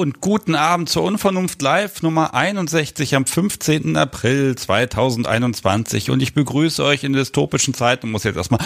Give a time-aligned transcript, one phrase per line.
[0.00, 3.98] Und guten Abend zur Unvernunft Live Nummer 61 am 15.
[3.98, 8.64] April 2021 und ich begrüße euch in dystopischen Zeiten, muss jetzt erstmal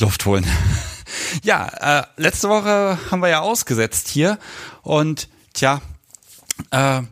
[0.00, 0.46] Luft holen.
[1.42, 1.68] Ja,
[1.98, 4.38] äh, letzte Woche haben wir ja ausgesetzt hier
[4.80, 5.82] und tja,
[6.70, 7.02] äh,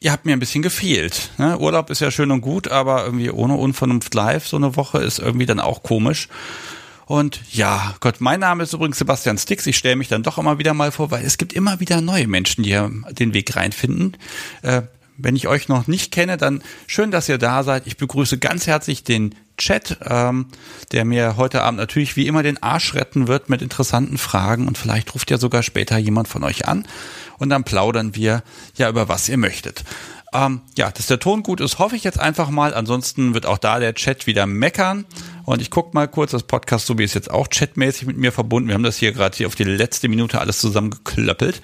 [0.00, 1.30] ihr habt mir ein bisschen gefehlt.
[1.38, 1.56] Ne?
[1.56, 5.20] Urlaub ist ja schön und gut, aber irgendwie ohne Unvernunft Live so eine Woche ist
[5.20, 6.28] irgendwie dann auch komisch.
[7.06, 9.64] Und ja, Gott, mein Name ist übrigens Sebastian Stix.
[9.66, 12.26] Ich stelle mich dann doch immer wieder mal vor, weil es gibt immer wieder neue
[12.26, 14.16] Menschen, die hier den Weg reinfinden.
[14.62, 14.82] Äh,
[15.16, 17.86] wenn ich euch noch nicht kenne, dann schön, dass ihr da seid.
[17.86, 20.46] Ich begrüße ganz herzlich den Chat, ähm,
[20.92, 24.76] der mir heute Abend natürlich wie immer den Arsch retten wird mit interessanten Fragen und
[24.76, 26.86] vielleicht ruft ja sogar später jemand von euch an
[27.38, 28.42] und dann plaudern wir
[28.76, 29.84] ja über was ihr möchtet.
[30.32, 32.74] Ähm, ja, dass der Ton gut ist, hoffe ich jetzt einfach mal.
[32.74, 35.06] Ansonsten wird auch da der Chat wieder meckern.
[35.44, 38.32] Und ich gucke mal kurz, das Podcast so wie ist jetzt auch chatmäßig mit mir
[38.32, 38.68] verbunden.
[38.68, 41.62] Wir haben das hier gerade hier auf die letzte Minute alles zusammengeklöppelt.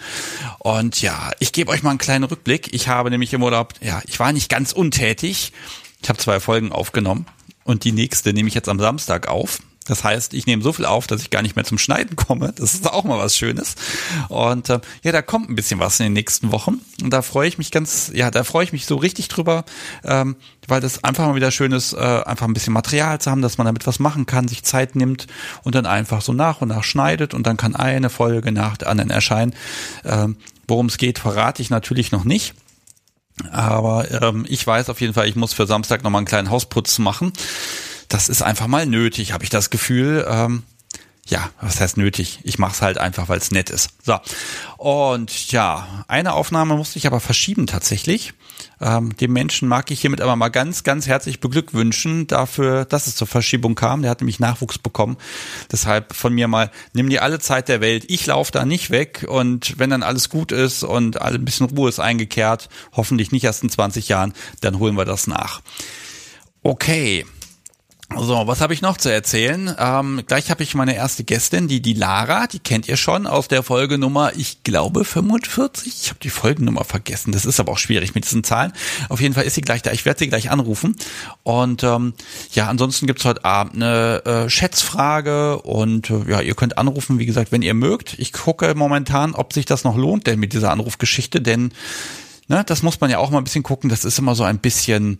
[0.61, 2.73] Und ja, ich gebe euch mal einen kleinen Rückblick.
[2.73, 5.53] Ich habe nämlich im Urlaub, ja, ich war nicht ganz untätig.
[6.01, 7.27] Ich habe zwei Folgen aufgenommen
[7.65, 9.61] und die nächste nehme ich jetzt am Samstag auf.
[9.85, 12.53] Das heißt, ich nehme so viel auf, dass ich gar nicht mehr zum Schneiden komme.
[12.55, 13.75] Das ist auch mal was Schönes.
[14.29, 16.81] Und äh, ja, da kommt ein bisschen was in den nächsten Wochen.
[17.03, 19.65] Und da freue ich mich ganz, ja, da freue ich mich so richtig drüber,
[20.05, 20.37] ähm,
[20.69, 23.59] weil das einfach mal wieder schön ist, äh, einfach ein bisschen Material zu haben, dass
[23.59, 25.27] man damit was machen kann, sich Zeit nimmt
[25.63, 28.89] und dann einfach so nach und nach schneidet und dann kann eine Folge nach der
[28.89, 29.55] anderen erscheinen.
[30.05, 30.37] Ähm,
[30.69, 32.55] Worum es geht, verrate ich natürlich noch nicht.
[33.51, 36.99] Aber ähm, ich weiß auf jeden Fall, ich muss für Samstag nochmal einen kleinen Hausputz
[36.99, 37.33] machen
[38.13, 40.27] das ist einfach mal nötig, habe ich das Gefühl.
[40.29, 40.65] Ähm,
[41.27, 42.41] ja, was heißt nötig?
[42.43, 43.91] Ich mache es halt einfach, weil es nett ist.
[44.03, 44.19] So.
[44.77, 48.35] Und ja, eine Aufnahme musste ich aber verschieben tatsächlich.
[48.81, 53.17] Ähm, dem Menschen mag ich hiermit aber mal ganz, ganz herzlich beglückwünschen dafür, dass es
[53.17, 54.03] zur Verschiebung kam.
[54.03, 55.17] Der hat nämlich Nachwuchs bekommen.
[55.71, 58.05] Deshalb von mir mal, nimm dir alle Zeit der Welt.
[58.09, 61.89] Ich laufe da nicht weg und wenn dann alles gut ist und ein bisschen Ruhe
[61.89, 65.63] ist eingekehrt, hoffentlich nicht erst in 20 Jahren, dann holen wir das nach.
[66.65, 67.25] Okay,
[68.19, 69.75] so, was habe ich noch zu erzählen?
[69.79, 73.49] Ähm, gleich habe ich meine erste Gästin, die die Lara, die kennt ihr schon aus
[73.49, 75.87] der Folgenummer, ich glaube 45.
[76.03, 77.33] Ich habe die Folgennummer vergessen.
[77.33, 78.73] Das ist aber auch schwierig mit diesen Zahlen.
[79.09, 79.93] Auf jeden Fall ist sie gleich da.
[79.93, 80.97] Ich werde sie gleich anrufen.
[81.43, 82.15] Und ähm,
[82.53, 87.27] ja, ansonsten gibt's heute Abend eine äh, Schätzfrage und äh, ja, ihr könnt anrufen, wie
[87.27, 88.19] gesagt, wenn ihr mögt.
[88.19, 91.73] Ich gucke momentan, ob sich das noch lohnt, denn mit dieser Anrufgeschichte, denn
[92.49, 93.91] ne, das muss man ja auch mal ein bisschen gucken.
[93.91, 95.19] Das ist immer so ein bisschen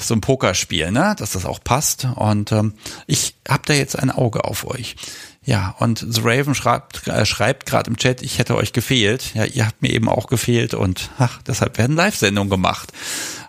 [0.00, 2.06] so ein Pokerspiel, ne, dass das auch passt.
[2.16, 2.74] Und ähm,
[3.06, 4.96] ich habe da jetzt ein Auge auf euch.
[5.44, 9.32] Ja, und The Raven schreibt, äh, schreibt gerade im Chat, ich hätte euch gefehlt.
[9.34, 12.92] Ja, ihr habt mir eben auch gefehlt und ach, deshalb werden Live-Sendungen gemacht.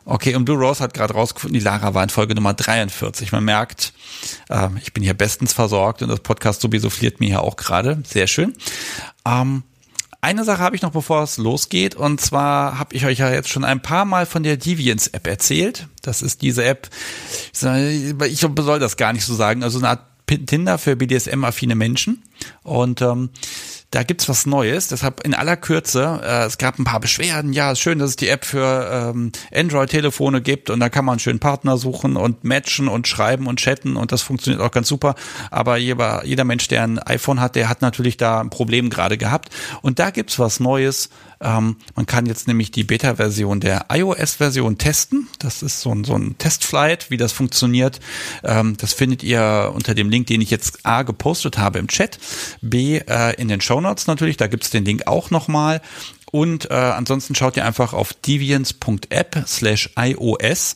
[0.06, 3.32] Okay, und Blue Rose hat gerade rausgefunden, die Lara war in Folge Nummer 43.
[3.32, 3.94] Man merkt,
[4.50, 8.02] äh, ich bin hier bestens versorgt und das Podcast sowieso fliert mir hier auch gerade.
[8.06, 8.54] Sehr schön.
[9.26, 9.64] Ähm,
[10.22, 11.96] eine Sache habe ich noch, bevor es losgeht.
[11.96, 15.28] Und zwar habe ich euch ja jetzt schon ein paar Mal von der Deviants App
[15.28, 15.88] erzählt.
[16.02, 16.90] Das ist diese App,
[17.52, 17.60] ich
[18.40, 22.24] soll das gar nicht so sagen, also eine Art Tinder für BDSM-affine Menschen.
[22.64, 23.30] Und ähm,
[23.92, 24.90] da gibt's was Neues.
[24.90, 27.54] Deshalb in aller Kürze, äh, es gab ein paar Beschwerden.
[27.54, 31.20] Ja, ist schön, dass es die App für ähm, Android-Telefone gibt und da kann man
[31.20, 35.16] schönen Partner suchen und matchen und schreiben und chatten und das funktioniert auch ganz super.
[35.52, 39.18] Aber jeder, jeder Mensch, der ein iPhone hat, der hat natürlich da ein Problem gerade
[39.18, 39.50] gehabt.
[39.82, 41.10] Und da gibt's was Neues.
[41.42, 45.28] Ähm, man kann jetzt nämlich die Beta-Version der iOS-Version testen.
[45.40, 48.00] Das ist so ein, so ein Testflight, wie das funktioniert.
[48.44, 52.20] Ähm, das findet ihr unter dem Link, den ich jetzt A gepostet habe im Chat,
[52.62, 54.38] B äh, in den Show Notes natürlich.
[54.38, 55.82] Da gibt's den Link auch nochmal.
[56.32, 60.76] Und äh, ansonsten schaut ihr einfach auf deviants.app slash iOS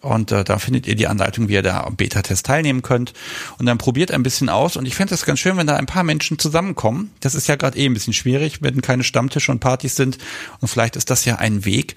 [0.00, 3.12] und äh, da findet ihr die Anleitung, wie ihr da am Beta-Test teilnehmen könnt.
[3.58, 4.76] Und dann probiert ein bisschen aus.
[4.76, 7.10] Und ich fände das ganz schön, wenn da ein paar Menschen zusammenkommen.
[7.20, 10.18] Das ist ja gerade eh ein bisschen schwierig, wenn keine Stammtische und Partys sind.
[10.60, 11.96] Und vielleicht ist das ja ein Weg.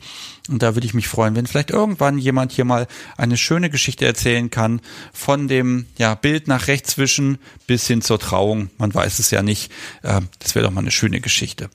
[0.50, 4.06] Und da würde ich mich freuen, wenn vielleicht irgendwann jemand hier mal eine schöne Geschichte
[4.06, 4.82] erzählen kann.
[5.14, 8.70] Von dem ja, Bild nach rechts wischen bis hin zur Trauung.
[8.78, 9.72] Man weiß es ja nicht.
[10.02, 11.70] Äh, das wäre doch mal eine schöne Geschichte.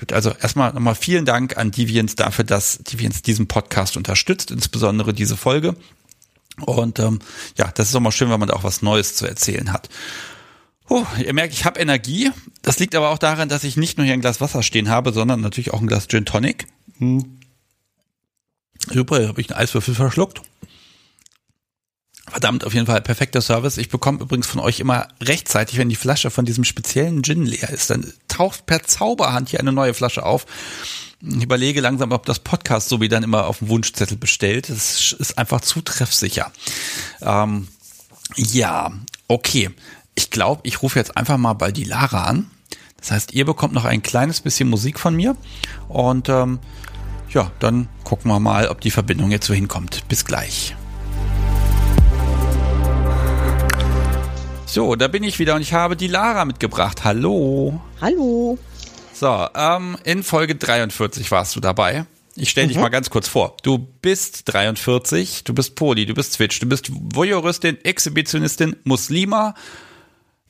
[0.00, 5.12] Gut, also erstmal nochmal vielen Dank an Deviants dafür, dass Deviants diesen Podcast unterstützt, insbesondere
[5.12, 5.76] diese Folge.
[6.60, 7.18] Und ähm,
[7.56, 9.90] ja, das ist auch mal schön, wenn man da auch was Neues zu erzählen hat.
[10.88, 12.30] Oh, ihr merkt, ich habe Energie.
[12.62, 15.12] Das liegt aber auch daran, dass ich nicht nur hier ein Glas Wasser stehen habe,
[15.12, 16.66] sondern natürlich auch ein Glas Gin Tonic.
[16.98, 17.38] Hm.
[18.90, 20.40] Super, habe ich einen Eiswürfel verschluckt.
[22.30, 23.76] Verdammt, auf jeden Fall perfekter Service.
[23.76, 27.70] Ich bekomme übrigens von euch immer rechtzeitig, wenn die Flasche von diesem speziellen Gin leer
[27.70, 30.46] ist, dann taucht per Zauberhand hier eine neue Flasche auf.
[31.22, 34.70] Ich überlege langsam, ob das Podcast so wie dann immer auf dem Wunschzettel bestellt.
[34.70, 36.52] Das ist einfach zu treffsicher.
[37.20, 37.66] Ähm,
[38.36, 38.92] ja,
[39.26, 39.70] okay.
[40.14, 42.48] Ich glaube, ich rufe jetzt einfach mal bei die Lara an
[43.00, 45.36] Das heißt, ihr bekommt noch ein kleines bisschen Musik von mir
[45.88, 46.60] und ähm,
[47.30, 50.06] ja, dann gucken wir mal, ob die Verbindung jetzt so hinkommt.
[50.08, 50.76] Bis gleich.
[54.72, 57.02] So, da bin ich wieder und ich habe die Lara mitgebracht.
[57.02, 57.80] Hallo.
[58.00, 58.56] Hallo.
[59.12, 62.06] So, ähm, in Folge 43 warst du dabei.
[62.36, 62.84] Ich stelle dich mhm.
[62.84, 63.56] mal ganz kurz vor.
[63.64, 69.56] Du bist 43, du bist Poli, du bist Twitch, du bist Voyeuristin, Exhibitionistin, Muslima,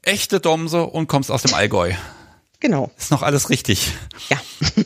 [0.03, 1.95] echte Domse und kommst aus dem Allgäu.
[2.61, 2.91] Genau.
[2.99, 3.93] Ist noch alles richtig.
[4.29, 4.39] Ja.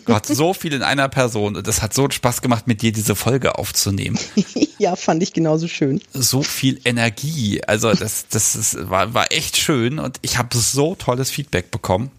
[0.06, 1.60] Du hast so viel in einer Person.
[1.64, 4.18] Das hat so Spaß gemacht, mit dir diese Folge aufzunehmen.
[4.78, 6.00] ja, fand ich genauso schön.
[6.12, 7.62] So viel Energie.
[7.64, 12.12] Also das, das ist, war, war echt schön und ich habe so tolles Feedback bekommen.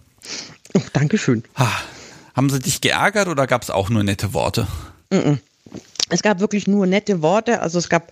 [0.73, 1.43] Oh, Dankeschön.
[1.55, 1.71] Ha.
[2.35, 4.67] Haben sie dich geärgert oder gab es auch nur nette Worte?
[5.09, 5.37] Mm, -mm
[6.09, 7.61] es gab wirklich nur nette Worte.
[7.61, 8.11] Also es gab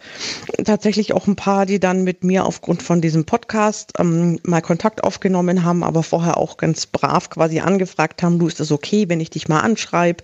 [0.64, 5.04] tatsächlich auch ein paar, die dann mit mir aufgrund von diesem Podcast ähm, mal Kontakt
[5.04, 9.20] aufgenommen haben, aber vorher auch ganz brav quasi angefragt haben, du ist es okay, wenn
[9.20, 10.24] ich dich mal anschreibe.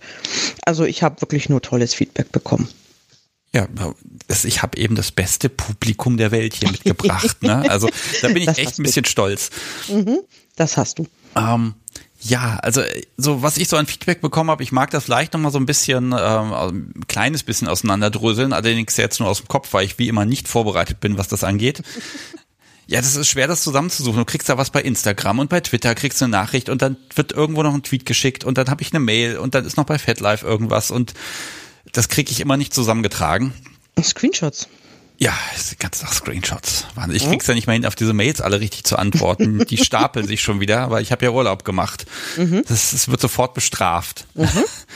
[0.65, 2.67] Also ich habe wirklich nur tolles Feedback bekommen.
[3.53, 3.67] Ja,
[4.43, 7.41] ich habe eben das beste Publikum der Welt hier mitgebracht.
[7.41, 7.69] ne?
[7.69, 7.89] Also
[8.21, 9.49] da bin ich das echt ein bisschen stolz.
[9.87, 10.19] Mhm,
[10.55, 11.07] das hast du.
[11.35, 11.73] Ähm,
[12.21, 12.81] ja, also
[13.15, 15.65] so was ich so an Feedback bekommen habe, ich mag das leicht nochmal so ein
[15.65, 20.09] bisschen, ähm, ein kleines bisschen auseinanderdröseln, allerdings jetzt nur aus dem Kopf, weil ich wie
[20.09, 21.83] immer nicht vorbereitet bin, was das angeht.
[22.91, 24.17] Ja, das ist schwer, das zusammenzusuchen.
[24.17, 26.97] Du kriegst da was bei Instagram und bei Twitter kriegst du eine Nachricht und dann
[27.13, 29.77] wird irgendwo noch ein Tweet geschickt und dann habe ich eine Mail und dann ist
[29.77, 31.13] noch bei FatLife irgendwas und
[31.91, 33.53] das kriege ich immer nicht zusammengetragen.
[34.01, 34.67] Screenshots.
[35.21, 35.33] Ja,
[35.79, 36.87] ganz nach Screenshots.
[37.11, 39.65] Ich krieg's ja nicht mehr hin, auf diese Mails alle richtig zu antworten.
[39.65, 42.05] Die stapeln sich schon wieder, weil ich habe ja Urlaub gemacht.
[42.37, 42.63] Mhm.
[42.69, 44.25] Das, das, wird sofort bestraft.
[44.35, 44.47] Mhm.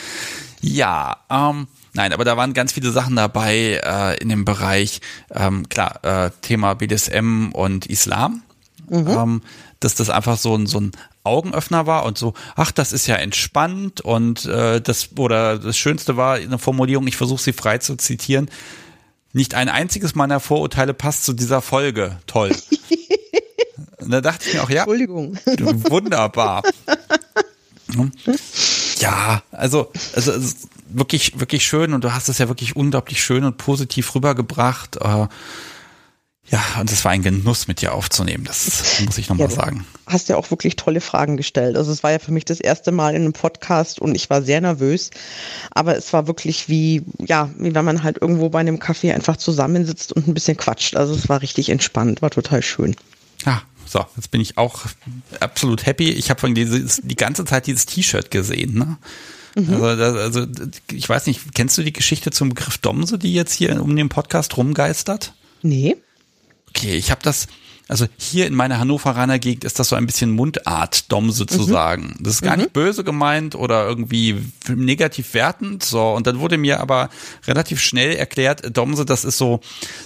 [0.61, 5.67] ja, ähm, nein, aber da waren ganz viele Sachen dabei äh, in dem Bereich, ähm,
[5.67, 8.43] klar, äh, Thema BDSM und Islam.
[8.89, 9.07] Mhm.
[9.09, 9.41] Ähm,
[9.81, 10.91] dass das einfach so ein, so ein
[11.25, 16.15] Augenöffner war und so, ach, das ist ja entspannt und äh, das, oder das Schönste
[16.15, 18.49] war eine Formulierung, ich versuche sie frei zu zitieren,
[19.33, 22.17] nicht ein einziges meiner Vorurteile passt zu dieser Folge.
[22.27, 22.55] Toll.
[23.99, 24.83] Und da dachte ich mir auch, ja.
[24.83, 25.37] Entschuldigung.
[25.89, 26.63] Wunderbar.
[28.99, 30.55] Ja, also, also, also
[30.87, 34.97] wirklich, wirklich schön und du hast es ja wirklich unglaublich schön und positiv rübergebracht.
[34.97, 35.27] Äh,
[36.53, 38.43] ja, und es war ein Genuss, mit dir aufzunehmen.
[38.43, 39.87] Das muss ich nochmal ja, sagen.
[40.05, 41.75] Hast ja auch wirklich tolle Fragen gestellt.
[41.75, 44.43] Also es war ja für mich das erste Mal in einem Podcast und ich war
[44.43, 45.09] sehr nervös.
[45.71, 49.37] Aber es war wirklich wie, ja, wie wenn man halt irgendwo bei einem Kaffee einfach
[49.37, 50.95] zusammensitzt und ein bisschen quatscht.
[50.95, 52.95] Also es war richtig entspannt, war total schön.
[53.47, 54.81] Ja, so, jetzt bin ich auch
[55.39, 56.11] absolut happy.
[56.11, 58.97] Ich habe von dieses, die ganze Zeit dieses T-Shirt gesehen, ne?
[59.55, 59.83] Mhm.
[59.83, 60.45] Also, also,
[60.91, 64.09] ich weiß nicht, kennst du die Geschichte zum Begriff Domse, die jetzt hier um den
[64.09, 65.33] Podcast rumgeistert?
[65.63, 65.97] Nee.
[66.75, 67.47] Okay, ich habe das,
[67.87, 72.15] also hier in meiner Hannoveraner Gegend ist das so ein bisschen Mundart-Dom sozusagen.
[72.17, 72.23] Mhm.
[72.23, 72.63] Das ist gar mhm.
[72.63, 74.37] nicht böse gemeint oder irgendwie
[74.69, 75.83] negativ wertend.
[75.83, 77.09] So, und dann wurde mir aber
[77.45, 79.59] relativ schnell erklärt, Domse, das ist so,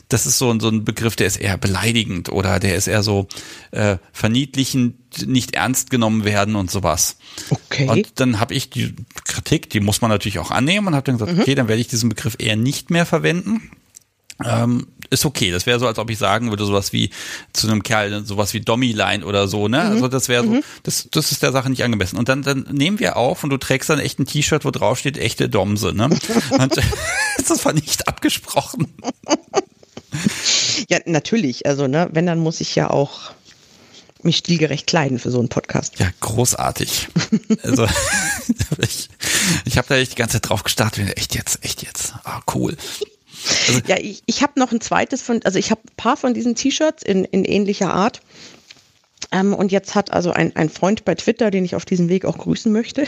[0.10, 3.28] das ist so, so ein Begriff, der ist eher beleidigend oder der ist eher so
[3.72, 4.96] äh, verniedlichend,
[5.26, 7.18] nicht ernst genommen werden und sowas.
[7.50, 7.88] Okay.
[7.88, 8.94] Und dann habe ich die
[9.24, 11.42] Kritik, die muss man natürlich auch annehmen und habe dann gesagt, mhm.
[11.42, 13.72] okay, dann werde ich diesen Begriff eher nicht mehr verwenden.
[14.44, 15.52] Ähm, ist okay.
[15.52, 17.10] Das wäre so, als ob ich sagen würde, sowas wie
[17.54, 19.84] zu einem Kerl, sowas wie Dommy-Line oder so, ne?
[19.84, 19.92] Mhm.
[19.92, 20.64] Also das wäre so, mhm.
[20.84, 22.18] das, das ist der Sache nicht angemessen.
[22.18, 25.00] Und dann, dann nehmen wir auf und du trägst dann echt ein T-Shirt, wo drauf
[25.00, 26.06] steht, echte Domse, ne?
[26.52, 26.74] und
[27.48, 28.94] das war nicht abgesprochen.
[30.90, 31.66] Ja, natürlich.
[31.66, 33.32] Also, ne, wenn, dann muss ich ja auch
[34.24, 36.00] mich stilgerecht kleiden für so einen Podcast.
[36.00, 37.08] Ja, großartig.
[37.64, 37.88] Also
[38.80, 39.10] ich,
[39.66, 41.18] ich habe da echt die ganze Zeit drauf gestartet.
[41.18, 42.14] Echt jetzt, echt jetzt.
[42.24, 42.76] Ah, cool.
[43.68, 46.34] Also ja, ich, ich habe noch ein zweites von, also ich habe ein paar von
[46.34, 48.22] diesen T-Shirts in, in ähnlicher Art.
[49.32, 52.26] Ähm, und jetzt hat also ein, ein Freund bei Twitter, den ich auf diesem Weg
[52.26, 53.08] auch grüßen möchte,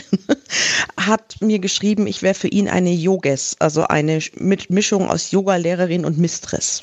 [0.96, 6.18] hat mir geschrieben, ich wäre für ihn eine Yoges, also eine Mischung aus Yoga-Lehrerin und
[6.18, 6.82] Mistress.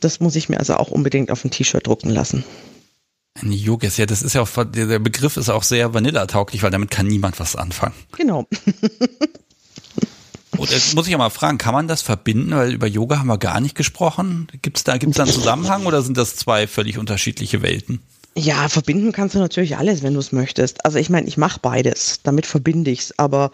[0.00, 2.44] Das muss ich mir also auch unbedingt auf ein T-Shirt drucken lassen.
[3.40, 6.92] Eine Yoges, ja, das ist ja auch, der Begriff ist auch sehr vanillatauglich, weil damit
[6.92, 7.94] kann niemand was anfangen.
[8.16, 8.46] Genau.
[10.56, 12.52] Und jetzt muss ich ja mal fragen, kann man das verbinden?
[12.52, 14.48] Weil über Yoga haben wir gar nicht gesprochen.
[14.62, 18.00] Gibt es da, gibt's da einen Zusammenhang oder sind das zwei völlig unterschiedliche Welten?
[18.36, 20.84] Ja, verbinden kannst du natürlich alles, wenn du es möchtest.
[20.84, 23.52] Also ich meine, ich mache beides, damit verbinde ich es, aber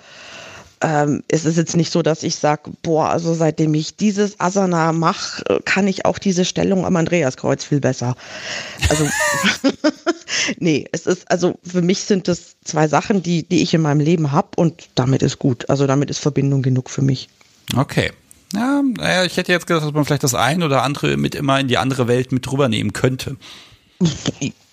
[0.83, 4.93] ähm, es ist jetzt nicht so, dass ich sage, boah, also seitdem ich dieses Asana
[4.93, 8.17] mache, kann ich auch diese Stellung am Andreaskreuz viel besser.
[8.89, 9.07] Also
[10.59, 14.01] nee, es ist, also für mich sind das zwei Sachen, die, die ich in meinem
[14.01, 15.69] Leben habe und damit ist gut.
[15.69, 17.29] Also damit ist Verbindung genug für mich.
[17.77, 18.13] Okay.
[18.53, 21.61] Ja, naja, ich hätte jetzt gedacht, dass man vielleicht das eine oder andere mit immer
[21.61, 23.37] in die andere Welt mit drüber nehmen könnte.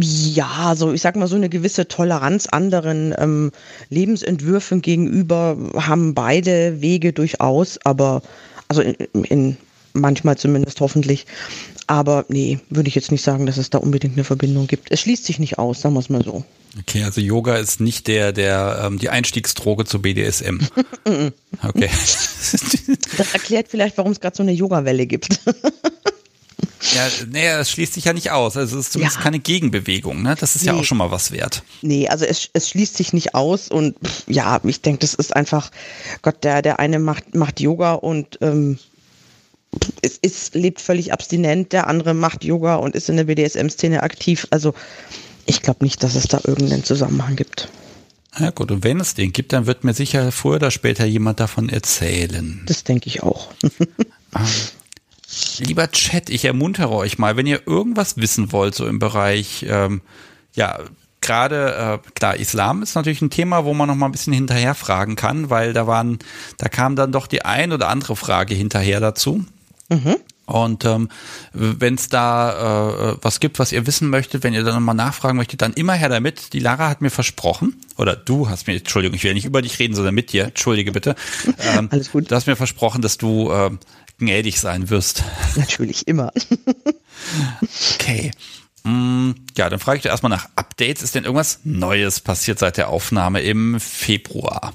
[0.00, 3.50] Ja, so ich sag mal so eine gewisse Toleranz anderen ähm,
[3.90, 8.22] Lebensentwürfen gegenüber haben beide Wege durchaus, aber
[8.68, 9.56] also in, in
[9.92, 11.26] manchmal zumindest hoffentlich.
[11.86, 14.90] Aber nee, würde ich jetzt nicht sagen, dass es da unbedingt eine Verbindung gibt.
[14.90, 16.44] Es schließt sich nicht aus, sagen wir es mal so.
[16.80, 20.58] Okay, also Yoga ist nicht der, der ähm, die Einstiegsdroge zu BDSM.
[21.66, 21.88] okay.
[23.16, 25.40] Das erklärt vielleicht, warum es gerade so eine Yoga-Welle gibt.
[26.94, 28.56] Ja, nee, es schließt sich ja nicht aus.
[28.56, 29.22] Also es ist zumindest ja.
[29.22, 30.36] keine Gegenbewegung, ne?
[30.38, 30.68] Das ist nee.
[30.68, 31.62] ja auch schon mal was wert.
[31.82, 33.96] Nee, also es, es schließt sich nicht aus und
[34.26, 35.70] ja, ich denke, das ist einfach,
[36.22, 38.78] Gott, der, der eine macht, macht Yoga und ähm,
[40.02, 44.46] es ist, lebt völlig abstinent, der andere macht Yoga und ist in der BDSM-Szene aktiv.
[44.50, 44.74] Also
[45.46, 47.68] ich glaube nicht, dass es da irgendeinen Zusammenhang gibt.
[48.38, 51.40] Ja gut, und wenn es den gibt, dann wird mir sicher früher oder später jemand
[51.40, 52.62] davon erzählen.
[52.66, 53.48] Das denke ich auch.
[55.58, 60.00] Lieber Chat, ich ermuntere euch mal, wenn ihr irgendwas wissen wollt, so im Bereich, ähm,
[60.54, 60.78] ja,
[61.20, 64.74] gerade äh, klar, Islam ist natürlich ein Thema, wo man noch mal ein bisschen hinterher
[64.74, 66.18] fragen kann, weil da waren,
[66.56, 69.44] da kam dann doch die ein oder andere Frage hinterher dazu.
[69.88, 70.16] Mhm.
[70.48, 71.10] Und ähm,
[71.52, 75.36] wenn es da äh, was gibt, was ihr wissen möchtet, wenn ihr dann nochmal nachfragen
[75.36, 76.54] möchtet, dann immer her damit.
[76.54, 79.78] Die Lara hat mir versprochen, oder du hast mir, Entschuldigung, ich will nicht über dich
[79.78, 81.14] reden, sondern mit dir, entschuldige bitte.
[81.58, 82.30] Ähm, Alles gut.
[82.30, 83.70] Du hast mir versprochen, dass du äh,
[84.18, 85.24] gnädig sein wirst.
[85.56, 86.32] Natürlich, immer.
[87.94, 88.30] okay.
[88.84, 91.02] Mm, ja, dann frage ich dir erstmal nach Updates.
[91.02, 94.72] Ist denn irgendwas Neues passiert seit der Aufnahme im Februar?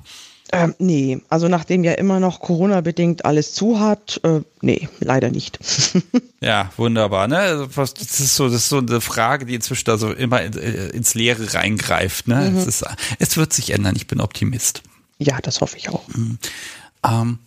[0.52, 5.58] Ähm, nee, also nachdem ja immer noch Corona-bedingt alles zu hat, äh, nee, leider nicht.
[6.42, 7.28] ja, wunderbar.
[7.28, 7.40] Ne?
[7.40, 10.90] Also, das, ist so, das ist so eine Frage, die inzwischen da so immer äh,
[10.90, 12.28] ins Leere reingreift.
[12.28, 12.52] Ne?
[12.52, 12.58] Mhm.
[12.58, 12.86] Es, ist,
[13.18, 14.84] es, wird sich ändern, ich bin Optimist.
[15.18, 16.08] Ja, das hoffe ich auch.
[16.10, 16.38] Mhm.
[17.04, 17.40] Ähm,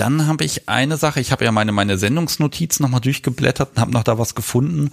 [0.00, 3.92] dann habe ich eine Sache, ich habe ja meine, meine Sendungsnotiz nochmal durchgeblättert und habe
[3.92, 4.90] noch da was gefunden.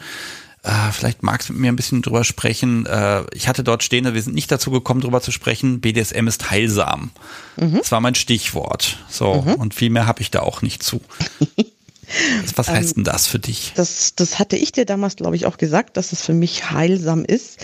[0.63, 2.85] Äh, vielleicht magst du mit mir ein bisschen drüber sprechen.
[2.85, 5.79] Äh, ich hatte dort stehen, wir sind nicht dazu gekommen, drüber zu sprechen.
[5.79, 7.11] BDSM ist heilsam.
[7.55, 7.77] Mhm.
[7.77, 8.97] Das war mein Stichwort.
[9.09, 9.53] So, mhm.
[9.53, 11.01] und viel mehr habe ich da auch nicht zu.
[12.55, 13.73] Was heißt ähm, denn das für dich?
[13.75, 17.23] Das, das hatte ich dir damals, glaube ich, auch gesagt, dass es für mich heilsam
[17.23, 17.63] ist.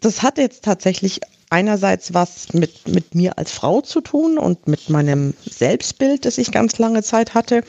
[0.00, 4.90] Das hatte jetzt tatsächlich einerseits was mit, mit mir als Frau zu tun und mit
[4.90, 7.62] meinem Selbstbild, das ich ganz lange Zeit hatte.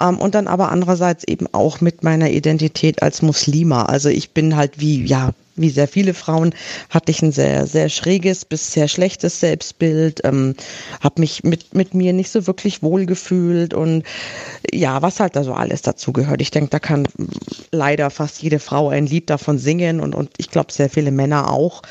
[0.00, 3.84] Ähm, und dann aber andererseits eben auch mit meiner Identität als Muslima.
[3.84, 6.54] Also ich bin halt wie, ja, wie sehr viele Frauen,
[6.88, 10.54] hatte ich ein sehr, sehr schräges bis sehr schlechtes Selbstbild, ähm,
[11.00, 14.04] habe mich mit, mit mir nicht so wirklich wohl gefühlt und
[14.72, 16.40] ja, was halt da so alles dazu gehört.
[16.40, 17.06] Ich denke, da kann
[17.70, 21.50] leider fast jede Frau ein Lied davon singen und, und ich glaube sehr viele Männer
[21.52, 21.82] auch.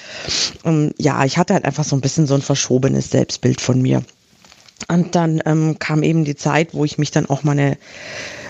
[0.66, 4.04] Ähm, ja, ich hatte halt einfach so ein bisschen so ein verschobenes Selbstbild von mir.
[4.88, 7.78] Und dann ähm, kam eben die Zeit, wo ich mich dann auch meine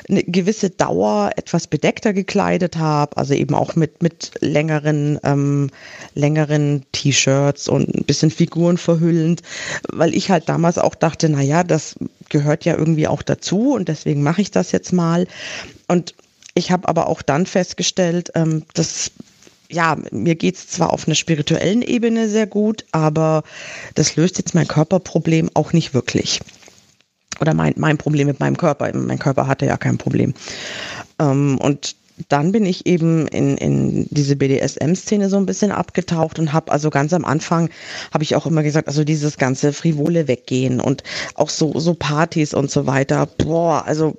[0.09, 5.69] eine gewisse Dauer etwas bedeckter gekleidet habe, also eben auch mit, mit längeren, ähm,
[6.15, 9.41] längeren T-Shirts und ein bisschen Figuren verhüllend,
[9.91, 11.95] weil ich halt damals auch dachte, na ja, das
[12.29, 15.27] gehört ja irgendwie auch dazu und deswegen mache ich das jetzt mal.
[15.87, 16.13] Und
[16.55, 19.11] ich habe aber auch dann festgestellt, ähm, dass
[19.71, 23.43] ja, mir geht's zwar auf einer spirituellen Ebene sehr gut, aber
[23.95, 26.41] das löst jetzt mein Körperproblem auch nicht wirklich
[27.39, 28.91] oder mein, mein Problem mit meinem Körper.
[28.93, 30.33] Mein Körper hatte ja kein Problem.
[31.19, 31.95] Ähm, und
[32.29, 36.89] dann bin ich eben in, in diese BDSM-Szene so ein bisschen abgetaucht und habe also
[36.89, 37.69] ganz am Anfang
[38.13, 41.03] habe ich auch immer gesagt, also dieses ganze frivole Weggehen und
[41.35, 43.25] auch so so Partys und so weiter.
[43.25, 44.15] Boah, also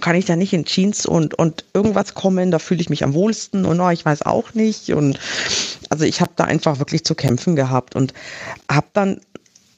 [0.00, 3.14] kann ich da nicht in Jeans und und irgendwas kommen, da fühle ich mich am
[3.14, 5.18] wohlsten und oh, ich weiß auch nicht und
[5.90, 8.12] also ich habe da einfach wirklich zu kämpfen gehabt und
[8.70, 9.20] habe dann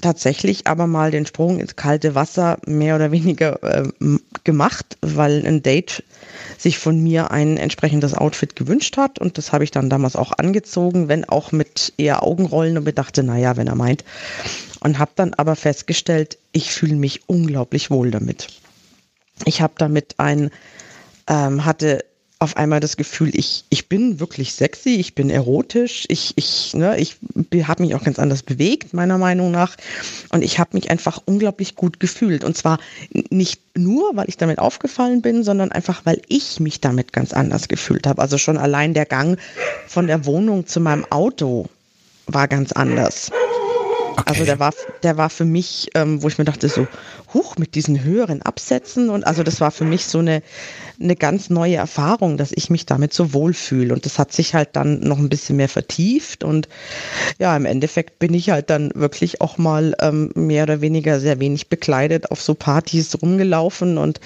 [0.01, 3.89] tatsächlich aber mal den Sprung ins kalte Wasser mehr oder weniger äh,
[4.45, 6.03] gemacht, weil ein Date
[6.59, 10.33] sich von mir ein entsprechendes Outfit gewünscht hat und das habe ich dann damals auch
[10.33, 14.05] angezogen, wenn auch mit eher Augenrollen und bedachte, naja, wenn er meint.
[14.81, 18.49] Und habe dann aber festgestellt, ich fühle mich unglaublich wohl damit.
[19.45, 20.51] Ich habe damit ein,
[21.29, 22.05] ähm, hatte
[22.43, 26.99] auf einmal das Gefühl, ich, ich bin wirklich sexy, ich bin erotisch, ich, ich, ne,
[26.99, 27.19] ich
[27.65, 29.77] habe mich auch ganz anders bewegt, meiner Meinung nach.
[30.31, 32.43] Und ich habe mich einfach unglaublich gut gefühlt.
[32.43, 32.79] Und zwar
[33.29, 37.69] nicht nur, weil ich damit aufgefallen bin, sondern einfach, weil ich mich damit ganz anders
[37.69, 38.23] gefühlt habe.
[38.23, 39.39] Also schon allein der Gang
[39.87, 41.69] von der Wohnung zu meinem Auto
[42.27, 43.31] war ganz anders.
[44.13, 44.23] Okay.
[44.27, 46.87] Also der war, der war für mich, ähm, wo ich mir dachte, so,
[47.35, 49.11] huch, mit diesen höheren Absätzen.
[49.11, 50.43] Und also das war für mich so eine,
[51.01, 53.93] eine ganz neue Erfahrung, dass ich mich damit so wohlfühle.
[53.95, 56.45] Und das hat sich halt dann noch ein bisschen mehr vertieft.
[56.45, 56.69] Und
[57.39, 61.41] ja, im Endeffekt bin ich halt dann wirklich auch mal ähm, mehr oder weniger sehr
[61.41, 64.21] wenig bekleidet auf so Partys rumgelaufen und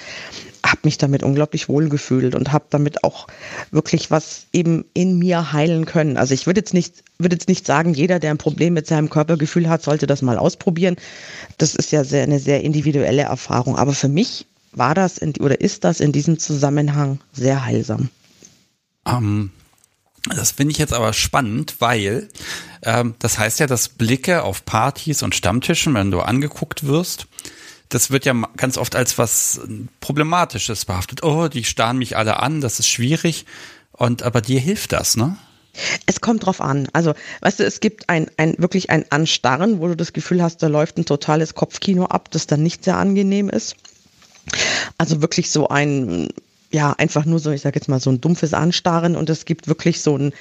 [0.65, 3.27] habe mich damit unglaublich wohl gefühlt und habe damit auch
[3.71, 6.17] wirklich was eben in mir heilen können.
[6.17, 9.09] Also ich würde jetzt nicht würde jetzt nicht sagen, jeder, der ein Problem mit seinem
[9.09, 10.97] Körpergefühl hat, sollte das mal ausprobieren.
[11.57, 13.77] Das ist ja sehr, eine sehr individuelle Erfahrung.
[13.77, 18.09] Aber für mich war das in, oder ist das in diesem Zusammenhang sehr heilsam.
[19.05, 19.51] Um, ähm,
[20.35, 22.29] das finde ich jetzt aber spannend, weil
[22.81, 27.27] ähm, das heißt ja, dass Blicke auf Partys und Stammtischen, wenn du angeguckt wirst,
[27.89, 29.61] das wird ja ganz oft als was
[29.99, 31.23] Problematisches behaftet.
[31.23, 33.45] Oh, die starren mich alle an, das ist schwierig.
[33.91, 35.37] Und aber dir hilft das, ne?
[36.05, 36.87] Es kommt drauf an.
[36.93, 40.63] Also, weißt du, es gibt ein, ein wirklich ein Anstarren, wo du das Gefühl hast,
[40.63, 43.75] da läuft ein totales Kopfkino ab, das dann nicht sehr angenehm ist.
[44.97, 46.29] Also wirklich so ein,
[46.71, 49.67] ja, einfach nur so, ich sage jetzt mal, so ein dumpfes Anstarren und es gibt
[49.67, 50.33] wirklich so ein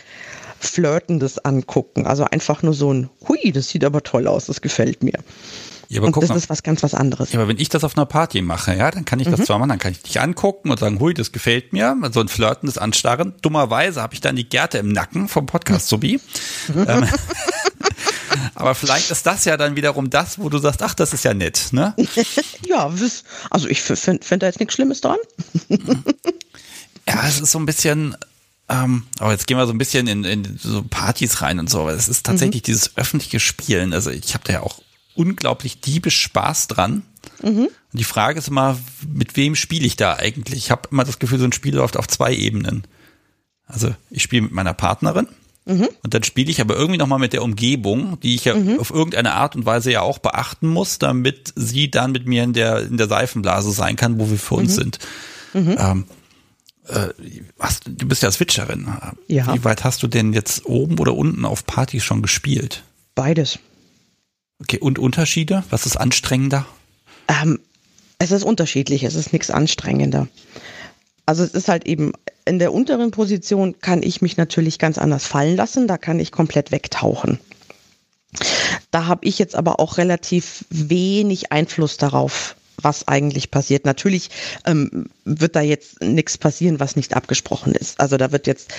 [0.61, 2.07] flirtendes Angucken.
[2.07, 5.19] Also einfach nur so ein, hui, das sieht aber toll aus, das gefällt mir.
[5.89, 6.37] Ja, aber und das mal.
[6.37, 7.33] ist was ganz was anderes.
[7.33, 9.45] Ja, aber wenn ich das auf einer Party mache, ja, dann kann ich das mhm.
[9.45, 12.29] zwar machen, dann kann ich dich angucken und sagen, hui, das gefällt mir, so ein
[12.29, 13.35] flirtendes Anstarren.
[13.43, 16.21] Dummerweise habe ich dann die Gärte im Nacken vom Podcast Subi.
[16.75, 17.07] ähm,
[18.55, 21.35] aber vielleicht ist das ja dann wiederum das, wo du sagst, ach, das ist ja
[21.35, 21.95] nett, ne?
[22.67, 22.91] ja,
[23.51, 25.19] also ich finde find da jetzt nichts Schlimmes dran.
[27.09, 28.17] ja, es ist so ein bisschen,
[28.69, 31.89] ähm, aber jetzt gehen wir so ein bisschen in, in so Partys rein und so.
[31.89, 32.67] Es ist tatsächlich mhm.
[32.67, 33.93] dieses öffentliche Spielen.
[33.93, 34.81] Also ich habe da ja auch
[35.15, 37.03] unglaublich diebisch Spaß dran.
[37.43, 37.69] Mhm.
[37.69, 38.79] Und die Frage ist immer,
[39.09, 40.57] mit wem spiele ich da eigentlich?
[40.57, 42.87] Ich habe immer das Gefühl, so ein Spiel läuft auf zwei Ebenen.
[43.67, 45.29] Also ich spiele mit meiner Partnerin
[45.65, 45.89] mhm.
[46.03, 48.79] und dann spiele ich aber irgendwie nochmal mit der Umgebung, die ich ja mhm.
[48.79, 52.53] auf irgendeine Art und Weise ja auch beachten muss, damit sie dann mit mir in
[52.53, 54.81] der, in der Seifenblase sein kann, wo wir für uns mhm.
[54.81, 54.99] sind.
[55.55, 55.77] Mhm.
[55.79, 56.05] Ähm,
[56.89, 57.09] äh,
[57.59, 58.89] hast, du bist ja Switcherin.
[59.29, 59.55] Ja.
[59.55, 62.83] Wie weit hast du denn jetzt oben oder unten auf Partys schon gespielt?
[63.15, 63.59] Beides.
[64.61, 65.65] Okay, und Unterschiede?
[65.71, 66.67] Was ist anstrengender?
[67.29, 67.61] Ähm,
[68.19, 70.29] es ist unterschiedlich, es ist nichts anstrengender.
[71.27, 72.13] Also es ist halt eben,
[72.45, 76.33] in der unteren Position kann ich mich natürlich ganz anders fallen lassen, da kann ich
[76.33, 77.39] komplett wegtauchen.
[78.91, 83.85] Da habe ich jetzt aber auch relativ wenig Einfluss darauf, was eigentlich passiert.
[83.85, 84.31] Natürlich
[84.67, 88.01] ähm, wird da jetzt nichts passieren, was nicht abgesprochen ist.
[88.01, 88.73] Also da wird jetzt,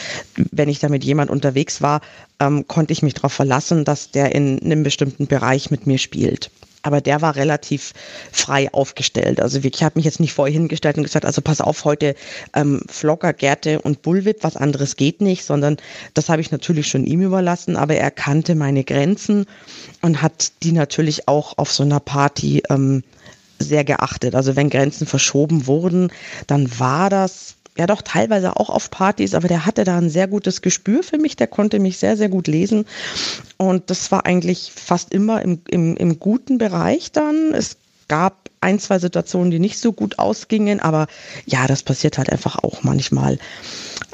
[0.52, 2.02] wenn ich da mit jemand unterwegs war,
[2.40, 6.52] ähm, konnte ich mich darauf verlassen, dass der in einem bestimmten Bereich mit mir spielt.
[6.86, 7.94] Aber der war relativ
[8.32, 9.42] frei aufgestellt.
[9.42, 12.14] Also ich habe mich jetzt nicht vorher hingestellt und gesagt, also pass auf, heute
[12.54, 15.78] ähm, Flocker, Gärte und Bullwhip, was anderes geht nicht, sondern
[16.14, 19.48] das habe ich natürlich schon ihm überlassen, aber er kannte meine Grenzen
[20.04, 23.02] und hat die natürlich auch auf so einer Party ähm,
[23.60, 24.36] sehr geachtet.
[24.36, 26.12] Also wenn Grenzen verschoben wurden,
[26.48, 30.28] dann war das ja doch teilweise auch auf Partys, aber der hatte da ein sehr
[30.28, 32.86] gutes Gespür für mich, der konnte mich sehr, sehr gut lesen.
[33.58, 37.54] Und das war eigentlich fast immer im, im, im guten Bereich dann.
[37.54, 41.08] Es gab ein, zwei Situationen, die nicht so gut ausgingen, aber
[41.46, 43.40] ja, das passiert halt einfach auch manchmal.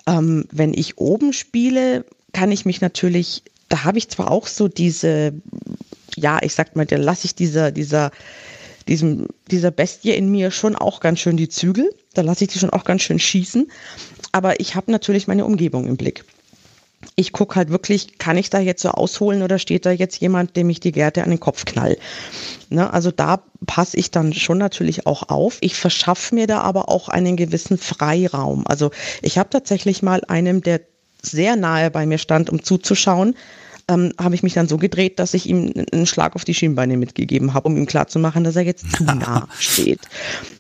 [0.07, 4.67] Ähm, wenn ich oben spiele, kann ich mich natürlich, da habe ich zwar auch so
[4.67, 5.33] diese,
[6.15, 8.11] ja, ich sag mal, da lasse ich dieser, dieser,
[8.87, 11.89] diesem, dieser Bestie in mir schon auch ganz schön die Zügel.
[12.13, 13.71] Da lasse ich die schon auch ganz schön schießen.
[14.31, 16.23] Aber ich habe natürlich meine Umgebung im Blick.
[17.15, 20.55] Ich gucke halt wirklich, kann ich da jetzt so ausholen oder steht da jetzt jemand,
[20.55, 21.97] dem ich die Gärte an den Kopf knall?
[22.69, 25.57] Ne, also da passe ich dann schon natürlich auch auf.
[25.61, 28.67] Ich verschaffe mir da aber auch einen gewissen Freiraum.
[28.67, 28.91] Also
[29.21, 30.81] ich habe tatsächlich mal einem, der
[31.21, 33.35] sehr nahe bei mir stand, um zuzuschauen,
[33.87, 36.97] ähm, habe ich mich dann so gedreht, dass ich ihm einen Schlag auf die Schienbeine
[36.97, 39.99] mitgegeben habe, um ihm klarzumachen, dass er jetzt zu nah steht.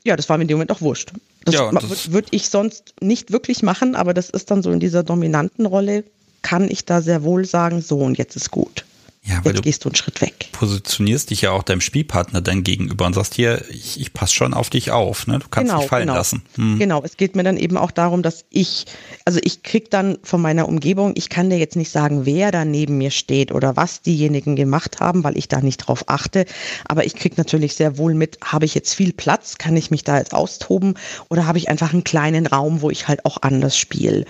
[0.03, 1.11] Ja, das war mir in dem Moment auch wurscht.
[1.45, 4.79] Das, ja, das würde ich sonst nicht wirklich machen, aber das ist dann so in
[4.79, 6.03] dieser dominanten Rolle,
[6.41, 8.85] kann ich da sehr wohl sagen, so und jetzt ist gut.
[9.23, 10.49] Ja, weil Jetzt du gehst du einen Schritt weg.
[10.51, 14.55] Positionierst dich ja auch deinem Spielpartner dann gegenüber und sagst hier, ich, ich passe schon
[14.55, 15.37] auf dich auf, ne?
[15.37, 16.15] Du kannst genau, dich fallen genau.
[16.15, 16.41] lassen.
[16.55, 16.79] Hm.
[16.79, 18.85] Genau, es geht mir dann eben auch darum, dass ich,
[19.23, 22.65] also ich krieg dann von meiner Umgebung, ich kann dir jetzt nicht sagen, wer da
[22.65, 26.45] neben mir steht oder was diejenigen gemacht haben, weil ich da nicht drauf achte.
[26.87, 30.03] Aber ich krieg natürlich sehr wohl mit, habe ich jetzt viel Platz, kann ich mich
[30.03, 30.95] da jetzt austoben
[31.29, 34.25] oder habe ich einfach einen kleinen Raum, wo ich halt auch anders spiele.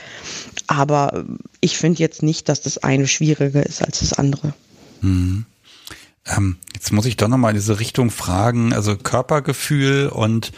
[0.68, 1.24] Aber
[1.62, 4.54] ich finde jetzt nicht, dass das eine schwieriger ist als das andere.
[5.02, 5.46] Hm.
[6.26, 10.52] Ähm, jetzt muss ich doch nochmal in diese Richtung fragen, also Körpergefühl und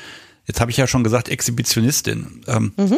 [0.46, 2.42] jetzt habe ich ja schon gesagt, Exhibitionistin.
[2.48, 2.98] Ähm, mhm.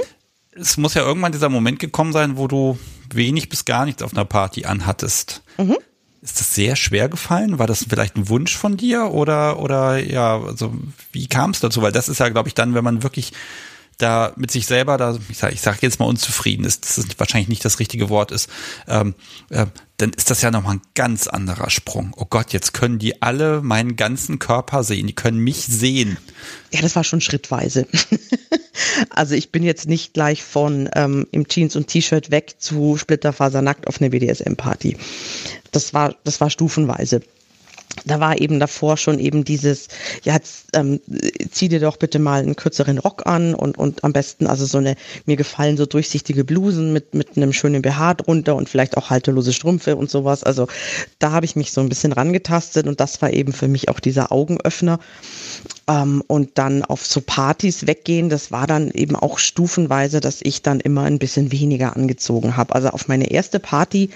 [0.51, 2.79] Es muss ja irgendwann dieser Moment gekommen sein, wo du
[3.13, 5.43] wenig bis gar nichts auf einer Party anhattest.
[5.58, 5.77] Mhm.
[6.21, 7.60] Ist das sehr schwer gefallen?
[7.60, 10.73] War das vielleicht ein Wunsch von dir oder oder ja, also
[11.12, 11.84] wie kam es dazu?
[11.84, 13.31] Weil das ist ja, glaube ich, dann, wenn man wirklich
[13.99, 17.19] da mit sich selber, da ich sage ich sag jetzt mal unzufrieden ist, das ist
[17.19, 18.49] wahrscheinlich nicht das richtige Wort ist,
[18.88, 19.13] ähm,
[19.49, 22.13] äh, dann ist das ja nochmal ein ganz anderer Sprung.
[22.17, 25.08] Oh Gott, jetzt können die alle meinen ganzen Körper sehen.
[25.08, 26.17] Die können mich sehen.
[26.71, 27.88] Ja, das war schon schrittweise.
[29.10, 33.88] also ich bin jetzt nicht gleich von ähm, im Jeans und T-Shirt weg zu Splitterfasernackt
[33.88, 34.97] auf eine BDSM-Party.
[35.71, 37.21] Das war, das war stufenweise
[38.03, 39.88] da war eben davor schon eben dieses,
[40.23, 40.38] ja,
[40.73, 40.99] ähm,
[41.51, 44.77] zieh dir doch bitte mal einen kürzeren Rock an und, und am besten also so
[44.77, 49.10] eine, mir gefallen so durchsichtige Blusen mit, mit einem schönen BH drunter und vielleicht auch
[49.10, 50.43] haltelose Strümpfe und sowas.
[50.43, 50.67] Also
[51.19, 53.99] da habe ich mich so ein bisschen rangetastet und das war eben für mich auch
[53.99, 54.99] dieser Augenöffner.
[55.88, 60.62] Ähm, und dann auf so Partys weggehen, das war dann eben auch stufenweise, dass ich
[60.62, 62.75] dann immer ein bisschen weniger angezogen habe.
[62.75, 64.10] Also auf meine erste Party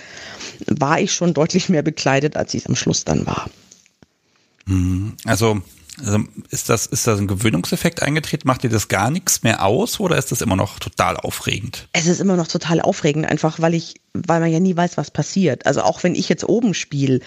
[0.67, 3.49] war ich schon deutlich mehr bekleidet, als ich es am Schluss dann war.
[4.69, 5.13] Mhm.
[5.25, 5.61] Also,
[6.05, 8.47] also ist das, ist das ein Gewöhnungseffekt eingetreten?
[8.47, 11.87] Macht dir das gar nichts mehr aus oder ist das immer noch total aufregend?
[11.93, 15.11] Es ist immer noch total aufregend, einfach weil ich, weil man ja nie weiß, was
[15.11, 15.65] passiert.
[15.65, 17.19] Also auch wenn ich jetzt oben spiele,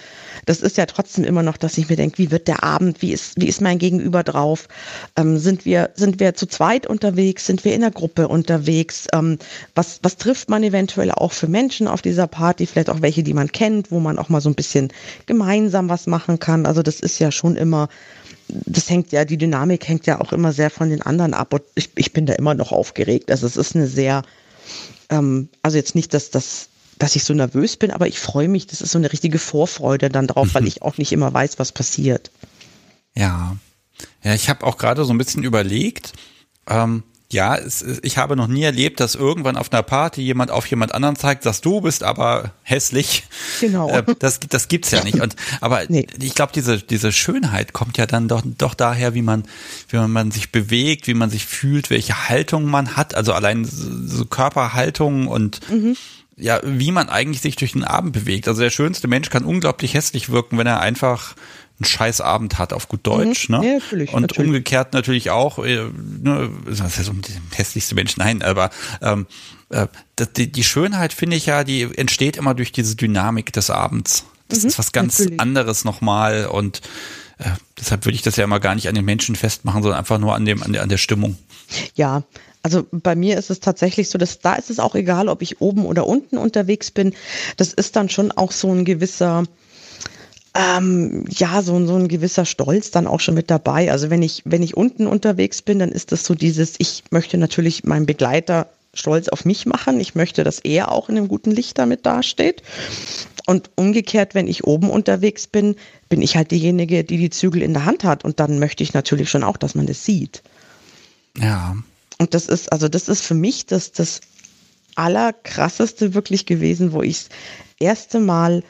[0.46, 3.12] das ist ja trotzdem immer noch, dass ich mir denke, wie wird der Abend, wie
[3.12, 4.68] ist, wie ist mein Gegenüber drauf?
[5.16, 7.46] Ähm, sind wir, sind wir zu zweit unterwegs?
[7.46, 9.06] Sind wir in der Gruppe unterwegs?
[9.12, 9.38] Ähm,
[9.74, 12.66] was, was trifft man eventuell auch für Menschen auf dieser Party?
[12.66, 14.92] Vielleicht auch welche, die man kennt, wo man auch mal so ein bisschen
[15.26, 16.66] gemeinsam was machen kann.
[16.66, 17.88] Also das ist ja schon immer
[18.66, 21.52] das hängt ja, die Dynamik hängt ja auch immer sehr von den anderen ab.
[21.54, 23.30] Und ich, ich bin da immer noch aufgeregt.
[23.30, 24.22] Also es ist eine sehr,
[25.10, 28.68] ähm, also jetzt nicht, dass das dass ich so nervös bin, aber ich freue mich,
[28.68, 31.72] das ist so eine richtige Vorfreude dann drauf, weil ich auch nicht immer weiß, was
[31.72, 32.30] passiert.
[33.14, 33.56] Ja.
[34.22, 36.12] Ja, ich habe auch gerade so ein bisschen überlegt,
[36.68, 37.02] ähm,
[37.32, 40.94] ja, es, ich habe noch nie erlebt, dass irgendwann auf einer Party jemand auf jemand
[40.94, 43.24] anderen zeigt, dass du bist aber hässlich.
[43.60, 43.88] Genau.
[43.88, 45.20] Äh, das, das gibt's ja nicht.
[45.20, 46.06] Und aber nee.
[46.20, 49.44] ich glaube, diese diese Schönheit kommt ja dann doch doch daher, wie man
[49.88, 53.14] wie man sich bewegt, wie man sich fühlt, welche Haltung man hat.
[53.14, 55.96] Also allein so Körperhaltung und mhm.
[56.36, 58.46] ja, wie man eigentlich sich durch den Abend bewegt.
[58.46, 61.34] Also der schönste Mensch kann unglaublich hässlich wirken, wenn er einfach
[61.82, 63.48] einen scheiß Abend hat, auf gut Deutsch.
[63.48, 63.58] Mhm.
[63.58, 63.66] Ne?
[63.66, 64.48] Ja, natürlich, und natürlich.
[64.48, 65.88] umgekehrt natürlich auch, äh,
[66.22, 67.12] ne, das ist so
[67.52, 69.26] hässlichste Mensch, nein, aber ähm,
[69.70, 69.86] äh,
[70.36, 74.24] die, die Schönheit, finde ich ja, die entsteht immer durch diese Dynamik des Abends.
[74.48, 75.40] Das mhm, ist was ganz natürlich.
[75.40, 76.80] anderes nochmal und
[77.38, 80.18] äh, deshalb würde ich das ja immer gar nicht an den Menschen festmachen, sondern einfach
[80.18, 81.36] nur an dem, an der, an der Stimmung.
[81.94, 82.22] Ja,
[82.62, 85.60] also bei mir ist es tatsächlich so, dass da ist es auch egal, ob ich
[85.60, 87.14] oben oder unten unterwegs bin.
[87.56, 89.44] Das ist dann schon auch so ein gewisser,
[90.54, 93.90] ähm, ja, so, so ein gewisser Stolz dann auch schon mit dabei.
[93.90, 97.38] Also wenn ich, wenn ich unten unterwegs bin, dann ist das so dieses, ich möchte
[97.38, 99.98] natürlich meinen Begleiter stolz auf mich machen.
[100.00, 102.62] Ich möchte, dass er auch in einem guten Licht damit dasteht.
[103.46, 105.76] Und umgekehrt, wenn ich oben unterwegs bin,
[106.08, 108.24] bin ich halt diejenige, die die Zügel in der Hand hat.
[108.24, 110.42] Und dann möchte ich natürlich schon auch, dass man das sieht.
[111.38, 111.76] Ja.
[112.18, 114.20] Und das ist, also das ist für mich das, das
[114.94, 117.28] allerkrasseste wirklich gewesen, wo ich das
[117.80, 118.62] erste Mal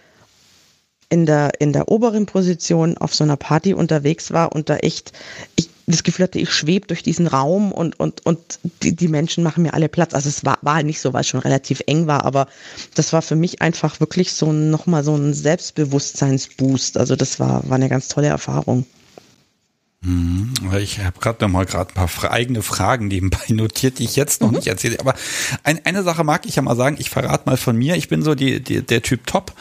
[1.12, 5.12] in der, in der oberen Position auf so einer Party unterwegs war und da echt,
[5.56, 8.38] ich das Gefühl hatte, ich schwebe durch diesen Raum und, und, und
[8.82, 10.14] die, die Menschen machen mir alle Platz.
[10.14, 12.46] Also es war, war nicht so, weil es schon relativ eng war, aber
[12.94, 16.96] das war für mich einfach wirklich so nochmal so ein Selbstbewusstseinsboost.
[16.96, 18.86] Also das war, war eine ganz tolle Erfahrung.
[20.04, 20.52] Mhm.
[20.78, 24.40] Ich habe gerade noch mal gerade ein paar eigene Fragen nebenbei notiert, die ich jetzt
[24.40, 24.56] noch mhm.
[24.56, 24.98] nicht erzähle.
[24.98, 25.14] Aber
[25.62, 26.96] ein, eine Sache mag ich ja mal sagen.
[26.98, 27.94] Ich verrate mal von mir.
[27.94, 29.52] Ich bin so die, die, der Typ Top,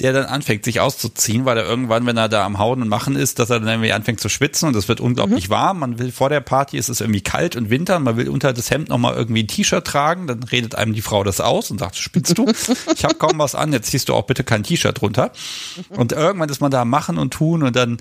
[0.00, 3.14] der dann anfängt, sich auszuziehen, weil er irgendwann, wenn er da am Hauen und Machen
[3.14, 5.52] ist, dass er dann irgendwie anfängt zu schwitzen und es wird unglaublich mhm.
[5.52, 5.78] warm.
[5.78, 7.96] Man will vor der Party ist es irgendwie kalt und Winter.
[7.96, 10.26] Und man will unter das Hemd noch mal irgendwie ein T-Shirt tragen.
[10.26, 12.46] Dann redet einem die Frau das aus und sagt, spitzt du?
[12.94, 13.72] ich habe kaum was an.
[13.72, 15.30] Jetzt ziehst du auch bitte kein T-Shirt runter.
[15.90, 17.98] Und irgendwann ist man da am Machen und Tun und dann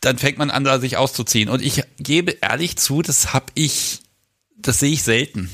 [0.00, 1.48] dann fängt man an, da sich auszuziehen.
[1.48, 4.00] Und ich gebe ehrlich zu, das habe ich,
[4.56, 5.50] das sehe ich selten.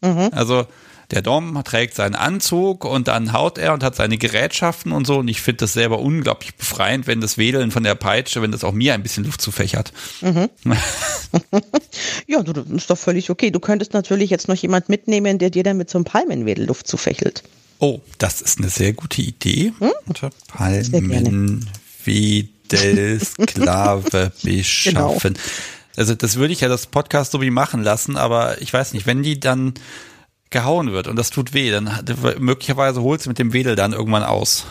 [0.00, 0.30] Mhm.
[0.32, 0.66] Also
[1.10, 5.18] der Dom trägt seinen Anzug und dann haut er und hat seine Gerätschaften und so.
[5.18, 8.64] Und ich finde das selber unglaublich befreiend, wenn das Wedeln von der Peitsche, wenn das
[8.64, 9.92] auch mir ein bisschen Luft zufächert.
[10.22, 10.48] Mhm.
[12.26, 13.50] ja, du, das ist doch völlig okay.
[13.50, 16.88] Du könntest natürlich jetzt noch jemand mitnehmen, der dir dann mit so einem Palmenwedel Luft
[16.88, 17.42] zufächelt.
[17.80, 19.72] Oh, das ist eine sehr gute Idee.
[19.78, 19.92] Hm?
[20.48, 21.60] Palmenwedel
[22.70, 25.34] der Sklave beschaffen.
[25.34, 25.44] Genau.
[25.96, 29.06] Also das würde ich ja das Podcast so wie machen lassen, aber ich weiß nicht,
[29.06, 29.74] wenn die dann
[30.50, 31.90] gehauen wird und das tut weh, dann
[32.38, 34.66] möglicherweise holt sie mit dem Wedel dann irgendwann aus.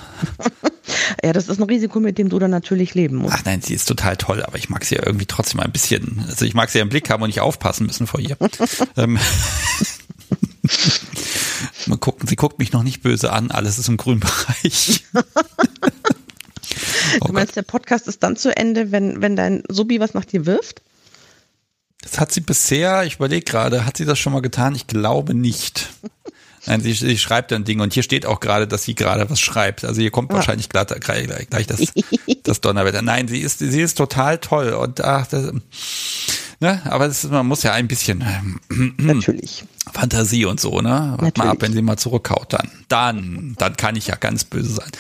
[1.24, 3.36] ja, das ist ein Risiko, mit dem du dann natürlich leben musst.
[3.38, 6.24] Ach nein, sie ist total toll, aber ich mag sie ja irgendwie trotzdem ein bisschen,
[6.28, 8.38] also ich mag sie ja im Blick haben und nicht aufpassen müssen vor ihr.
[8.98, 9.20] ähm,
[11.88, 15.04] Mal gucken, sie guckt mich noch nicht böse an, alles ist im grünen Bereich.
[17.22, 17.56] Oh du meinst, Gott.
[17.56, 20.82] der Podcast ist dann zu Ende, wenn, wenn dein Subi was nach dir wirft?
[22.02, 24.76] Das hat sie bisher, ich überlege gerade, hat sie das schon mal getan?
[24.76, 25.90] Ich glaube nicht.
[26.66, 29.40] Nein, sie, sie schreibt ein Ding und hier steht auch gerade, dass sie gerade was
[29.40, 29.84] schreibt.
[29.84, 30.36] Also hier kommt ah.
[30.36, 31.94] wahrscheinlich gleich, gleich, gleich das,
[32.44, 33.02] das Donnerwetter.
[33.02, 35.52] Nein, sie ist, sie ist total toll und ach, das,
[36.60, 38.24] ne, aber das, man muss ja ein bisschen
[38.70, 41.16] ähm, natürlich Fantasie und so, ne?
[41.18, 44.74] Warte mal ab, wenn sie mal zurückhaut, dann, dann, dann kann ich ja ganz böse
[44.74, 44.92] sein.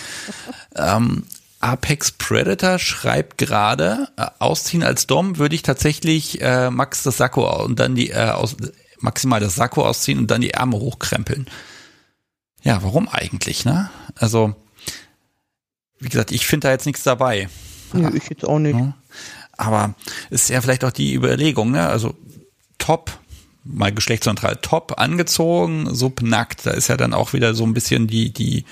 [0.76, 1.24] ähm,
[1.64, 7.64] Apex Predator schreibt gerade, äh, ausziehen als Dom würde ich tatsächlich äh, Max das Sakko
[7.64, 8.58] und dann die äh, aus,
[9.00, 11.48] maximal das Sakko ausziehen und dann die Ärmel hochkrempeln.
[12.64, 13.90] Ja, warum eigentlich, ne?
[14.16, 14.56] Also,
[16.00, 17.50] wie gesagt, ich finde da jetzt nichts dabei.
[17.94, 18.78] Ja, ich jetzt auch nicht.
[19.56, 19.96] Aber
[20.30, 21.88] ist ja vielleicht auch die Überlegung, ne?
[21.88, 22.16] Also
[22.78, 23.18] top,
[23.64, 26.66] mal geschlechtsneutral, top angezogen, subnackt.
[26.66, 28.66] Da ist ja dann auch wieder so ein bisschen die, die,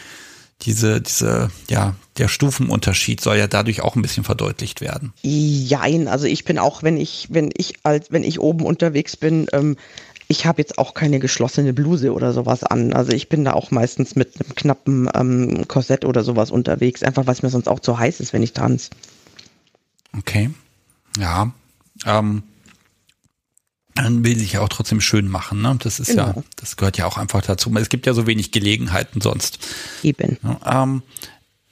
[0.63, 5.13] diese, diese, ja, der Stufenunterschied soll ja dadurch auch ein bisschen verdeutlicht werden.
[5.21, 9.47] Jein, also ich bin auch, wenn ich, wenn ich als, wenn ich oben unterwegs bin,
[9.54, 9.78] ähm,
[10.28, 12.93] ich habe jetzt auch keine geschlossene Bluse oder sowas an.
[12.93, 17.28] Also ich bin da auch meistens mit einem knappen ähm, Korsett oder sowas unterwegs, einfach
[17.28, 18.91] weil es mir sonst auch zu heiß ist, wenn ich tanze.
[20.17, 20.50] Okay.
[21.17, 21.52] Ja.
[22.06, 22.43] Ähm,
[23.95, 25.77] man will sich ja auch trotzdem schön machen, ne?
[25.82, 26.27] Das ist genau.
[26.27, 27.73] ja, das gehört ja auch einfach dazu.
[27.75, 29.60] Es gibt ja so wenig Gelegenheiten sonst.
[30.04, 30.38] Eben.
[30.43, 31.04] Ja, ähm,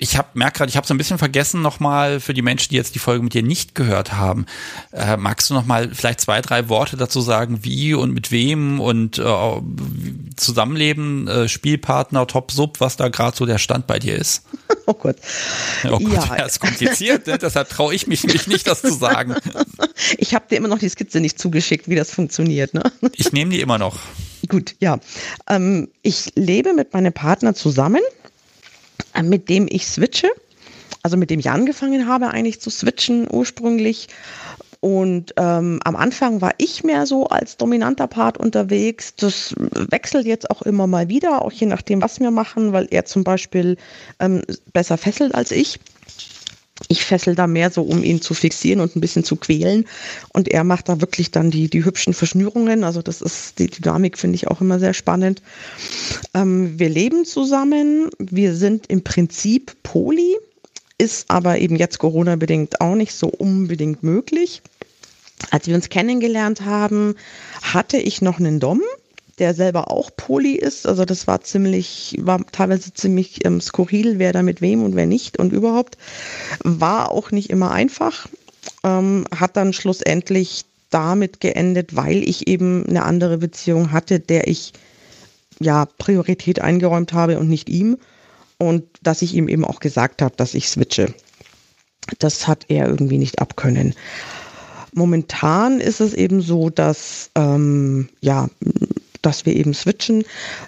[0.02, 2.78] ich habe merke gerade, ich habe so ein bisschen vergessen nochmal für die Menschen, die
[2.78, 4.46] jetzt die Folge mit dir nicht gehört haben.
[4.94, 9.20] Äh, magst du nochmal vielleicht zwei, drei Worte dazu sagen, wie und mit wem und
[9.20, 9.24] äh,
[10.40, 14.44] Zusammenleben, äh, Spielpartner, Top Sub, was da gerade so der Stand bei dir ist?
[14.86, 15.18] Oh Gott.
[15.86, 17.38] Oh Gott, ja, ja ist kompliziert, ne?
[17.38, 19.36] deshalb traue ich mich nicht, das zu sagen.
[20.18, 22.74] Ich habe dir immer noch die Skizze nicht zugeschickt, wie das funktioniert.
[22.74, 22.82] Ne?
[23.16, 24.00] Ich nehme die immer noch.
[24.48, 25.00] Gut, ja.
[25.48, 28.02] Ähm, ich lebe mit meinem Partner zusammen
[29.14, 30.30] äh, mit dem ich switche,
[31.04, 34.08] also mit dem ich angefangen habe eigentlich zu switchen ursprünglich.
[34.82, 39.14] Und ähm, am Anfang war ich mehr so als dominanter Part unterwegs.
[39.16, 43.04] Das wechselt jetzt auch immer mal wieder, auch je nachdem, was wir machen, weil er
[43.04, 43.76] zum Beispiel
[44.20, 45.80] ähm, besser fesselt als ich.
[46.88, 49.84] Ich fessel da mehr so, um ihn zu fixieren und ein bisschen zu quälen.
[50.32, 52.86] Und er macht da wirklich dann die, die hübschen Verschnürungen.
[52.86, 55.42] Also das ist, die Dynamik finde ich auch immer sehr spannend.
[56.34, 58.10] Ähm, wir leben zusammen.
[58.18, 60.38] Wir sind im Prinzip Poli,
[60.98, 64.62] ist aber eben jetzt Corona-bedingt auch nicht so unbedingt möglich.
[65.52, 67.16] Als wir uns kennengelernt haben,
[67.62, 68.82] hatte ich noch einen Dom
[69.40, 70.86] der selber auch Poli ist.
[70.86, 75.06] Also das war ziemlich, war teilweise ziemlich ähm, skurril, wer da mit wem und wer
[75.06, 75.98] nicht und überhaupt.
[76.64, 78.28] War auch nicht immer einfach.
[78.84, 84.74] Ähm, hat dann schlussendlich damit geendet, weil ich eben eine andere Beziehung hatte, der ich
[85.60, 87.98] ja Priorität eingeräumt habe und nicht ihm.
[88.58, 91.14] Und dass ich ihm eben auch gesagt habe, dass ich switche.
[92.18, 93.96] Das hat er irgendwie nicht abkönnen.
[94.94, 98.48] Momentan ist es eben so, dass ähm, ja
[99.22, 100.24] dass wir eben switchen.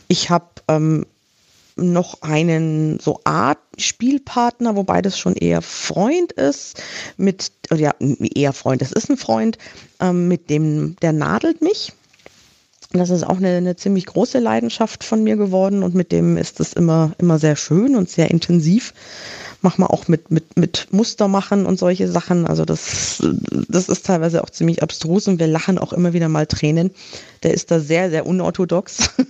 [0.07, 1.05] Ich habe ähm,
[1.75, 6.81] noch einen so Art Spielpartner, wobei das schon eher Freund ist,
[7.17, 9.57] mit, ja, eher Freund, das ist ein Freund,
[9.99, 11.93] ähm, mit dem, der nadelt mich.
[12.93, 16.59] Das ist auch eine, eine ziemlich große Leidenschaft von mir geworden und mit dem ist
[16.59, 18.93] es immer, immer sehr schön und sehr intensiv
[19.63, 22.47] wir auch mit, mit, mit Muster machen und solche Sachen.
[22.47, 23.23] Also das,
[23.67, 26.91] das ist teilweise auch ziemlich abstrus und wir lachen auch immer wieder mal Tränen.
[27.43, 29.11] Der ist da sehr, sehr unorthodox.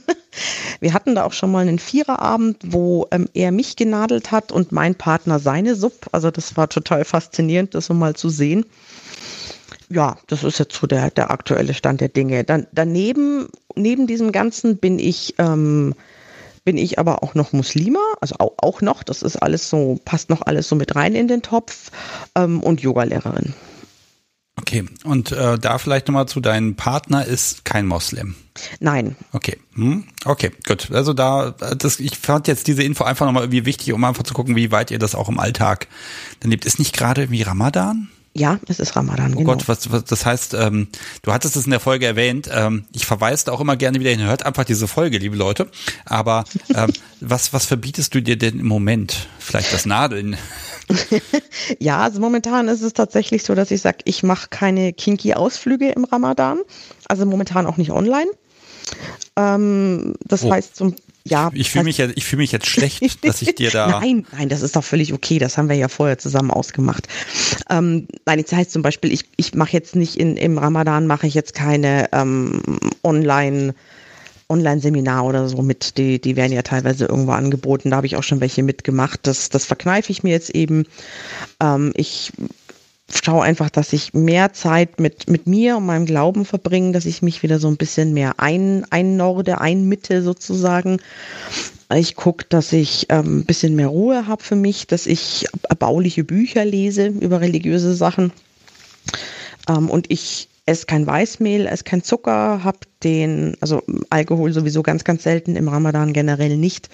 [0.80, 4.72] Wir hatten da auch schon mal einen Viererabend, wo ähm, er mich genadelt hat und
[4.72, 6.08] mein Partner seine Sub.
[6.14, 8.66] Also das war total faszinierend, das so mal zu sehen.
[9.90, 12.46] Ja, das ist jetzt so der, der aktuelle Stand der Dinge.
[12.46, 15.96] Dann, daneben, neben diesem Ganzen bin ich ähm,
[16.64, 20.30] bin ich aber auch noch Muslima, also auch, auch noch, das ist alles so, passt
[20.30, 21.92] noch alles so mit rein in den Topf
[22.36, 23.54] ähm, und Yogalehrerin.
[24.58, 28.36] Okay, und äh, da vielleicht nochmal zu, deinem Partner ist kein Moslem.
[28.80, 29.16] Nein.
[29.32, 30.06] Okay, hm?
[30.26, 30.92] okay, gut.
[30.92, 34.34] Also da, das, ich fand jetzt diese Info einfach nochmal irgendwie wichtig, um einfach zu
[34.34, 35.88] gucken, wie weit ihr das auch im Alltag
[36.42, 36.66] dann lebt.
[36.66, 38.10] Ist nicht gerade wie Ramadan?
[38.34, 39.34] Ja, es ist Ramadan.
[39.34, 39.52] Oh genau.
[39.52, 40.88] Gott, was, was das heißt, ähm,
[41.22, 42.50] du hattest es in der Folge erwähnt.
[42.52, 44.24] Ähm, ich verweise da auch immer gerne wieder hin.
[44.24, 45.68] Hört einfach diese Folge, liebe Leute.
[46.06, 49.28] Aber ähm, was, was verbietest du dir denn im Moment?
[49.38, 50.38] Vielleicht das Nadeln?
[51.80, 55.90] ja, also momentan ist es tatsächlich so, dass ich sage, ich mache keine kinky Ausflüge
[55.90, 56.60] im Ramadan.
[57.10, 58.32] Also momentan auch nicht online.
[59.36, 60.52] Ähm, das oh.
[60.52, 61.52] heißt zum ja.
[61.54, 64.00] Ich fühle mich, ja, ich fühl mich jetzt schlecht, dass ich dir da.
[64.00, 65.40] nein, nein, das ist doch völlig okay.
[65.40, 67.08] Das haben wir ja vorher zusammen ausgemacht.
[67.70, 71.28] Ähm, nein, das heißt zum Beispiel, ich, ich mache jetzt nicht in, im Ramadan, mache
[71.28, 72.62] ich jetzt keine ähm,
[73.04, 73.74] Online-
[74.52, 77.90] Online-Seminar oder so mit, die, die werden ja teilweise irgendwo angeboten.
[77.90, 79.22] Da habe ich auch schon welche mitgemacht.
[79.24, 80.86] Das, das verkneife ich mir jetzt eben.
[81.62, 82.34] Ähm, ich
[83.24, 87.22] schaue einfach, dass ich mehr Zeit mit, mit mir und meinem Glauben verbringe, dass ich
[87.22, 91.00] mich wieder so ein bisschen mehr ein, einnorde, einmitte sozusagen.
[91.94, 96.24] Ich gucke, dass ich ähm, ein bisschen mehr Ruhe habe für mich, dass ich erbauliche
[96.24, 98.32] Bücher lese über religiöse Sachen.
[99.68, 105.04] Ähm, und ich esse kein Weißmehl, esse kein Zucker, habe den, also Alkohol sowieso ganz,
[105.04, 106.90] ganz selten, im Ramadan generell nicht.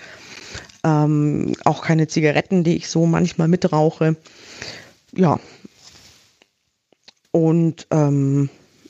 [0.83, 4.15] Ähm, auch keine Zigaretten, die ich so manchmal mitrauche.
[5.13, 5.39] Ja.
[7.31, 8.49] Und ähm,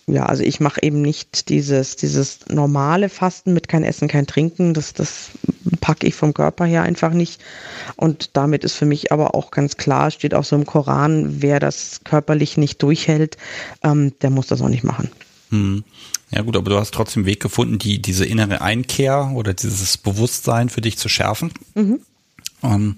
[0.09, 4.73] ja, also ich mache eben nicht dieses, dieses normale Fasten mit kein Essen, kein Trinken.
[4.73, 5.31] Das, das
[5.81, 7.41] packe ich vom Körper her einfach nicht.
[7.97, 11.59] Und damit ist für mich aber auch ganz klar, steht auch so im Koran, wer
[11.59, 13.35] das körperlich nicht durchhält,
[13.83, 15.09] ähm, der muss das auch nicht machen.
[15.49, 15.83] Hm.
[16.31, 19.97] Ja gut, aber du hast trotzdem einen Weg gefunden, die, diese innere Einkehr oder dieses
[19.97, 21.51] Bewusstsein für dich zu schärfen.
[21.75, 21.99] Mhm.
[22.63, 22.97] Ähm,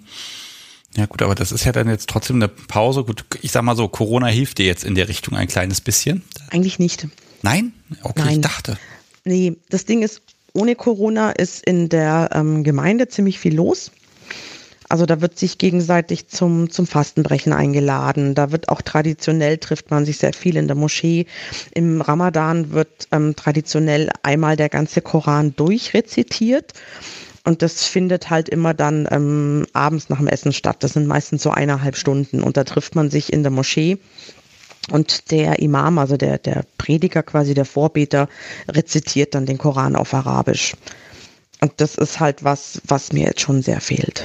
[0.96, 3.04] ja gut, aber das ist ja dann jetzt trotzdem eine Pause.
[3.04, 6.24] Gut, ich sag mal so, Corona hilft dir jetzt in der Richtung ein kleines bisschen.
[6.50, 7.08] Eigentlich nicht.
[7.42, 7.74] Nein?
[8.02, 8.36] Okay, Nein.
[8.36, 8.78] ich dachte.
[9.24, 10.22] Nee, das Ding ist,
[10.54, 13.92] ohne Corona ist in der ähm, Gemeinde ziemlich viel los.
[14.90, 18.34] Also da wird sich gegenseitig zum, zum Fastenbrechen eingeladen.
[18.34, 21.28] Da wird auch traditionell trifft man sich sehr viel in der Moschee.
[21.76, 26.74] Im Ramadan wird ähm, traditionell einmal der ganze Koran durchrezitiert.
[27.46, 30.78] Und das findet halt immer dann ähm, abends nach dem Essen statt.
[30.82, 32.42] Das sind meistens so eineinhalb Stunden.
[32.42, 33.98] Und da trifft man sich in der Moschee.
[34.92, 38.28] Und der Imam, also der, der Prediger quasi, der Vorbeter,
[38.68, 40.74] rezitiert dann den Koran auf Arabisch.
[41.62, 44.24] Und das ist halt was, was mir jetzt schon sehr fehlt.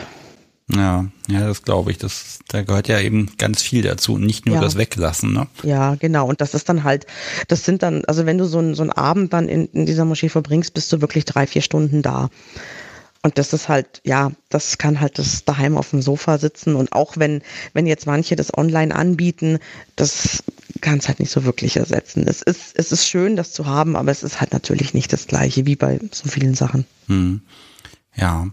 [0.72, 1.98] Ja, ja, das glaube ich.
[1.98, 4.62] Das, da gehört ja eben ganz viel dazu und nicht nur ja.
[4.62, 5.46] das Weglassen, ne?
[5.62, 6.26] Ja, genau.
[6.26, 7.06] Und das ist dann halt,
[7.48, 10.06] das sind dann, also wenn du so, ein, so einen Abend dann in, in dieser
[10.06, 12.30] Moschee verbringst, bist du wirklich drei, vier Stunden da.
[13.24, 16.76] Und das ist halt, ja, das kann halt das daheim auf dem Sofa sitzen.
[16.76, 17.40] Und auch wenn,
[17.72, 19.60] wenn jetzt manche das online anbieten,
[19.96, 20.44] das
[20.82, 22.26] kann es halt nicht so wirklich ersetzen.
[22.28, 25.26] Es ist, es ist schön, das zu haben, aber es ist halt natürlich nicht das
[25.26, 26.84] Gleiche wie bei so vielen Sachen.
[27.06, 27.40] Hm.
[28.14, 28.46] Ja.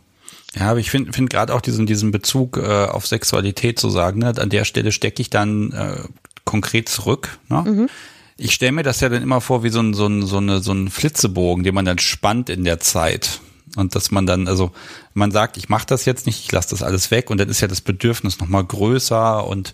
[0.56, 4.20] Ja, aber ich finde find gerade auch diesen, diesen Bezug äh, auf Sexualität zu sagen,
[4.20, 5.98] ne, an der Stelle stecke ich dann äh,
[6.46, 7.40] konkret zurück.
[7.50, 7.64] Ne?
[7.68, 7.90] Mhm.
[8.38, 10.62] Ich stelle mir das ja dann immer vor wie so ein, so, ein, so, eine,
[10.62, 13.42] so ein Flitzebogen, den man dann spannt in der Zeit.
[13.76, 14.72] Und dass man dann, also
[15.14, 17.62] man sagt, ich mache das jetzt nicht, ich lasse das alles weg und dann ist
[17.62, 19.74] ja das Bedürfnis nochmal größer und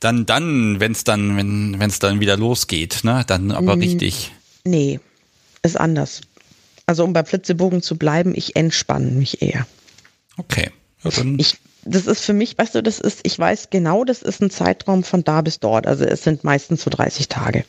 [0.00, 4.32] dann, dann, wenn es dann, wenn es dann wieder losgeht, ne, dann aber mm, richtig.
[4.64, 5.00] Nee,
[5.62, 6.20] ist anders.
[6.86, 9.66] Also um bei Flitzebogen zu bleiben, ich entspanne mich eher.
[10.36, 10.70] Okay.
[11.02, 14.42] Ja, ich, das ist für mich, weißt du, das ist, ich weiß genau, das ist
[14.42, 15.86] ein Zeitraum von da bis dort.
[15.86, 17.64] Also es sind meistens so 30 Tage.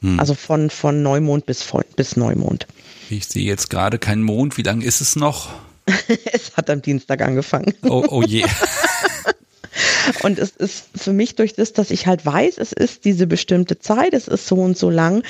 [0.00, 0.20] Hm.
[0.20, 1.64] Also von, von Neumond bis,
[1.96, 2.66] bis Neumond.
[3.10, 4.56] Ich sehe jetzt gerade keinen Mond.
[4.56, 5.50] Wie lange ist es noch?
[6.32, 7.74] es hat am Dienstag angefangen.
[7.82, 8.44] Oh, oh je.
[10.22, 13.78] Und es ist für mich durch das, dass ich halt weiß, es ist diese bestimmte
[13.78, 15.22] Zeit, es ist so und so lang,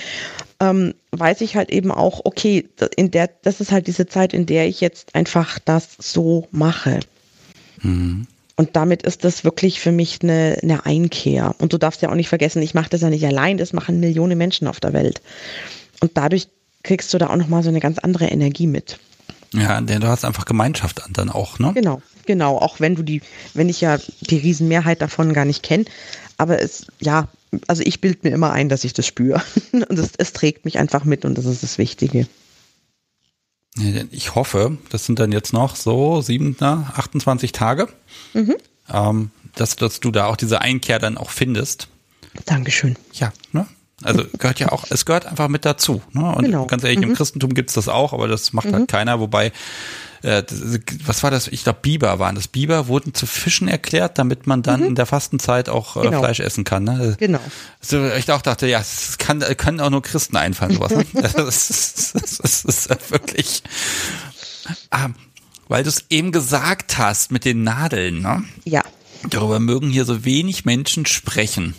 [0.61, 4.47] ähm, weiß ich halt eben auch, okay, in der, das ist halt diese Zeit, in
[4.47, 7.01] der ich jetzt einfach das so mache.
[7.83, 8.27] Mhm.
[8.57, 11.55] Und damit ist das wirklich für mich eine, eine Einkehr.
[11.59, 14.01] Und du darfst ja auch nicht vergessen, ich mache das ja nicht allein, das machen
[14.01, 15.23] Millionen Menschen auf der Welt.
[16.01, 16.49] Und dadurch
[16.85, 19.01] kriegst du da auch nochmal so eine ganz andere Energie mit.
[19.53, 21.73] Ja, denn du hast einfach Gemeinschaft dann auch, ne?
[21.75, 22.59] Genau, genau.
[22.59, 23.23] Auch wenn du die,
[23.55, 25.85] wenn ich ja die Riesenmehrheit davon gar nicht kenne.
[26.37, 27.29] Aber es, ja,
[27.69, 29.43] also ich bild mir immer ein, dass ich das spüre.
[29.73, 32.27] Und es, es trägt mich einfach mit und das ist das Wichtige.
[34.11, 37.89] Ich hoffe, das sind dann jetzt noch so sieben, 28 Tage,
[38.33, 38.55] mhm.
[38.93, 41.89] ähm, dass, dass du da auch diese Einkehr dann auch findest.
[42.47, 42.97] Dankeschön.
[43.15, 43.67] Ja, ne?
[44.03, 46.03] Also gehört ja auch, es gehört einfach mit dazu.
[46.13, 46.25] Ne?
[46.35, 46.67] Und genau.
[46.67, 47.11] ganz ehrlich, mhm.
[47.11, 48.79] im Christentum gibt's das auch, aber das macht halt mhm.
[48.81, 49.21] halt keiner.
[49.21, 49.53] Wobei,
[50.23, 50.43] äh,
[51.07, 51.47] was war das?
[51.49, 52.49] Ich glaube, Biber waren das.
[52.49, 54.87] Biber wurden zu Fischen erklärt, damit man dann mhm.
[54.87, 56.19] in der Fastenzeit auch äh, genau.
[56.19, 56.85] Fleisch essen kann.
[56.85, 57.17] Ne?
[57.21, 57.41] Genau.
[57.81, 60.93] Also ich auch dachte, ja, es kann, können auch nur Christen einfallen, sowas.
[60.93, 61.05] Ne?
[61.13, 63.63] das, ist, das, ist, das ist wirklich.
[64.91, 65.11] Ah,
[65.69, 68.45] weil du es eben gesagt hast mit den Nadeln, ne?
[68.65, 68.83] Ja.
[69.31, 71.75] Darüber mögen hier so wenig Menschen sprechen.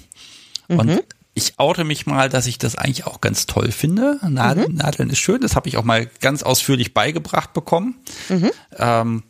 [0.67, 1.01] Und mhm
[1.37, 4.19] ich oute mich mal, dass ich das eigentlich auch ganz toll finde.
[4.27, 4.77] Nadeln, mhm.
[4.77, 7.95] Nadeln ist schön, das habe ich auch mal ganz ausführlich beigebracht bekommen.
[8.29, 8.51] Mhm.
[8.77, 9.23] Ähm,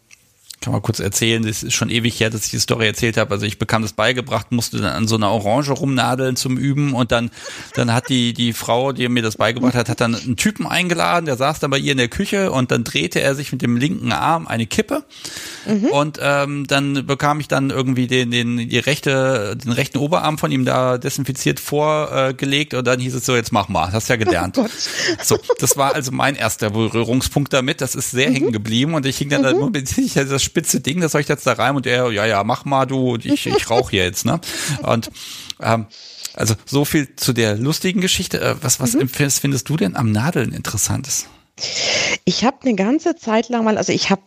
[0.65, 3.31] kann mal kurz erzählen, das ist schon ewig her, dass ich die Story erzählt habe.
[3.31, 7.11] Also ich bekam das beigebracht, musste dann an so einer Orange rumnadeln zum Üben und
[7.11, 7.29] dann,
[7.75, 11.27] dann hat die, die Frau, die mir das beigebracht hat, hat dann einen Typen eingeladen,
[11.27, 13.77] der saß dann bei ihr in der Küche und dann drehte er sich mit dem
[13.77, 15.03] linken Arm eine Kippe
[15.67, 15.85] mhm.
[15.85, 20.51] und ähm, dann bekam ich dann irgendwie den, den, die rechte, den rechten Oberarm von
[20.51, 24.57] ihm da desinfiziert vorgelegt und dann hieß es so, jetzt mach mal, hast ja gelernt.
[24.65, 24.67] Oh
[25.21, 28.33] so, das war also mein erster Berührungspunkt damit, das ist sehr mhm.
[28.33, 29.45] hängen geblieben und ich hing dann mhm.
[29.45, 31.75] da nur mit das spitze Ding, das soll ich jetzt da rein?
[31.75, 34.39] Und er, ja, ja, mach mal du, ich, ich rauche jetzt, ne?
[34.83, 35.11] Und
[35.61, 35.87] ähm,
[36.33, 38.39] Also so viel zu der lustigen Geschichte.
[38.39, 39.09] Äh, was, was mhm.
[39.09, 41.25] findest du denn am Nadeln interessantes?
[42.23, 44.21] Ich habe eine ganze Zeit lang mal, also ich habe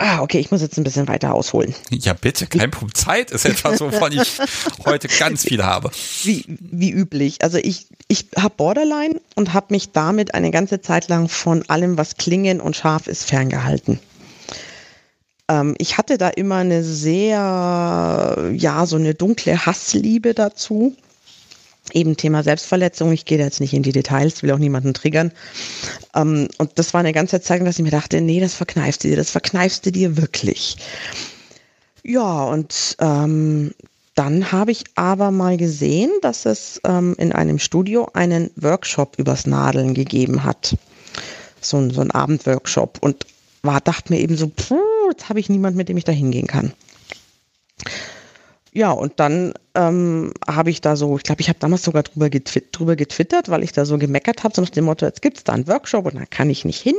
[0.00, 1.74] Ah, okay, ich muss jetzt ein bisschen weiter ausholen.
[1.90, 2.94] Ja, bitte, kein Problem.
[2.94, 4.38] Zeit ist etwas, wovon ich
[4.86, 5.90] heute ganz viel habe.
[6.22, 7.42] Wie, wie üblich.
[7.42, 11.98] Also ich, ich habe Borderline und habe mich damit eine ganze Zeit lang von allem,
[11.98, 13.98] was klingen und scharf ist, ferngehalten.
[15.48, 20.96] Ähm, ich hatte da immer eine sehr, ja, so eine dunkle Hassliebe dazu
[21.92, 23.12] eben Thema Selbstverletzung.
[23.12, 25.32] Ich gehe da jetzt nicht in die Details, will auch niemanden triggern.
[26.14, 29.08] Ähm, und das war eine ganze Zeit, dass ich mir dachte, nee, das verkneifst du
[29.08, 30.76] dir, das verkneifst du dir wirklich.
[32.02, 33.72] Ja, und ähm,
[34.14, 39.46] dann habe ich aber mal gesehen, dass es ähm, in einem Studio einen Workshop übers
[39.46, 40.76] Nadeln gegeben hat.
[41.60, 42.98] So, ein, so ein Abendworkshop.
[43.00, 43.26] Und
[43.62, 44.76] war, dachte mir eben so, puh,
[45.10, 46.72] jetzt habe ich niemand, mit dem ich da hingehen kann.
[48.72, 52.30] Ja, und dann ähm, habe ich da so, ich glaube, ich habe damals sogar drüber,
[52.30, 55.38] getwi drüber getwittert, weil ich da so gemeckert habe, so nach dem Motto, jetzt gibt
[55.38, 56.94] es da einen Workshop und da kann ich nicht hin.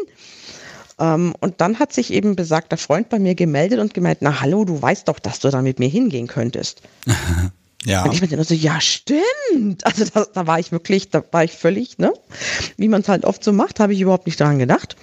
[0.99, 4.66] Ähm, und dann hat sich eben besagter Freund bei mir gemeldet und gemeint, na hallo,
[4.66, 6.82] du weißt doch, dass du da mit mir hingehen könntest.
[7.86, 8.03] Ja.
[8.03, 9.86] Und ich bin immer so, ja, stimmt.
[9.86, 12.12] Also da, da war ich wirklich, da war ich völlig, ne?
[12.76, 14.97] Wie man es halt oft so macht, habe ich überhaupt nicht daran gedacht.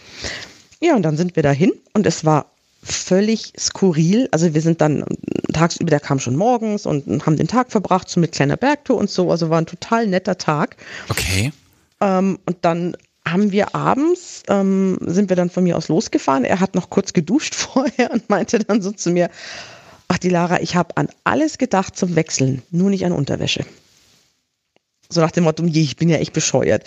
[0.81, 2.53] Ja, und dann sind wir dahin und es war
[2.87, 4.29] völlig skurril.
[4.31, 5.05] Also wir sind dann
[5.53, 9.11] tagsüber, der kam schon morgens und haben den Tag verbracht, so mit kleiner Bergtour und
[9.11, 9.31] so.
[9.31, 10.77] Also war ein total netter Tag.
[11.09, 11.53] Okay.
[12.01, 16.45] Ähm, und dann haben wir abends, ähm, sind wir dann von mir aus losgefahren.
[16.45, 19.31] Er hat noch kurz geduscht vorher und meinte dann so zu mir,
[20.09, 23.67] ach die Lara, ich habe an alles gedacht zum Wechseln, nur nicht an Unterwäsche.
[25.09, 26.85] So nach dem Motto, ich bin ja echt bescheuert.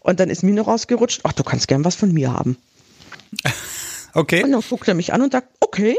[0.00, 2.56] Und dann ist mir noch rausgerutscht, ach, du kannst gern was von mir haben.
[4.14, 4.44] Okay.
[4.44, 5.96] Und dann guckt er mich an und sagt, okay.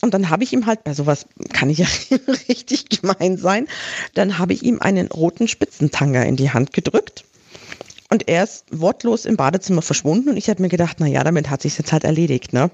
[0.00, 1.86] Und dann habe ich ihm halt, bei sowas kann ich ja
[2.48, 3.68] richtig gemein sein,
[4.14, 7.24] dann habe ich ihm einen roten Spitzentanger in die Hand gedrückt.
[8.10, 11.48] Und er ist wortlos im Badezimmer verschwunden und ich habe mir gedacht, na ja, damit
[11.50, 12.70] hat sich jetzt halt erledigt, ne?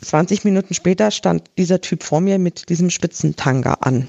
[0.00, 4.08] 20 Minuten später stand dieser Typ vor mir mit diesem Spitzentanger an.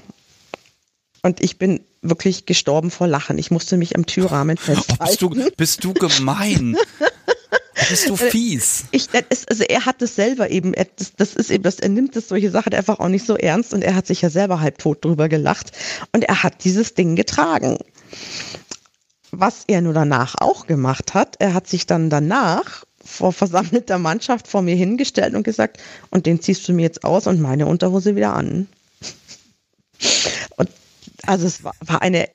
[1.22, 3.38] Und ich bin wirklich gestorben vor Lachen.
[3.38, 5.00] Ich musste mich am Türrahmen festhalten.
[5.22, 6.76] Oh, bist, du, bist du gemein?
[7.90, 8.84] bist du äh, fies.
[8.90, 11.88] Ich, ist, also er hat das selber eben, er, das, das ist eben, das, er
[11.88, 14.60] nimmt das solche Sachen einfach auch nicht so ernst und er hat sich ja selber
[14.60, 15.72] halbtot drüber gelacht
[16.12, 17.78] und er hat dieses Ding getragen.
[19.32, 24.48] Was er nur danach auch gemacht hat, er hat sich dann danach vor versammelter Mannschaft
[24.48, 25.78] vor mir hingestellt und gesagt,
[26.10, 28.68] und den ziehst du mir jetzt aus und meine Unterhose wieder an.
[30.56, 30.70] Und
[31.26, 32.28] also es war, war eine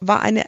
[0.00, 0.44] war eine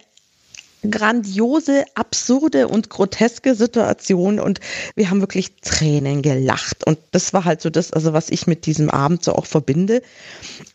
[0.91, 4.39] grandiose, absurde und groteske Situation.
[4.39, 4.61] Und
[4.95, 6.87] wir haben wirklich Tränen gelacht.
[6.87, 10.03] Und das war halt so das, also was ich mit diesem Abend so auch verbinde.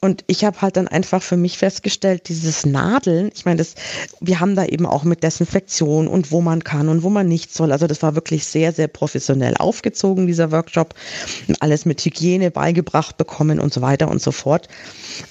[0.02, 3.76] Und ich habe halt dann einfach für mich festgestellt, dieses Nadeln, ich meine, das,
[4.20, 7.54] wir haben da eben auch mit Desinfektion und wo man kann und wo man nicht
[7.54, 10.94] soll, also das war wirklich sehr, sehr professionell aufgezogen, dieser Workshop,
[11.60, 14.68] alles mit Hygiene beigebracht bekommen und so weiter und so fort.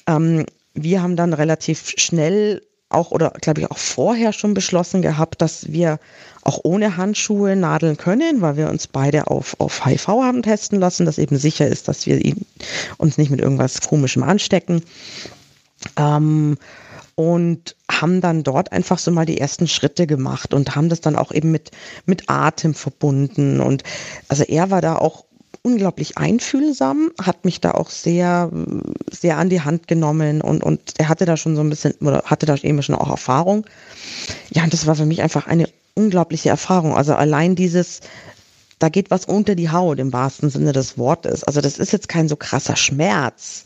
[0.06, 5.42] Ähm, wir haben dann relativ schnell auch oder glaube ich auch vorher schon beschlossen gehabt,
[5.42, 5.98] dass wir
[6.42, 11.04] auch ohne Handschuhe nadeln können, weil wir uns beide auf, auf HIV haben testen lassen,
[11.04, 12.20] dass eben sicher ist, dass wir
[12.96, 14.82] uns nicht mit irgendwas Komischem anstecken.
[15.96, 16.56] Ähm,
[17.14, 21.16] und haben dann dort einfach so mal die ersten Schritte gemacht und haben das dann
[21.16, 21.72] auch eben mit,
[22.06, 23.60] mit Atem verbunden.
[23.60, 23.82] Und
[24.28, 25.24] also er war da auch
[25.68, 28.50] unglaublich einfühlsam, hat mich da auch sehr,
[29.10, 32.22] sehr an die Hand genommen und, und er hatte da schon so ein bisschen, oder
[32.24, 33.66] hatte da eben schon auch Erfahrung.
[34.48, 36.94] Ja, und das war für mich einfach eine unglaubliche Erfahrung.
[36.96, 38.00] Also allein dieses,
[38.78, 41.44] da geht was unter die Haut im wahrsten Sinne des Wortes.
[41.44, 43.64] Also das ist jetzt kein so krasser Schmerz.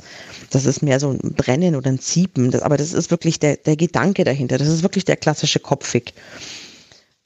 [0.50, 2.50] Das ist mehr so ein Brennen oder ein Ziepen.
[2.50, 4.58] Das, aber das ist wirklich der, der Gedanke dahinter.
[4.58, 6.14] Das ist wirklich der klassische Kopfig.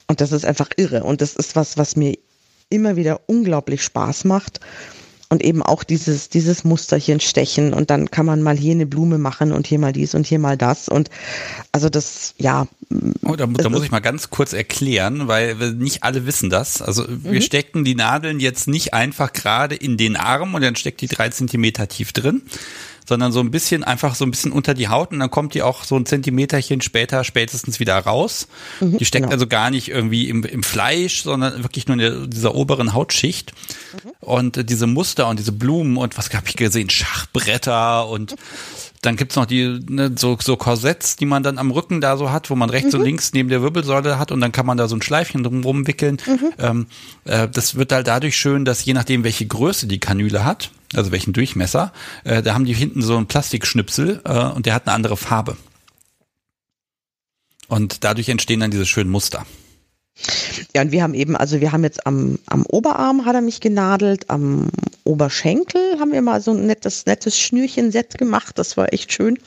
[0.07, 1.03] Und das ist einfach irre.
[1.03, 2.15] Und das ist was, was mir
[2.69, 4.59] immer wieder unglaublich Spaß macht.
[5.29, 9.17] Und eben auch dieses, dieses Musterchen stechen und dann kann man mal hier eine Blume
[9.17, 10.87] machen und hier mal dies und hier mal das.
[10.87, 11.09] Und
[11.73, 12.65] also das, ja.
[13.23, 16.81] Oh, da, da muss ich mal ganz kurz erklären, weil nicht alle wissen das.
[16.81, 17.41] Also wir mhm.
[17.41, 21.27] stecken die Nadeln jetzt nicht einfach gerade in den Arm und dann steckt die drei
[21.27, 22.43] Zentimeter tief drin,
[23.07, 25.61] sondern so ein bisschen einfach so ein bisschen unter die Haut und dann kommt die
[25.61, 28.47] auch so ein Zentimeterchen später spätestens wieder raus.
[28.81, 29.33] Mhm, die steckt genau.
[29.33, 33.53] also gar nicht irgendwie im, im Fleisch, sondern wirklich nur in der, dieser oberen Hautschicht.
[34.03, 34.11] Mhm.
[34.19, 38.35] Und diese Muster und diese Blumen und was habe ich gesehen, Schachbretter und
[39.01, 42.31] dann gibt's noch die ne, so, so Korsetts, die man dann am Rücken da so
[42.31, 42.99] hat, wo man rechts mhm.
[42.99, 45.87] und links neben der Wirbelsäule hat und dann kann man da so ein Schleifchen drumherum
[45.87, 46.17] wickeln.
[46.25, 46.53] Mhm.
[46.57, 46.87] Ähm,
[47.25, 51.11] äh, das wird halt dadurch schön, dass je nachdem, welche Größe die Kanüle hat, also
[51.11, 51.93] welchen Durchmesser,
[52.23, 55.57] äh, da haben die hinten so einen Plastikschnipsel äh, und der hat eine andere Farbe.
[57.67, 59.45] Und dadurch entstehen dann diese schönen Muster.
[60.73, 63.59] Ja, und wir haben eben, also wir haben jetzt am, am Oberarm hat er mich
[63.59, 64.69] genadelt, am
[65.07, 69.39] Oberschenkel haben wir mal so ein nettes, nettes Schnürchen-Set gemacht, das war echt schön.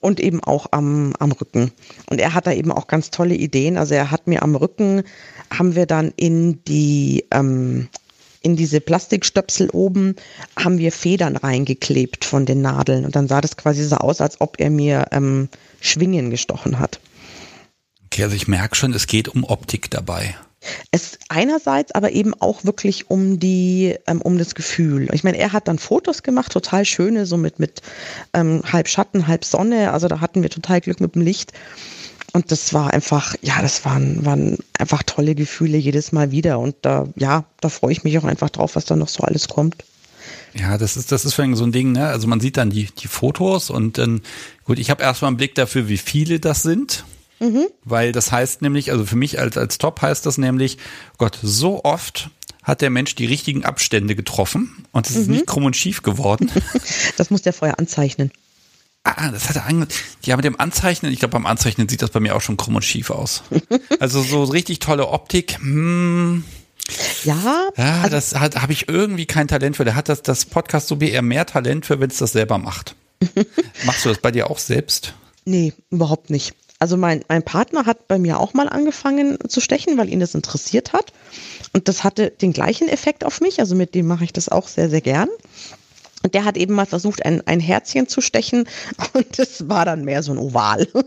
[0.00, 1.72] Und eben auch am, am Rücken.
[2.10, 3.78] Und er hat da eben auch ganz tolle Ideen.
[3.78, 5.04] Also er hat mir am Rücken,
[5.52, 7.88] haben wir dann in die, ähm,
[8.42, 10.16] in diese Plastikstöpsel oben
[10.56, 13.04] haben wir Federn reingeklebt von den Nadeln.
[13.04, 15.48] Und dann sah das quasi so aus, als ob er mir ähm,
[15.80, 17.00] Schwingen gestochen hat.
[18.06, 20.34] Okay, also ich merke schon, es geht um Optik dabei.
[20.90, 25.08] Es einerseits aber eben auch wirklich um die, ähm, um das Gefühl.
[25.12, 27.82] Ich meine, er hat dann Fotos gemacht, total schöne, so mit, mit
[28.34, 29.92] ähm, halb Schatten, halb Sonne.
[29.92, 31.52] Also da hatten wir total Glück mit dem Licht.
[32.32, 36.58] Und das war einfach, ja, das waren, waren einfach tolle Gefühle jedes Mal wieder.
[36.58, 39.48] Und da, ja, da freue ich mich auch einfach drauf, was da noch so alles
[39.48, 39.84] kommt.
[40.54, 42.08] Ja, das ist, das ist für so ein Ding, ne?
[42.08, 44.20] Also man sieht dann die, die Fotos und dann,
[44.64, 47.04] gut, ich habe erstmal einen Blick dafür, wie viele das sind.
[47.40, 47.66] Mhm.
[47.84, 50.78] Weil das heißt nämlich, also für mich als, als Top heißt das nämlich,
[51.18, 52.30] Gott, so oft
[52.62, 55.34] hat der Mensch die richtigen Abstände getroffen und es ist mhm.
[55.34, 56.50] nicht krumm und schief geworden.
[57.16, 58.30] Das muss der vorher anzeichnen.
[59.04, 59.88] Ah, das hat er ange
[60.24, 62.76] Ja, mit dem Anzeichnen, ich glaube, beim Anzeichnen sieht das bei mir auch schon krumm
[62.76, 63.42] und schief aus.
[64.00, 65.58] also so richtig tolle Optik.
[65.58, 66.44] Hm.
[67.24, 69.84] Ja, ja also das hat habe ich irgendwie kein Talent für.
[69.84, 72.58] Der hat das, das Podcast so wie eher mehr Talent für, wenn es das selber
[72.58, 72.94] macht.
[73.84, 75.14] Machst du das bei dir auch selbst?
[75.44, 76.54] Nee, überhaupt nicht.
[76.80, 80.34] Also mein, mein Partner hat bei mir auch mal angefangen zu stechen, weil ihn das
[80.34, 81.12] interessiert hat.
[81.74, 83.60] Und das hatte den gleichen Effekt auf mich.
[83.60, 85.28] Also mit dem mache ich das auch sehr, sehr gern.
[86.22, 88.66] Und der hat eben mal versucht, ein, ein Herzchen zu stechen
[89.12, 90.88] und das war dann mehr so ein Oval.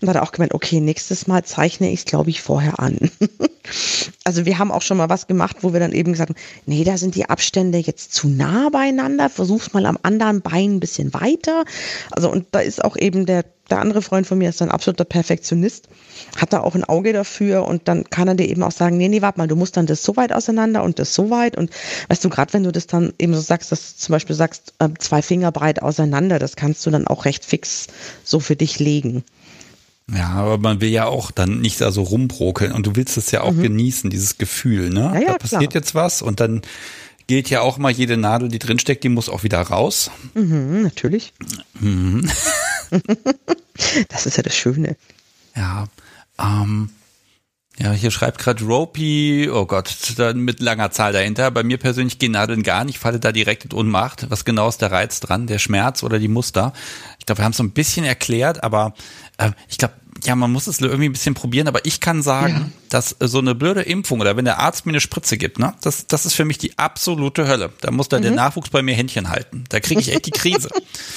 [0.00, 3.10] und hat er auch gemeint, okay, nächstes Mal zeichne ich es, glaube ich, vorher an.
[4.24, 6.84] also wir haben auch schon mal was gemacht, wo wir dann eben gesagt haben, nee,
[6.84, 11.14] da sind die Abstände jetzt zu nah beieinander, versuch's mal am anderen Bein ein bisschen
[11.14, 11.64] weiter.
[12.10, 15.04] Also und da ist auch eben der der andere Freund von mir ist ein absoluter
[15.04, 15.88] Perfektionist,
[16.36, 19.08] hat da auch ein Auge dafür und dann kann er dir eben auch sagen, nee,
[19.08, 21.70] nee, warte mal, du musst dann das so weit auseinander und das so weit und
[22.08, 24.74] weißt du, gerade wenn du das dann eben so sagst, dass du zum Beispiel sagst,
[24.78, 27.88] äh, zwei Finger breit auseinander, das kannst du dann auch recht fix
[28.22, 29.24] so für dich legen.
[30.12, 33.32] Ja, aber man will ja auch dann nicht da so rumbrokeln und du willst es
[33.32, 33.62] ja auch mhm.
[33.62, 35.10] genießen, dieses Gefühl, ne?
[35.14, 35.82] Ja, ja, da passiert klar.
[35.82, 36.62] jetzt was und dann
[37.26, 40.10] gilt ja auch mal, jede Nadel, die drinsteckt, die muss auch wieder raus.
[40.34, 41.32] Mhm, natürlich.
[41.80, 42.30] Mhm.
[44.08, 44.96] das ist ja das Schöne.
[45.56, 45.88] Ja,
[46.38, 46.90] ähm,
[47.78, 49.94] ja, hier schreibt gerade Ropey, oh Gott,
[50.34, 51.50] mit langer Zahl dahinter.
[51.50, 54.30] Bei mir persönlich gehen Nadeln gar nicht, falle da direkt in Unmacht.
[54.30, 55.46] Was genau ist der Reiz dran?
[55.46, 56.72] Der Schmerz oder die Muster?
[57.18, 58.94] Ich glaube, wir haben es so ein bisschen erklärt, aber
[59.36, 62.54] äh, ich glaube, ja, man muss es irgendwie ein bisschen probieren, aber ich kann sagen,
[62.54, 62.70] ja.
[62.88, 66.06] dass so eine blöde Impfung oder wenn der Arzt mir eine Spritze gibt, ne, das,
[66.06, 67.72] das ist für mich die absolute Hölle.
[67.82, 68.24] Da muss dann mhm.
[68.24, 69.64] der Nachwuchs bei mir Händchen halten.
[69.68, 70.70] Da kriege ich echt die Krise.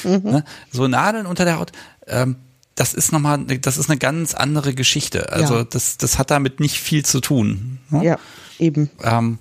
[0.04, 0.22] mhm.
[0.24, 0.44] ne?
[0.72, 1.72] So Nadeln unter der Haut,
[2.08, 2.36] ähm,
[2.80, 5.34] das ist nochmal, das ist eine ganz andere Geschichte.
[5.34, 5.64] Also ja.
[5.66, 7.80] das, das hat damit nicht viel zu tun.
[7.90, 8.06] Ne?
[8.06, 8.20] Ja,
[8.58, 8.90] eben.
[9.04, 9.38] Ähm,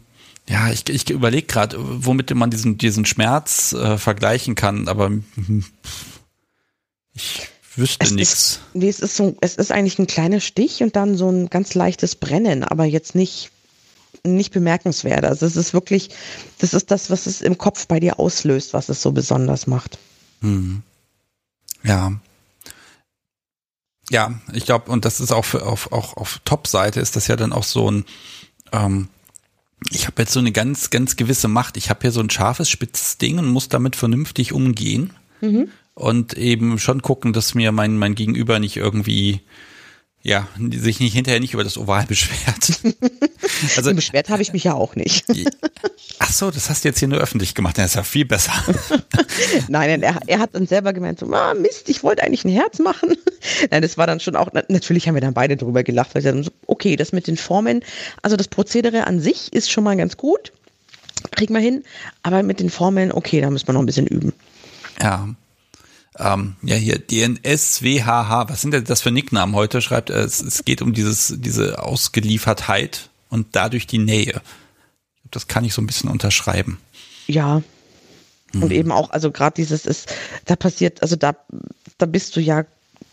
[0.48, 5.12] ja, ich, ich überlege gerade, womit man diesen, diesen Schmerz äh, vergleichen kann, aber
[7.14, 8.58] ich wüsste nichts.
[8.74, 11.74] Nee, es ist so, es ist eigentlich ein kleiner Stich und dann so ein ganz
[11.74, 13.52] leichtes Brennen, aber jetzt nicht,
[14.24, 15.24] nicht bemerkenswert.
[15.24, 16.10] Also es ist wirklich,
[16.58, 19.96] das ist das, was es im Kopf bei dir auslöst, was es so besonders macht.
[20.40, 20.82] Hm.
[21.84, 22.18] Ja,
[24.10, 27.36] ja, ich glaube, und das ist auch für, auf, auch auf Top-Seite ist das ja
[27.36, 28.04] dann auch so ein,
[28.72, 29.08] ähm,
[29.90, 31.76] ich habe jetzt so eine ganz, ganz gewisse Macht.
[31.76, 35.12] Ich habe hier so ein scharfes, spitzes Ding und muss damit vernünftig umgehen.
[35.40, 35.68] Mhm.
[35.94, 39.40] Und eben schon gucken, dass mir mein, mein Gegenüber nicht irgendwie
[40.22, 42.80] ja, sich nicht hinterher nicht über das Oval beschwert.
[43.76, 45.24] Also beschwert habe ich mich ja auch nicht.
[46.18, 47.78] Ach so, das hast du jetzt hier nur öffentlich gemacht.
[47.78, 48.52] Das ist ja viel besser.
[49.68, 52.78] Nein, er, er hat dann selber gemeint, so, ah, Mist, ich wollte eigentlich ein Herz
[52.78, 53.16] machen.
[53.70, 56.28] Nein, das war dann schon auch, natürlich haben wir dann beide drüber gelacht, weil sie
[56.28, 57.82] dann so, okay, das mit den Formen,
[58.22, 60.52] also das Prozedere an sich ist schon mal ganz gut,
[61.32, 61.84] kriegen wir hin,
[62.22, 64.32] aber mit den Formeln, okay, da müssen wir noch ein bisschen üben.
[65.00, 65.28] Ja.
[66.18, 69.80] Ähm, ja, hier DNSWHH, was sind denn das für Nicknamen heute?
[69.80, 74.40] Schreibt er, es, es geht um dieses, diese Ausgeliefertheit und dadurch die Nähe.
[75.30, 76.78] Das kann ich so ein bisschen unterschreiben.
[77.26, 77.62] Ja.
[78.54, 78.70] Und hm.
[78.70, 80.12] eben auch, also gerade dieses ist,
[80.46, 81.36] da passiert, also da,
[81.98, 82.64] da bist du ja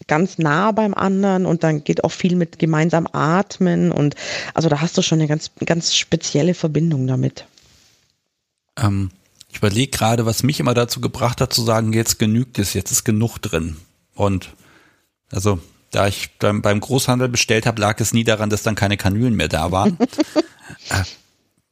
[0.07, 4.15] ganz nah beim anderen und dann geht auch viel mit gemeinsam atmen und
[4.53, 7.45] also da hast du schon eine ganz, ganz spezielle Verbindung damit.
[8.77, 9.11] Ähm,
[9.55, 12.91] ich überlege gerade, was mich immer dazu gebracht hat zu sagen, jetzt genügt es, jetzt
[12.91, 13.77] ist genug drin.
[14.13, 14.49] Und
[15.31, 15.59] also
[15.91, 19.33] da ich beim, beim Großhandel bestellt habe, lag es nie daran, dass dann keine Kanülen
[19.33, 19.97] mehr da waren.
[20.89, 21.03] äh,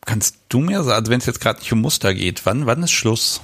[0.06, 2.84] kannst du mir sagen, also wenn es jetzt gerade nicht um Muster geht, wann, wann
[2.84, 3.42] ist Schluss?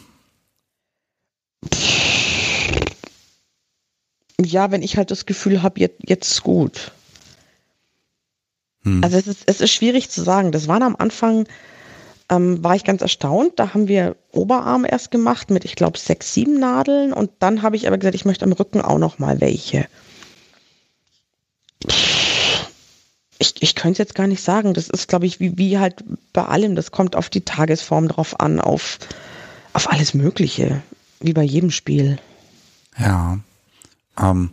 [4.42, 6.94] Ja, wenn ich halt das Gefühl habe, jetzt, jetzt ist gut.
[8.84, 9.04] Hm.
[9.04, 10.54] Also es ist, es ist schwierig zu sagen.
[10.54, 11.46] Das waren am Anfang,
[12.30, 13.54] ähm, war ich ganz erstaunt.
[13.58, 17.12] Da haben wir Oberarm erst gemacht mit, ich glaube, sechs, sieben Nadeln.
[17.14, 19.88] Und dann habe ich aber gesagt, ich möchte am Rücken auch noch mal welche.
[23.40, 24.74] Ich, ich könnte es jetzt gar nicht sagen.
[24.74, 26.04] Das ist, glaube ich, wie, wie halt
[26.34, 26.76] bei allem.
[26.76, 29.00] Das kommt auf die Tagesform drauf an, auf,
[29.74, 30.82] auf alles Mögliche.
[31.20, 32.20] Wie bei jedem Spiel.
[32.98, 33.40] Ja.
[34.20, 34.52] Ähm,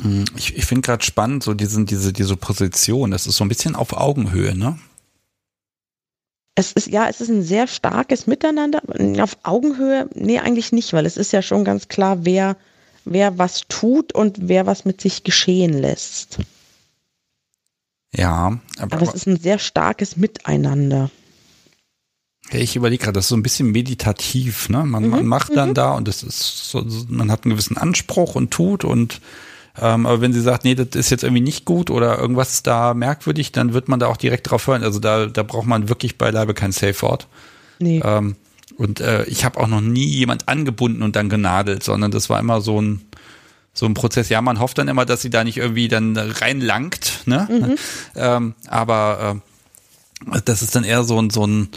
[0.00, 3.48] hm, ich, ich finde gerade spannend, so diesen, diese, diese Position, das ist so ein
[3.48, 4.78] bisschen auf Augenhöhe, ne?
[6.58, 8.82] Es ist, ja, es ist ein sehr starkes Miteinander.
[9.20, 12.56] Auf Augenhöhe, nee, eigentlich nicht, weil es ist ja schon ganz klar, wer,
[13.04, 16.38] wer was tut und wer was mit sich geschehen lässt.
[18.12, 21.12] Ja, aber, aber es ist ein sehr starkes Miteinander.
[22.50, 24.82] Ich überlege gerade, das ist so ein bisschen meditativ, ne?
[24.82, 25.74] Man, mhm, man macht dann mhm.
[25.74, 29.20] da und es ist so, man hat einen gewissen Anspruch und tut und
[29.80, 32.94] ähm, aber wenn sie sagt, nee, das ist jetzt irgendwie nicht gut oder irgendwas da
[32.94, 34.82] merkwürdig, dann wird man da auch direkt drauf hören.
[34.82, 37.26] Also da, da braucht man wirklich beileibe kein Safe Wort.
[37.78, 38.00] Nee.
[38.04, 38.36] Ähm,
[38.76, 42.38] und äh, ich habe auch noch nie jemand angebunden und dann genadelt, sondern das war
[42.38, 43.02] immer so ein
[43.72, 44.28] so ein Prozess.
[44.28, 47.46] Ja, man hofft dann immer, dass sie da nicht irgendwie dann reinlangt, ne?
[47.48, 47.76] Mhm.
[48.16, 49.40] Ähm, aber
[50.34, 51.68] äh, das ist dann eher so ein so ein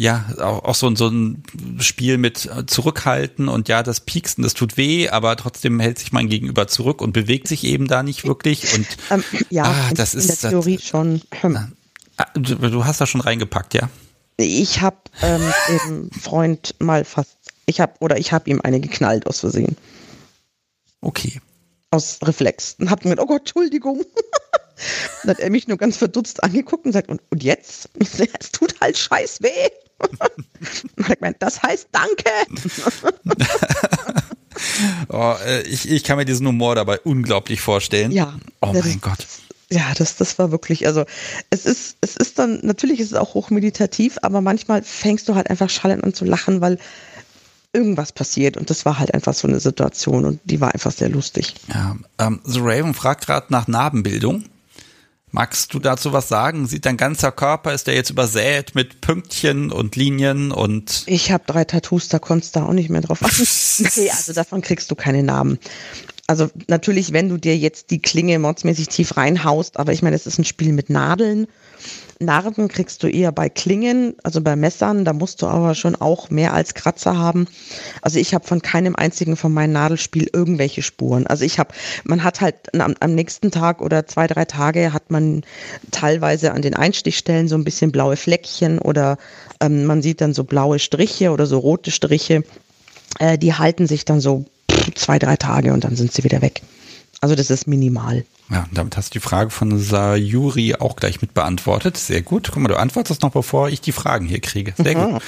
[0.00, 1.42] ja, auch, auch so, so ein
[1.78, 6.10] Spiel mit äh, Zurückhalten und ja, das Pieksen, das tut weh, aber trotzdem hält sich
[6.10, 8.74] mein Gegenüber zurück und bewegt sich eben da nicht wirklich.
[8.74, 11.20] Und ähm, ja, ah, das in, ist in der Theorie das, schon.
[12.16, 13.90] Ah, du, du, hast da schon reingepackt, ja?
[14.38, 17.36] Ich habe ähm, eben Freund mal fast,
[17.66, 19.76] ich habe oder ich habe ihm eine geknallt aus Versehen.
[21.02, 21.42] Okay.
[21.90, 22.76] Aus Reflex.
[22.78, 24.02] Und hab mir gedacht, oh Gott, Entschuldigung.
[25.24, 27.90] Dann hat er mich nur ganz verdutzt angeguckt und sagt, und, und jetzt?
[28.00, 29.68] Es tut halt scheiß weh.
[30.60, 32.30] Ich meine, das heißt Danke.
[35.08, 38.12] oh, äh, ich, ich kann mir diesen Humor dabei unglaublich vorstellen.
[38.12, 38.38] Ja.
[38.60, 39.26] Oh mein Gott.
[39.72, 41.04] Ja, das, das war wirklich, also
[41.50, 45.48] es ist, es ist dann, natürlich ist es auch hochmeditativ, aber manchmal fängst du halt
[45.48, 46.78] einfach schallend an zu lachen, weil
[47.72, 51.08] irgendwas passiert und das war halt einfach so eine Situation und die war einfach sehr
[51.08, 51.54] lustig.
[51.68, 54.44] Ja, ähm, The Raven fragt gerade nach Narbenbildung.
[55.32, 56.66] Magst du dazu was sagen?
[56.66, 61.04] Sieht dein ganzer Körper, ist der jetzt übersät mit Pünktchen und Linien und.
[61.06, 63.46] Ich habe drei Tattoos, da konntest du auch nicht mehr drauf achten.
[63.96, 65.58] nee, also davon kriegst du keine Namen.
[66.26, 70.26] Also natürlich, wenn du dir jetzt die Klinge mordsmäßig tief reinhaust, aber ich meine, es
[70.26, 71.46] ist ein Spiel mit Nadeln
[72.20, 76.28] Narben kriegst du eher bei Klingen, also bei Messern, da musst du aber schon auch
[76.28, 77.48] mehr als Kratzer haben.
[78.02, 81.26] Also ich habe von keinem einzigen von meinem Nadelspiel irgendwelche Spuren.
[81.26, 81.72] Also ich habe,
[82.04, 85.42] man hat halt am, am, nächsten Tag oder zwei, drei Tage hat man
[85.90, 89.16] teilweise an den Einstichstellen so ein bisschen blaue Fleckchen oder
[89.60, 92.44] ähm, man sieht dann so blaue Striche oder so rote Striche.
[93.18, 94.44] Äh, die halten sich dann so
[94.94, 96.60] zwei, drei Tage und dann sind sie wieder weg.
[97.22, 98.24] Also das ist minimal.
[98.50, 101.96] Ja, damit hast du die Frage von Sayuri auch gleich mit beantwortet.
[101.96, 102.50] Sehr gut.
[102.52, 104.74] Guck mal, du antwortest noch, bevor ich die Fragen hier kriege.
[104.76, 105.22] Sehr gut.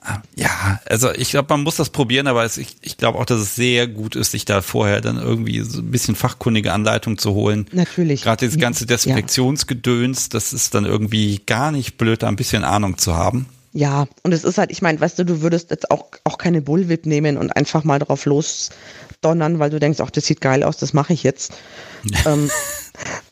[0.00, 3.40] Ah, ja, also ich glaube, man muss das probieren, aber ich, ich glaube auch, dass
[3.40, 7.34] es sehr gut ist, sich da vorher dann irgendwie so ein bisschen fachkundige Anleitung zu
[7.34, 7.66] holen.
[7.72, 8.22] Natürlich.
[8.22, 12.96] Gerade dieses ganze Desinfektionsgedöns, das ist dann irgendwie gar nicht blöd, da ein bisschen Ahnung
[12.96, 13.46] zu haben.
[13.72, 16.62] Ja, und es ist halt, ich meine, weißt du, du würdest jetzt auch, auch keine
[16.62, 18.24] Bullwhip nehmen und einfach mal drauf
[19.22, 21.52] losdonnern, weil du denkst, ach, das sieht geil aus, das mache ich jetzt.
[22.26, 22.50] ähm,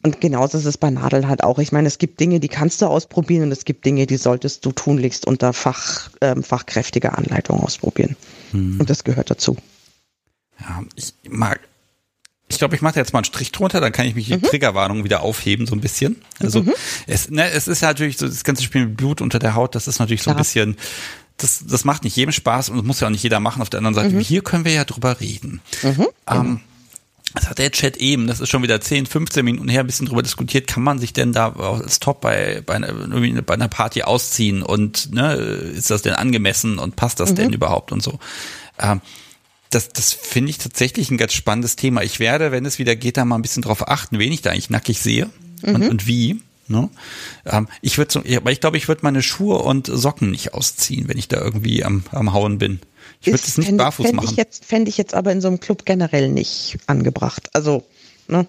[0.03, 1.59] und genauso ist es bei Nadeln halt auch.
[1.59, 4.64] Ich meine, es gibt Dinge, die kannst du ausprobieren und es gibt Dinge, die solltest
[4.64, 8.16] du tunlichst unter Fach, ähm, fachkräftiger Anleitung ausprobieren.
[8.53, 8.80] Hm.
[8.80, 9.57] Und das gehört dazu.
[10.61, 11.61] Ja, ich mag,
[12.49, 14.43] ich glaube, ich mache jetzt mal einen Strich drunter, dann kann ich mich die mhm.
[14.43, 16.22] Triggerwarnung wieder aufheben, so ein bisschen.
[16.39, 16.72] Also mhm.
[17.07, 19.74] es, ne, es ist ja natürlich so, das ganze Spiel mit Blut unter der Haut,
[19.74, 20.76] das ist natürlich so ein bisschen,
[21.37, 23.62] das, das macht nicht jedem Spaß und das muss ja auch nicht jeder machen.
[23.62, 24.20] Auf der anderen Seite, mhm.
[24.20, 25.61] hier können wir ja drüber reden.
[25.82, 26.07] Mhm.
[26.28, 26.61] Ähm,
[27.34, 30.07] das hat der Chat eben, das ist schon wieder 10, 15 Minuten her, ein bisschen
[30.07, 32.93] drüber diskutiert, kann man sich denn da als Top bei, bei, einer,
[33.43, 37.37] bei einer Party ausziehen und ne, ist das denn angemessen und passt das mhm.
[37.37, 38.18] denn überhaupt und so.
[38.78, 39.03] Ähm,
[39.70, 42.03] das, das finde ich tatsächlich ein ganz spannendes Thema.
[42.03, 44.51] Ich werde, wenn es wieder geht, da mal ein bisschen drauf achten, wen ich da
[44.51, 45.28] eigentlich nackig sehe
[45.62, 45.74] mhm.
[45.74, 46.41] und, und wie.
[46.68, 46.90] Ne?
[47.44, 51.18] Ähm, ich würde aber ich glaube, ich würde meine Schuhe und Socken nicht ausziehen, wenn
[51.18, 52.80] ich da irgendwie am, am Hauen bin.
[53.20, 54.28] Ich würde es nicht fänd, barfuß fänd machen.
[54.30, 57.48] Ich jetzt, fände ich jetzt aber in so einem Club generell nicht angebracht.
[57.52, 57.84] Also,
[58.28, 58.46] ne?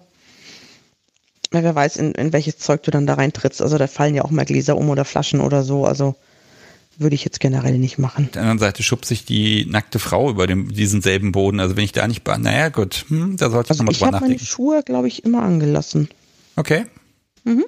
[1.52, 3.62] Weil wer weiß, in, in welches Zeug du dann da reintrittst.
[3.62, 5.86] Also da fallen ja auch mal Gläser um oder Flaschen oder so.
[5.86, 6.16] Also
[6.98, 8.26] würde ich jetzt generell nicht machen.
[8.26, 11.60] Auf der anderen Seite schubst sich die nackte Frau über dem, diesen selben Boden.
[11.60, 14.44] Also wenn ich da nicht, naja gut, hm, da sollte ich also nochmal drüber nachdenken.
[14.44, 16.10] Ich habe meine Schuhe, glaube ich, immer angelassen.
[16.56, 16.86] Okay.
[17.44, 17.66] Mhm.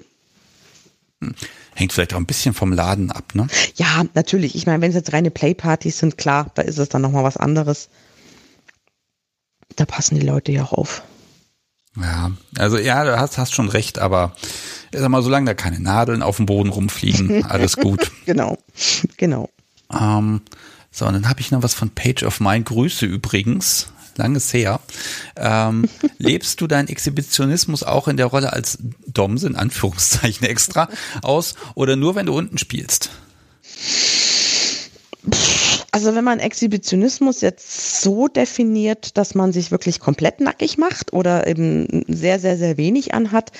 [1.21, 1.35] Hm.
[1.75, 3.47] Hängt vielleicht auch ein bisschen vom Laden ab, ne?
[3.75, 4.55] Ja, natürlich.
[4.55, 7.37] Ich meine, wenn es jetzt reine Playpartys sind, klar, da ist es dann nochmal was
[7.37, 7.89] anderes.
[9.75, 11.03] Da passen die Leute ja auch auf.
[11.95, 14.35] Ja, also ja, du hast, hast schon recht, aber
[14.93, 18.11] sag mal, solange da keine Nadeln auf dem Boden rumfliegen, alles gut.
[18.25, 18.57] genau,
[19.17, 19.49] genau.
[19.91, 20.41] Ähm,
[20.91, 22.65] so, und dann habe ich noch was von Page of Mind.
[22.67, 23.91] Grüße übrigens.
[24.19, 24.79] Langes her.
[25.35, 25.89] Ähm,
[26.19, 30.89] lebst du deinen Exhibitionismus auch in der Rolle als Domse, in Anführungszeichen extra,
[31.23, 33.09] aus oder nur, wenn du unten spielst?
[35.91, 41.47] Also wenn man Exhibitionismus jetzt so definiert, dass man sich wirklich komplett nackig macht oder
[41.47, 43.51] eben sehr, sehr, sehr wenig anhat,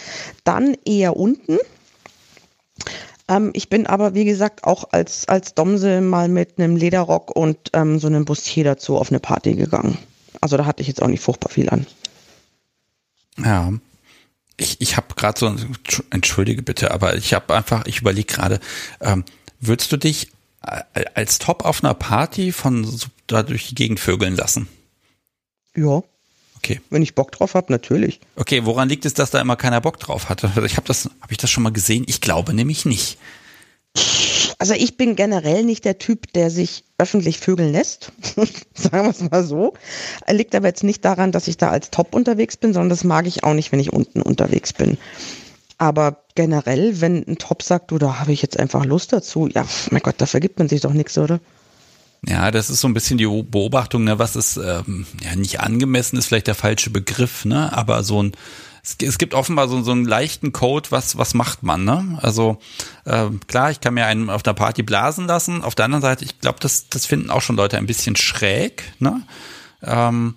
[0.44, 1.58] dann eher unten.
[3.28, 7.58] Ähm, ich bin aber, wie gesagt, auch als, als Domse mal mit einem Lederrock und
[7.74, 9.98] ähm, so einem Bustier dazu auf eine Party gegangen.
[10.42, 11.86] Also da hatte ich jetzt auch nicht furchtbar viel an.
[13.38, 13.74] Ja.
[14.58, 15.56] Ich, ich habe gerade so,
[16.10, 18.60] entschuldige bitte, aber ich habe einfach, ich überlege gerade,
[19.00, 19.24] ähm,
[19.60, 20.32] würdest du dich
[20.62, 24.68] als Top auf einer Party von da durch die Gegend vögeln lassen?
[25.76, 26.04] Ja.
[26.58, 26.82] Okay.
[26.90, 28.20] Wenn ich Bock drauf habe, natürlich.
[28.36, 30.52] Okay, woran liegt es, dass da immer keiner Bock drauf hatte?
[30.66, 32.04] Ich habe das, habe ich das schon mal gesehen?
[32.08, 33.18] Ich glaube nämlich nicht.
[34.58, 38.12] Also ich bin generell nicht der Typ, der sich öffentlich vögeln lässt.
[38.74, 39.74] Sagen wir es mal so.
[40.30, 43.26] Liegt aber jetzt nicht daran, dass ich da als Top unterwegs bin, sondern das mag
[43.26, 44.98] ich auch nicht, wenn ich unten unterwegs bin.
[45.78, 49.66] Aber generell, wenn ein Top sagt, du, da habe ich jetzt einfach Lust dazu, ja,
[49.92, 51.40] mein Gott, da vergibt man sich doch nichts, oder?
[52.28, 56.18] Ja, das ist so ein bisschen die Beobachtung, ne, was ist ähm, ja nicht angemessen
[56.18, 58.34] ist vielleicht der falsche Begriff, ne, aber so ein
[59.02, 62.20] es, gibt offenbar so, so einen leichten Code, was was macht man, ne?
[62.22, 62.60] Also
[63.06, 65.64] äh, klar, ich kann mir einen auf der Party blasen lassen.
[65.64, 68.94] Auf der anderen Seite, ich glaube, das das finden auch schon Leute ein bisschen schräg,
[69.00, 69.22] ne?
[69.82, 70.36] Ähm,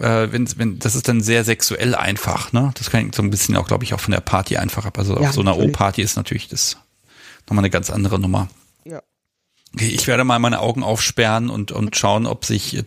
[0.00, 2.72] äh, wenn, wenn, das ist dann sehr sexuell einfach, ne?
[2.76, 4.98] Das kann so ein bisschen auch, glaube ich, auch von der Party einfach ab.
[4.98, 6.76] Also ja, auf so einer O-Party ist natürlich das
[7.46, 8.48] nochmal eine ganz andere Nummer.
[8.84, 9.02] Ja.
[9.74, 12.84] Okay, ich werde mal meine Augen aufsperren und, und schauen, ob sich,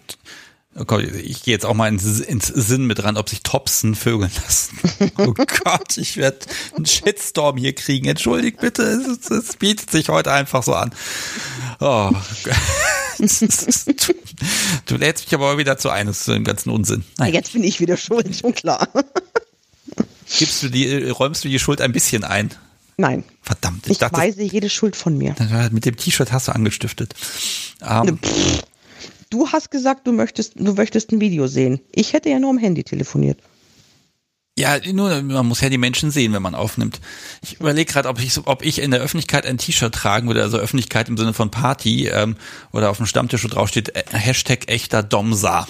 [0.75, 4.31] oh ich gehe jetzt auch mal ins, ins Sinn mit dran, ob sich Topsen vögeln
[4.43, 4.79] lassen.
[5.17, 6.39] Oh Gott, ich werde
[6.75, 8.07] einen Shitstorm hier kriegen.
[8.07, 10.91] Entschuldigt bitte, es, es bietet sich heute einfach so an.
[11.79, 12.11] Oh.
[14.85, 17.03] du lädst mich aber wieder zu eines, zu dem ganzen Unsinn.
[17.17, 17.33] Nein.
[17.33, 18.87] Jetzt bin ich wieder schuld, schon klar.
[20.37, 22.51] Gibst du die, räumst du die Schuld ein bisschen ein?
[22.97, 23.23] Nein.
[23.41, 23.85] Verdammt.
[23.85, 25.35] Ich, ich dachte, weise jede Schuld von mir.
[25.71, 27.15] Mit dem T-Shirt hast du angestiftet.
[27.81, 28.19] Um,
[29.29, 31.79] du hast gesagt, du möchtest, du möchtest ein Video sehen.
[31.91, 33.39] Ich hätte ja nur am Handy telefoniert.
[34.57, 36.99] Ja, nur man muss ja die Menschen sehen, wenn man aufnimmt.
[37.41, 40.57] Ich überlege gerade, ob ich, ob ich in der Öffentlichkeit ein T-Shirt tragen würde, also
[40.57, 42.35] Öffentlichkeit im Sinne von Party ähm,
[42.73, 45.65] oder auf dem Stammtisch, wo drauf steht äh, Hashtag echter Domsa.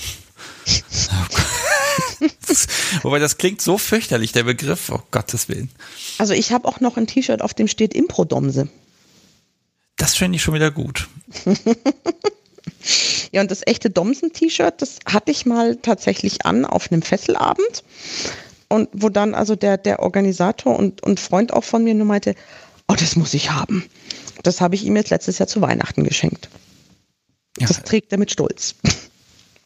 [3.03, 5.69] Wobei das klingt so fürchterlich, der Begriff, oh Gottes Willen.
[6.17, 8.69] Also ich habe auch noch ein T-Shirt, auf dem steht Impro-Domse.
[9.97, 11.07] Das finde ich schon wieder gut.
[13.31, 17.83] ja, und das echte Domsen-T-Shirt, das hatte ich mal tatsächlich an auf einem Fesselabend
[18.67, 22.35] und wo dann also der, der Organisator und, und Freund auch von mir nur meinte,
[22.87, 23.85] oh, das muss ich haben.
[24.43, 26.49] Das habe ich ihm jetzt letztes Jahr zu Weihnachten geschenkt.
[27.59, 27.67] Ja.
[27.67, 28.75] Das trägt er mit Stolz.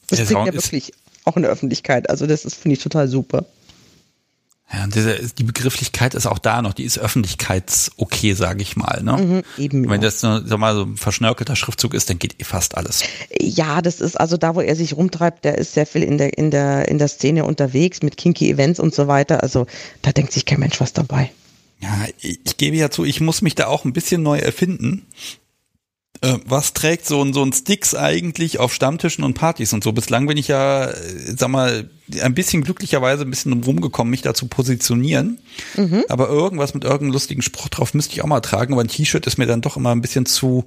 [0.07, 0.91] Das ja, trägt er wirklich
[1.23, 2.09] auch in der Öffentlichkeit.
[2.09, 3.45] Also das ist, finde ich, total super.
[4.73, 9.03] Ja, diese, die Begrifflichkeit ist auch da noch, die ist öffentlichkeits-okay, sage ich mal.
[9.03, 9.17] Ne?
[9.17, 9.83] Mhm, eben.
[9.83, 10.07] Wenn ja.
[10.07, 13.03] das sag mal, so ein verschnörkelter Schriftzug ist, dann geht eh fast alles.
[13.39, 16.37] Ja, das ist also da, wo er sich rumtreibt, der ist sehr viel in der,
[16.39, 19.43] in der, in der Szene unterwegs mit kinky Events und so weiter.
[19.43, 19.67] Also
[20.01, 21.31] da denkt sich kein Mensch was dabei.
[21.79, 25.05] Ja, ich gebe ja zu, ich muss mich da auch ein bisschen neu erfinden.
[26.23, 29.91] Äh, was trägt so ein, so ein Sticks eigentlich auf Stammtischen und Partys und so?
[29.91, 30.93] Bislang bin ich ja, äh,
[31.37, 31.89] sag mal,
[32.21, 35.39] ein bisschen glücklicherweise ein bisschen rumgekommen, mich da zu positionieren.
[35.75, 36.05] Mhm.
[36.07, 38.71] Aber irgendwas mit irgendeinem lustigen Spruch drauf müsste ich auch mal tragen.
[38.73, 40.63] Aber ein T-Shirt ist mir dann doch immer ein bisschen zu,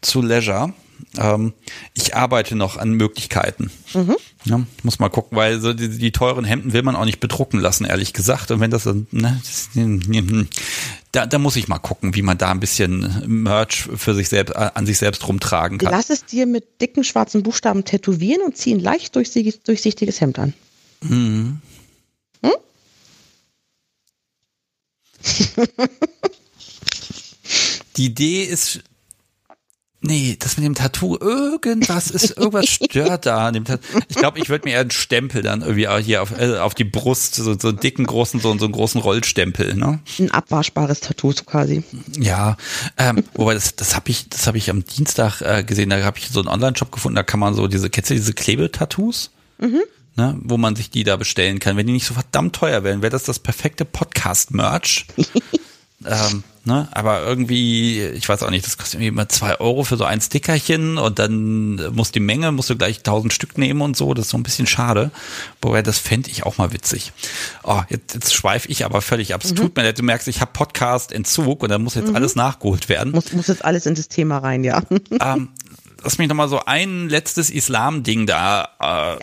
[0.00, 0.72] zu leisure.
[1.16, 1.52] Ähm,
[1.94, 3.70] ich arbeite noch an Möglichkeiten.
[3.94, 4.16] Mhm.
[4.44, 7.60] Ja, muss mal gucken, weil so die, die, teuren Hemden will man auch nicht bedrucken
[7.60, 8.50] lassen, ehrlich gesagt.
[8.50, 9.40] Und wenn das dann, ne,
[11.12, 14.54] da, da muss ich mal gucken, wie man da ein bisschen Merch für sich selbst,
[14.56, 15.90] an sich selbst rumtragen kann.
[15.90, 20.54] Lass es dir mit dicken schwarzen Buchstaben tätowieren und zieh ein leicht durchsichtiges Hemd an.
[21.02, 21.60] Mhm.
[22.42, 22.52] Hm?
[27.96, 28.80] Die Idee ist
[30.00, 33.98] Nee, das mit dem Tattoo, irgendwas ist, irgendwas stört da an dem Tattoo.
[34.08, 36.84] Ich glaube, ich würde mir eher einen Stempel dann irgendwie hier auf, äh, auf die
[36.84, 39.98] Brust, so, so einen dicken, großen, so, so einen großen Rollstempel, ne?
[40.20, 41.82] Ein abwaschbares Tattoo so quasi.
[42.16, 42.56] Ja,
[42.96, 46.18] ähm, wobei das, das habe ich, das habe ich am Dienstag äh, gesehen, da habe
[46.18, 49.30] ich so einen Online-Shop gefunden, da kann man so diese, kennst du diese Klebetattoos?
[49.58, 49.80] Mhm.
[50.14, 51.76] Ne, wo man sich die da bestellen kann.
[51.76, 55.06] Wenn die nicht so verdammt teuer wären, wäre das das perfekte Podcast-Merch.
[56.06, 56.88] Ähm, ne?
[56.92, 60.20] Aber irgendwie, ich weiß auch nicht, das kostet irgendwie immer zwei Euro für so ein
[60.20, 64.14] Stickerchen und dann muss die Menge, musst du gleich tausend Stück nehmen und so.
[64.14, 65.10] Das ist so ein bisschen schade.
[65.60, 67.12] Wobei, das fände ich auch mal witzig.
[67.64, 69.42] Oh, jetzt, jetzt schweife ich aber völlig ab.
[69.42, 69.56] Es mhm.
[69.56, 72.16] tut mir leid, du merkst, ich habe Podcast-Entzug und da muss jetzt mhm.
[72.16, 73.12] alles nachgeholt werden.
[73.12, 74.82] Muss, muss jetzt alles in das Thema rein, ja.
[75.20, 75.48] Ähm,
[76.02, 79.18] lass mich nochmal so ein letztes Islam-Ding da äh, ja.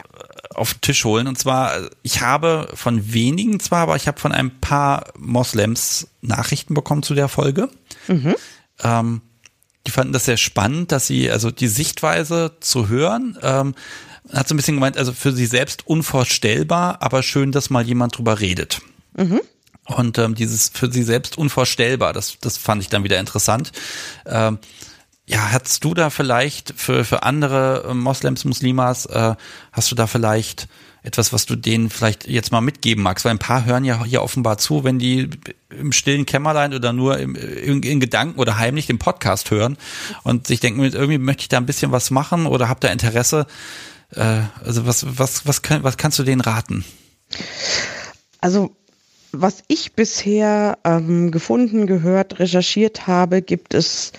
[0.53, 1.27] Auf den Tisch holen.
[1.27, 6.73] Und zwar, ich habe von wenigen zwar, aber ich habe von ein paar Moslems Nachrichten
[6.73, 7.69] bekommen zu der Folge.
[8.07, 8.35] Mhm.
[8.83, 9.21] Ähm,
[9.87, 13.75] die fanden das sehr spannend, dass sie, also die Sichtweise zu hören, ähm,
[14.33, 18.17] hat so ein bisschen gemeint, also für sie selbst unvorstellbar, aber schön, dass mal jemand
[18.17, 18.81] drüber redet.
[19.15, 19.41] Mhm.
[19.85, 23.71] Und ähm, dieses für sie selbst unvorstellbar, das, das fand ich dann wieder interessant.
[24.25, 24.57] Ähm,
[25.27, 29.35] ja, hast du da vielleicht für, für andere äh, Moslems, Muslimas, äh,
[29.71, 30.67] hast du da vielleicht
[31.01, 33.25] etwas, was du denen vielleicht jetzt mal mitgeben magst?
[33.25, 35.29] Weil ein paar hören ja hier offenbar zu, wenn die
[35.69, 39.77] im stillen Kämmerlein oder nur im, in, in Gedanken oder heimlich den Podcast hören
[40.23, 43.47] und sich denken, irgendwie möchte ich da ein bisschen was machen oder habt da Interesse?
[44.11, 46.85] Äh, also was, was, was, kann, was kannst du denen raten?
[48.41, 48.75] Also
[49.31, 54.11] was ich bisher ähm, gefunden, gehört, recherchiert habe, gibt es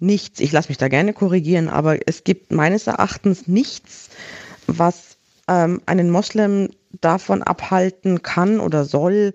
[0.00, 4.10] nichts, ich lasse mich da gerne korrigieren, aber es gibt meines Erachtens nichts,
[4.66, 5.16] was
[5.48, 6.70] ähm, einen Moslem
[7.00, 9.32] davon abhalten kann oder soll,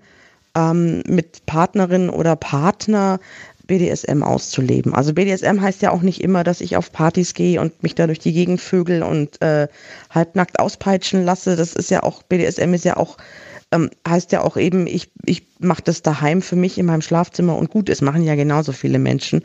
[0.56, 3.20] ähm, mit Partnerin oder Partner
[3.68, 4.94] BDSM auszuleben.
[4.94, 8.08] Also BDSM heißt ja auch nicht immer, dass ich auf Partys gehe und mich da
[8.08, 9.68] durch die Gegend vögel und äh,
[10.12, 11.56] halbnackt auspeitschen lasse.
[11.56, 13.18] Das ist ja auch, BDSM ist ja auch
[13.72, 17.56] ähm, heißt ja auch eben, ich, ich mache das daheim für mich in meinem Schlafzimmer
[17.58, 19.44] und gut, es machen ja genauso viele Menschen.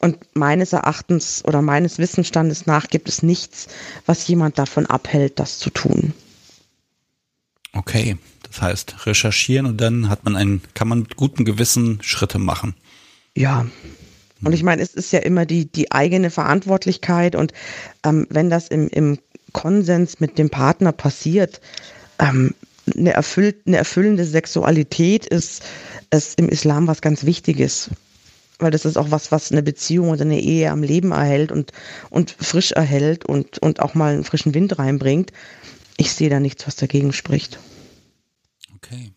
[0.00, 3.68] Und meines Erachtens oder meines Wissensstandes nach gibt es nichts,
[4.04, 6.12] was jemand davon abhält, das zu tun.
[7.72, 12.38] Okay, das heißt recherchieren und dann hat man einen, kann man mit gutem Gewissen Schritte
[12.38, 12.74] machen.
[13.34, 13.66] Ja,
[14.42, 17.52] und ich meine, es ist ja immer die, die eigene Verantwortlichkeit und
[18.04, 19.18] ähm, wenn das im, im
[19.52, 21.60] Konsens mit dem Partner passiert,
[22.18, 22.54] ähm,
[22.94, 25.62] eine, erfüllt, eine erfüllende Sexualität ist,
[26.10, 27.90] ist im Islam was ganz Wichtiges.
[28.58, 31.72] Weil das ist auch was, was eine Beziehung oder eine Ehe am Leben erhält und,
[32.08, 35.32] und frisch erhält und, und auch mal einen frischen Wind reinbringt.
[35.98, 37.58] Ich sehe da nichts, was dagegen spricht.
[38.76, 39.12] Okay.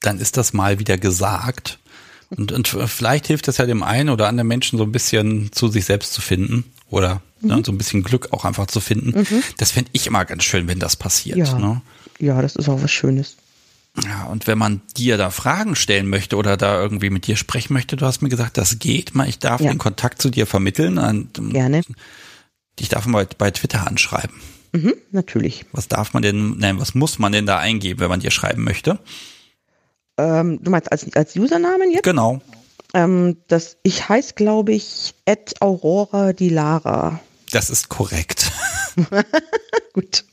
[0.00, 1.80] Dann ist das mal wieder gesagt.
[2.30, 5.68] Und, und vielleicht hilft das ja dem einen oder anderen Menschen so ein bisschen zu
[5.68, 7.48] sich selbst zu finden oder mhm.
[7.48, 9.18] ne, so ein bisschen Glück auch einfach zu finden.
[9.18, 9.42] Mhm.
[9.56, 11.36] Das fände ich immer ganz schön, wenn das passiert.
[11.36, 11.58] Ja.
[11.58, 11.82] Ne?
[12.18, 13.36] ja, das ist auch was Schönes.
[14.04, 17.72] Ja, und wenn man dir da Fragen stellen möchte oder da irgendwie mit dir sprechen
[17.72, 19.70] möchte, du hast mir gesagt, das geht mal, ich darf ja.
[19.70, 20.98] den Kontakt zu dir vermitteln.
[20.98, 21.80] Und, ähm, Gerne.
[22.78, 24.36] Ich darf mal bei Twitter anschreiben.
[24.72, 25.64] Mhm, natürlich.
[25.72, 28.64] Was darf man denn, nein, was muss man denn da eingeben, wenn man dir schreiben
[28.64, 28.98] möchte?
[30.18, 32.02] Ähm, du meinst als, als Usernamen jetzt?
[32.02, 32.42] Genau.
[32.92, 37.20] Ähm, das, ich heiße, glaube ich, Ed Aurora di Lara.
[37.56, 38.52] Das ist korrekt.
[39.94, 40.24] Gut.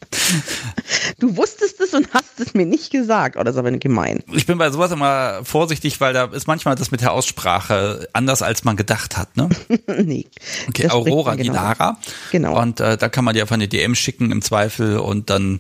[1.19, 3.38] Du wusstest es und hast es mir nicht gesagt.
[3.38, 4.21] Oh, das ist aber gemein.
[4.34, 8.41] Ich bin bei sowas immer vorsichtig, weil da ist manchmal das mit der Aussprache anders,
[8.41, 9.38] als man gedacht hat.
[9.38, 9.47] Ne?
[10.03, 10.26] nee.
[10.67, 11.53] Okay, Aurora genau.
[11.53, 11.97] Lara.
[12.34, 12.61] Genau.
[12.61, 15.59] Und äh, da kann man dir einfach eine DM schicken im Zweifel und dann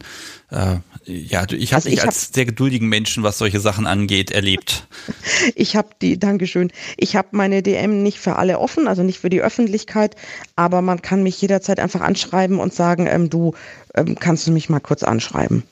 [0.53, 4.31] äh, ja, ich habe also dich als hab, sehr geduldigen Menschen, was solche Sachen angeht,
[4.31, 4.87] erlebt.
[5.55, 6.71] ich habe die, Dankeschön.
[6.97, 10.15] Ich habe meine DM nicht für alle offen, also nicht für die Öffentlichkeit,
[10.55, 13.53] aber man kann mich jederzeit einfach anschreiben und sagen, ähm, du
[13.95, 15.63] ähm, kannst du mich mal kurz anschreiben.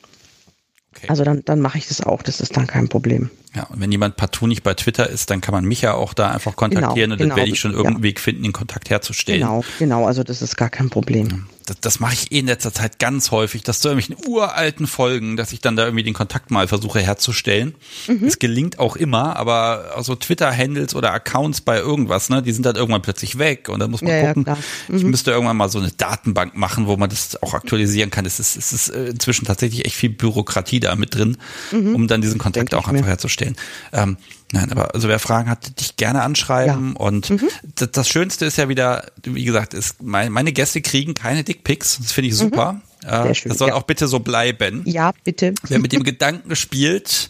[0.95, 1.07] Okay.
[1.07, 3.29] Also dann, dann mache ich das auch, das ist dann kein Problem.
[3.55, 6.13] Ja, und wenn jemand partout nicht bei Twitter ist, dann kann man mich ja auch
[6.13, 8.03] da einfach kontaktieren genau, und dann genau, werde ich schon irgendeinen ja.
[8.03, 9.41] Weg finden, den Kontakt herzustellen.
[9.41, 12.73] Genau, genau, also das ist gar kein Problem das, das mache ich eh in letzter
[12.73, 16.51] Zeit ganz häufig, dass zu irgendwelchen uralten Folgen, dass ich dann da irgendwie den Kontakt
[16.51, 17.75] mal versuche herzustellen.
[18.07, 18.25] Mhm.
[18.25, 22.75] Es gelingt auch immer, aber so Twitter-Handles oder Accounts bei irgendwas, ne, die sind dann
[22.75, 24.45] irgendwann plötzlich weg und dann muss man ja, gucken.
[24.47, 24.57] Ja,
[24.87, 24.97] mhm.
[24.97, 28.25] Ich müsste irgendwann mal so eine Datenbank machen, wo man das auch aktualisieren kann.
[28.25, 31.37] Es ist, es ist äh, inzwischen tatsächlich echt viel Bürokratie da mit drin,
[31.71, 31.95] mhm.
[31.95, 33.55] um dann diesen Kontakt Denk auch einfach herzustellen.
[33.93, 34.17] Ähm,
[34.51, 36.93] Nein, aber also wer Fragen hat, dich gerne anschreiben.
[36.93, 36.99] Ja.
[36.99, 37.49] Und mhm.
[37.75, 41.99] das, das, Schönste ist ja wieder, wie gesagt, ist, mein, meine Gäste kriegen keine Dickpics.
[42.01, 42.39] Das finde ich mhm.
[42.39, 42.73] super.
[42.73, 43.09] Mhm.
[43.09, 43.75] Äh, schön, das soll ja.
[43.75, 44.83] auch bitte so bleiben.
[44.85, 45.53] Ja, bitte.
[45.67, 47.29] Wer mit dem Gedanken spielt,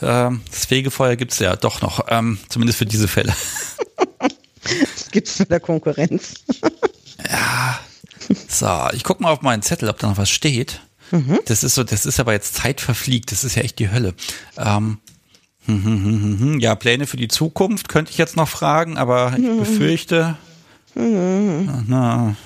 [0.00, 3.34] äh, das Fegefeuer gibt's ja doch noch, ähm, zumindest für diese Fälle.
[4.18, 6.34] das gibt's für der Konkurrenz.
[7.30, 7.78] ja.
[8.48, 10.80] So, ich gucke mal auf meinen Zettel, ob da noch was steht.
[11.10, 11.40] Mhm.
[11.46, 14.14] Das ist so, das ist aber jetzt Zeit verfliegt, das ist ja echt die Hölle.
[14.56, 14.98] Ähm,
[16.60, 20.36] ja, Pläne für die Zukunft könnte ich jetzt noch fragen, aber ich befürchte.
[20.94, 22.36] Na,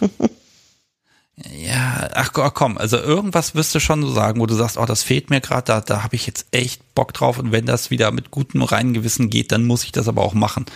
[1.36, 5.02] Ja, ach komm, also irgendwas wirst du schon so sagen, wo du sagst, oh, das
[5.02, 8.12] fehlt mir gerade, da, da habe ich jetzt echt Bock drauf und wenn das wieder
[8.12, 10.66] mit gutem reinen Gewissen geht, dann muss ich das aber auch machen.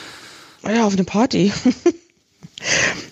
[0.65, 1.53] Ja, auf eine Party.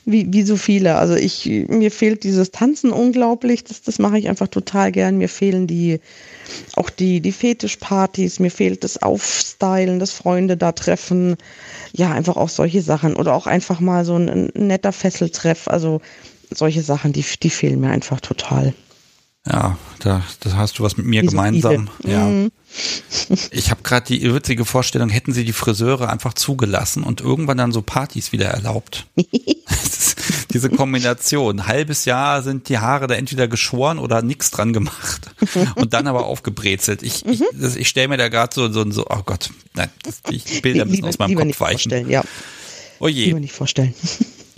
[0.05, 0.97] wie, wie so viele.
[0.97, 5.19] Also ich, mir fehlt dieses Tanzen unglaublich, das, das mache ich einfach total gern.
[5.19, 6.01] Mir fehlen die,
[6.75, 11.37] auch die, die Fetischpartys, mir fehlt das Aufstylen, das Freunde da treffen.
[11.93, 13.17] Ja, einfach auch solche Sachen.
[13.17, 15.69] Oder auch einfach mal so ein, ein netter Fesseltreff.
[15.69, 16.01] Also
[16.51, 18.75] solche Sachen, die, die fehlen mir einfach total.
[19.51, 21.89] Ja, da, das hast du was mit mir Wie gemeinsam.
[22.03, 22.25] So ja.
[22.25, 22.51] Mhm.
[23.51, 27.73] Ich habe gerade die witzige Vorstellung, hätten sie die Friseure einfach zugelassen und irgendwann dann
[27.73, 29.07] so Partys wieder erlaubt.
[30.51, 31.61] diese Kombination.
[31.61, 35.31] Ein halbes Jahr sind die Haare da entweder geschoren oder nichts dran gemacht
[35.77, 37.03] und dann aber aufgebrezelt.
[37.03, 37.75] Ich, ich, mhm.
[37.77, 39.91] ich stelle mir da gerade so, so, so, oh Gott, nein,
[40.31, 42.09] ich Bilder müssen aus meinem Kopf weichen.
[42.09, 42.25] Ja.
[42.99, 43.27] Oh je.
[43.27, 43.95] Lieber nicht vorstellen.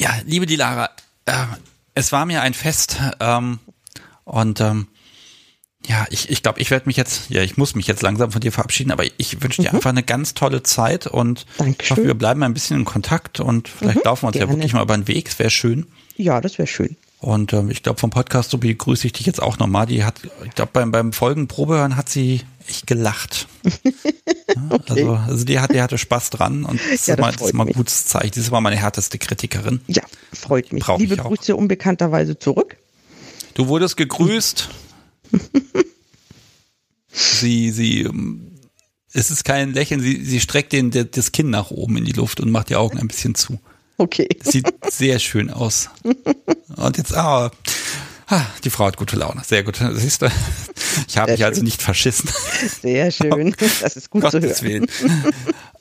[0.01, 0.91] Ja, liebe die Lara,
[1.25, 1.33] äh,
[1.95, 3.59] es war mir ein Fest ähm,
[4.29, 4.89] und ähm,
[5.87, 8.41] ja, ich, ich glaube, ich werde mich jetzt, ja, ich muss mich jetzt langsam von
[8.41, 9.77] dir verabschieden, aber ich wünsche dir mhm.
[9.77, 11.97] einfach eine ganz tolle Zeit und Dankeschön.
[11.97, 14.53] hoffe, wir bleiben ein bisschen in Kontakt und vielleicht mhm, laufen wir uns gerne.
[14.53, 15.29] ja wirklich mal über den Weg.
[15.29, 15.87] Es wäre schön.
[16.17, 16.97] Ja, das wäre schön.
[17.21, 19.87] Und ähm, ich glaube, vom Podcast so begrüße ich dich jetzt auch nochmal.
[19.87, 23.49] Die hat, ich glaube, beim, beim Folgenprobehören hat sie echt gelacht.
[24.71, 24.83] okay.
[24.89, 27.55] also, also die, hat, die hatte Spaß dran und das, ja, ist, mal, das ist
[27.55, 28.31] mal ein gutes Zeichen.
[28.31, 29.81] Das ist immer meine härteste Kritikerin.
[29.87, 30.03] Ja,
[30.33, 30.85] freut mich.
[30.85, 32.77] Brauch Liebe Grüße unbekannterweise zurück.
[33.59, 34.69] Du wurdest gegrüßt.
[37.13, 38.53] sie, sie, ähm,
[39.13, 42.39] es ist kein Lächeln, sie, sie streckt den, das Kinn nach oben in die Luft
[42.39, 43.59] und macht die Augen ein bisschen zu.
[43.97, 44.29] Okay.
[44.45, 45.91] Sieht sehr schön aus.
[46.77, 47.51] Und jetzt, ah,
[48.63, 49.43] die Frau hat gute Laune.
[49.45, 49.81] Sehr gut.
[49.95, 50.31] Siehst du,
[51.09, 52.31] ich habe mich also nicht verschissen.
[52.81, 53.57] Sehr schön.
[53.81, 54.87] Das ist gut Gottes zu hören.
[54.87, 55.33] Willen.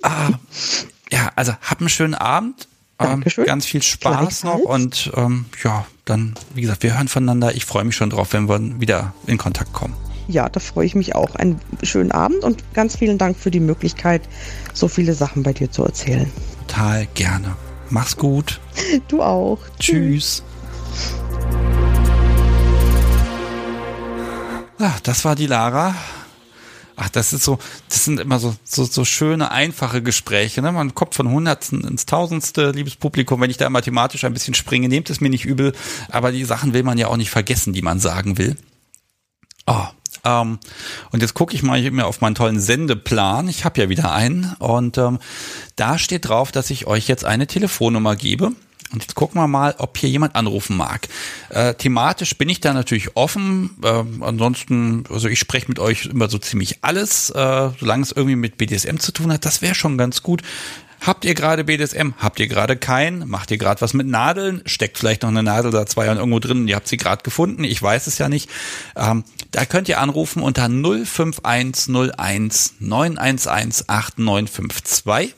[0.01, 0.31] Ah,
[1.11, 2.67] ja, also hab einen schönen Abend.
[2.99, 3.45] Ähm, Dankeschön.
[3.45, 7.53] ganz viel Spaß noch und ähm, ja, dann, wie gesagt, wir hören voneinander.
[7.55, 9.93] Ich freue mich schon drauf, wenn wir wieder in Kontakt kommen.
[10.27, 11.35] Ja, da freue ich mich auch.
[11.35, 14.23] Einen schönen Abend und ganz vielen Dank für die Möglichkeit,
[14.73, 16.29] so viele Sachen bei dir zu erzählen.
[16.67, 17.55] Total gerne.
[17.89, 18.59] Mach's gut.
[19.07, 19.59] Du auch.
[19.79, 20.43] Tschüss.
[24.79, 25.95] Ach, das war die Lara.
[26.99, 30.63] Ach, das ist so, das sind immer so, so, so schöne, einfache Gespräche.
[30.63, 30.71] Ne?
[30.71, 33.39] Man kommt von Hundertsten ins Tausendste, liebes Publikum.
[33.39, 35.73] Wenn ich da mathematisch ein bisschen springe, nehmt es mir nicht übel.
[36.09, 38.57] Aber die Sachen will man ja auch nicht vergessen, die man sagen will.
[39.67, 39.85] Oh,
[40.25, 40.57] ähm,
[41.11, 43.47] und jetzt gucke ich mal hier auf meinen tollen Sendeplan.
[43.47, 44.55] Ich habe ja wieder einen.
[44.57, 45.19] Und ähm,
[45.75, 48.53] da steht drauf, dass ich euch jetzt eine Telefonnummer gebe.
[48.91, 51.07] Und jetzt gucken wir mal, ob hier jemand anrufen mag.
[51.49, 53.71] Äh, thematisch bin ich da natürlich offen.
[53.83, 58.35] Äh, ansonsten, also ich spreche mit euch immer so ziemlich alles, äh, solange es irgendwie
[58.35, 59.45] mit BDSM zu tun hat.
[59.45, 60.41] Das wäre schon ganz gut.
[61.01, 62.13] Habt ihr gerade BDSM?
[62.17, 63.29] Habt ihr gerade keinen?
[63.29, 64.61] Macht ihr gerade was mit Nadeln?
[64.65, 67.63] Steckt vielleicht noch eine Nadel da zwei Jahren irgendwo drin ihr habt sie gerade gefunden?
[67.63, 68.49] Ich weiß es ja nicht.
[68.95, 75.35] Ähm, da könnt ihr anrufen unter 05101 911 8952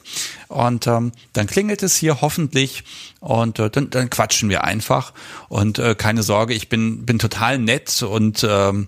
[0.48, 2.84] und ähm, dann klingelt es hier hoffentlich
[3.20, 5.14] und äh, dann, dann quatschen wir einfach
[5.48, 8.88] und äh, keine Sorge, ich bin bin total nett und ähm,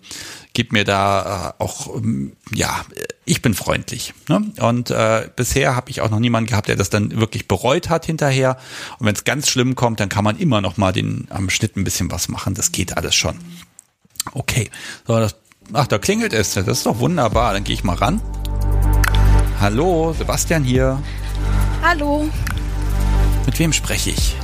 [0.54, 2.84] gib mir da äh, auch ähm, ja,
[3.32, 4.52] ich bin freundlich ne?
[4.60, 8.06] und äh, bisher habe ich auch noch niemanden gehabt, der das dann wirklich bereut hat
[8.06, 8.58] hinterher
[9.00, 11.78] und wenn es ganz schlimm kommt, dann kann man immer noch mal den am Schnitt
[11.78, 13.40] ein bisschen was machen, das geht alles schon.
[14.34, 14.70] Okay,
[15.08, 15.36] so das
[15.74, 16.56] Ach, da klingelt es.
[16.56, 17.54] Das ist doch wunderbar.
[17.54, 18.20] Dann gehe ich mal ran.
[19.62, 21.02] Hallo, Sebastian hier.
[21.82, 22.28] Hallo.
[23.46, 24.36] Mit wem spreche ich?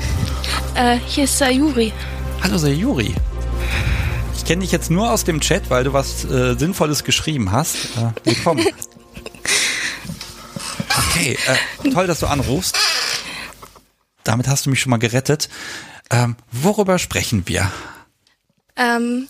[0.75, 1.91] Äh, hier ist Sayuri.
[2.41, 3.13] Hallo Sayuri.
[4.47, 7.75] Ich kenne dich jetzt nur aus dem Chat, weil du was äh, Sinnvolles geschrieben hast.
[7.97, 8.65] Äh, willkommen.
[11.09, 12.77] Okay, äh, toll, dass du anrufst.
[14.23, 15.49] Damit hast du mich schon mal gerettet.
[16.09, 17.69] Ähm, worüber sprechen wir?
[18.77, 19.27] Ähm,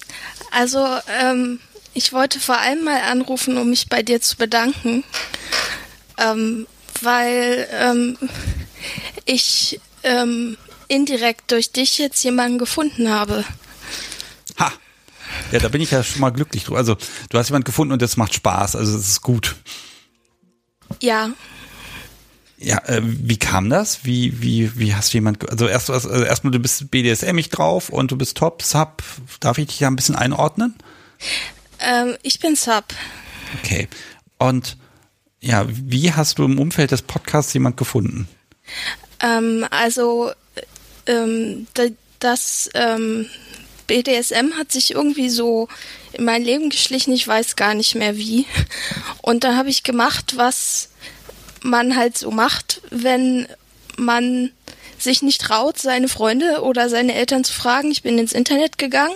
[0.51, 0.85] also,
[1.19, 1.61] ähm,
[1.95, 5.03] ich wollte vor allem mal anrufen, um mich bei dir zu bedanken.
[6.19, 6.67] Ähm,
[7.01, 8.19] weil ähm,
[9.25, 10.57] ich ähm,
[10.87, 13.43] indirekt durch dich jetzt jemanden gefunden habe.
[15.51, 16.69] Ja, da bin ich ja schon mal glücklich.
[16.69, 16.95] Also,
[17.29, 18.75] du hast jemanden gefunden und das macht Spaß.
[18.75, 19.55] Also, das ist gut.
[21.01, 21.29] Ja.
[22.59, 24.03] Ja, äh, wie kam das?
[24.03, 28.11] Wie, wie, wie hast du jemand, also erst, also erstmal, du bist BDSM-ig drauf und
[28.11, 29.03] du bist Top, Sub.
[29.39, 30.75] Darf ich dich ja ein bisschen einordnen?
[31.79, 32.85] Ähm, ich bin Sub.
[33.61, 33.87] Okay.
[34.39, 34.77] Und
[35.39, 38.27] ja, wie hast du im Umfeld des Podcasts jemand gefunden?
[39.19, 40.31] Ähm, also
[41.05, 41.67] ähm,
[42.19, 43.27] das ähm,
[43.87, 45.67] BDSM hat sich irgendwie so
[46.13, 48.45] in mein Leben geschlichen, ich weiß gar nicht mehr wie.
[49.21, 50.89] Und da habe ich gemacht, was
[51.61, 53.47] man halt so macht, wenn
[53.97, 54.51] man
[54.99, 57.91] sich nicht traut, seine Freunde oder seine Eltern zu fragen.
[57.91, 59.15] Ich bin ins Internet gegangen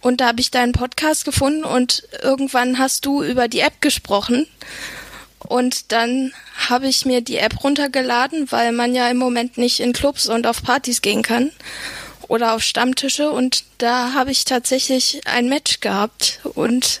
[0.00, 4.46] und da habe ich deinen Podcast gefunden und irgendwann hast du über die App gesprochen.
[5.38, 6.32] Und dann
[6.68, 10.46] habe ich mir die App runtergeladen, weil man ja im Moment nicht in Clubs und
[10.46, 11.52] auf Partys gehen kann
[12.28, 13.30] oder auf Stammtische.
[13.30, 16.40] Und da habe ich tatsächlich ein Match gehabt.
[16.44, 17.00] Und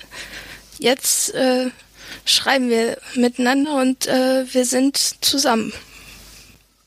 [0.78, 1.70] jetzt äh,
[2.24, 5.72] schreiben wir miteinander und äh, wir sind zusammen.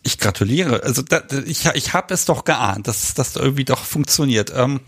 [0.04, 0.84] Ich gratuliere.
[0.84, 4.52] Also da, ich, ich habe es doch geahnt, dass das irgendwie doch funktioniert.
[4.56, 4.82] Ähm,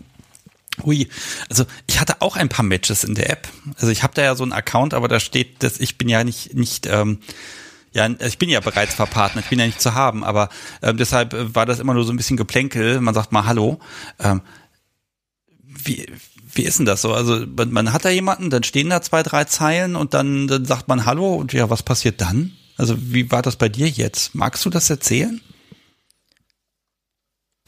[0.82, 1.08] Ui,
[1.48, 3.48] also ich hatte auch ein paar Matches in der App.
[3.76, 6.24] Also ich habe da ja so einen Account, aber da steht, dass ich bin ja
[6.24, 7.20] nicht nicht ähm,
[7.94, 10.48] ja, ich bin ja bereits verpartnert, ich bin ja nicht zu haben, aber
[10.82, 13.00] ähm, deshalb war das immer nur so ein bisschen Geplänkel.
[13.00, 13.78] Man sagt mal Hallo.
[14.18, 14.42] Ähm,
[15.62, 16.06] wie,
[16.52, 17.12] wie ist denn das so?
[17.12, 20.64] Also man, man hat da jemanden, dann stehen da zwei, drei Zeilen und dann, dann
[20.64, 22.52] sagt man Hallo und ja, was passiert dann?
[22.76, 24.34] Also wie war das bei dir jetzt?
[24.34, 25.40] Magst du das erzählen?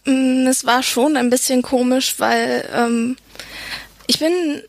[0.05, 3.17] Mm, es war schon ein bisschen komisch, weil ähm,
[4.09, 4.63] ich bin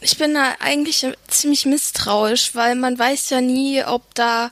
[0.00, 4.50] ich bin da eigentlich ziemlich misstrauisch, weil man weiß ja nie, ob da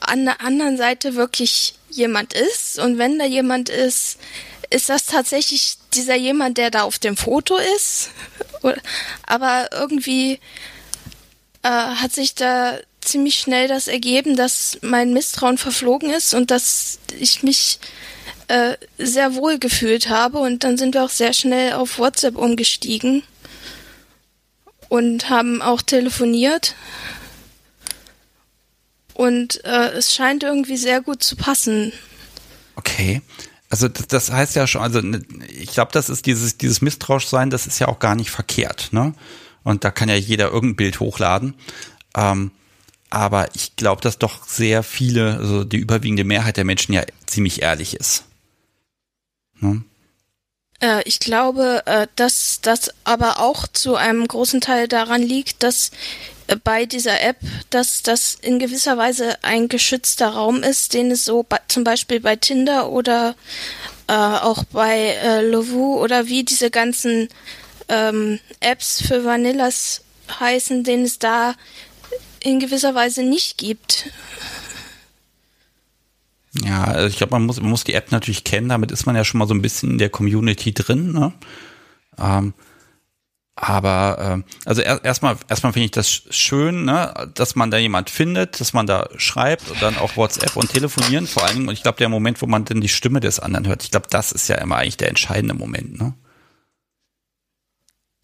[0.00, 2.78] an der anderen Seite wirklich jemand ist.
[2.78, 4.18] Und wenn da jemand ist,
[4.70, 8.10] ist das tatsächlich dieser jemand, der da auf dem Foto ist?
[9.26, 10.40] Aber irgendwie
[11.62, 16.98] äh, hat sich da ziemlich schnell das ergeben, dass mein Misstrauen verflogen ist und dass
[17.18, 17.78] ich mich
[18.48, 23.22] äh, sehr wohl gefühlt habe und dann sind wir auch sehr schnell auf WhatsApp umgestiegen
[24.88, 26.74] und haben auch telefoniert.
[29.14, 31.92] Und äh, es scheint irgendwie sehr gut zu passen.
[32.76, 33.20] Okay.
[33.70, 37.66] Also das, heißt ja schon, also ne, ich glaube, das ist dieses, dieses Misstrauischsein, das
[37.66, 39.12] ist ja auch gar nicht verkehrt, ne?
[39.62, 41.54] Und da kann ja jeder irgendein Bild hochladen.
[42.16, 42.52] Ähm,
[43.10, 47.60] aber ich glaube, dass doch sehr viele, also die überwiegende Mehrheit der Menschen ja ziemlich
[47.60, 48.24] ehrlich ist.
[49.60, 49.82] Ne?
[50.80, 55.90] Äh, ich glaube, äh, dass das aber auch zu einem großen Teil daran liegt, dass
[56.46, 57.38] äh, bei dieser App,
[57.70, 62.36] dass das in gewisser Weise ein geschützter Raum ist, den es so zum Beispiel bei
[62.36, 63.34] Tinder oder
[64.10, 67.28] auch bei Lovoo oder wie diese ganzen
[67.90, 70.00] ähm, Apps für Vanillas
[70.40, 71.54] heißen, den es da
[72.40, 74.06] in gewisser Weise nicht gibt.
[76.64, 79.16] Ja, also ich glaube, man muss, man muss die App natürlich kennen, damit ist man
[79.16, 81.12] ja schon mal so ein bisschen in der Community drin.
[81.12, 81.32] Ne?
[82.18, 82.54] Ähm,
[83.60, 88.08] aber äh, also er, erstmal erstmal finde ich das schön, ne, dass man da jemand
[88.08, 91.68] findet, dass man da schreibt und dann auch WhatsApp und telefonieren vor allen Dingen.
[91.68, 94.06] Und ich glaube, der Moment, wo man dann die Stimme des anderen hört, ich glaube,
[94.10, 96.00] das ist ja immer eigentlich der entscheidende Moment.
[96.00, 96.14] Ne?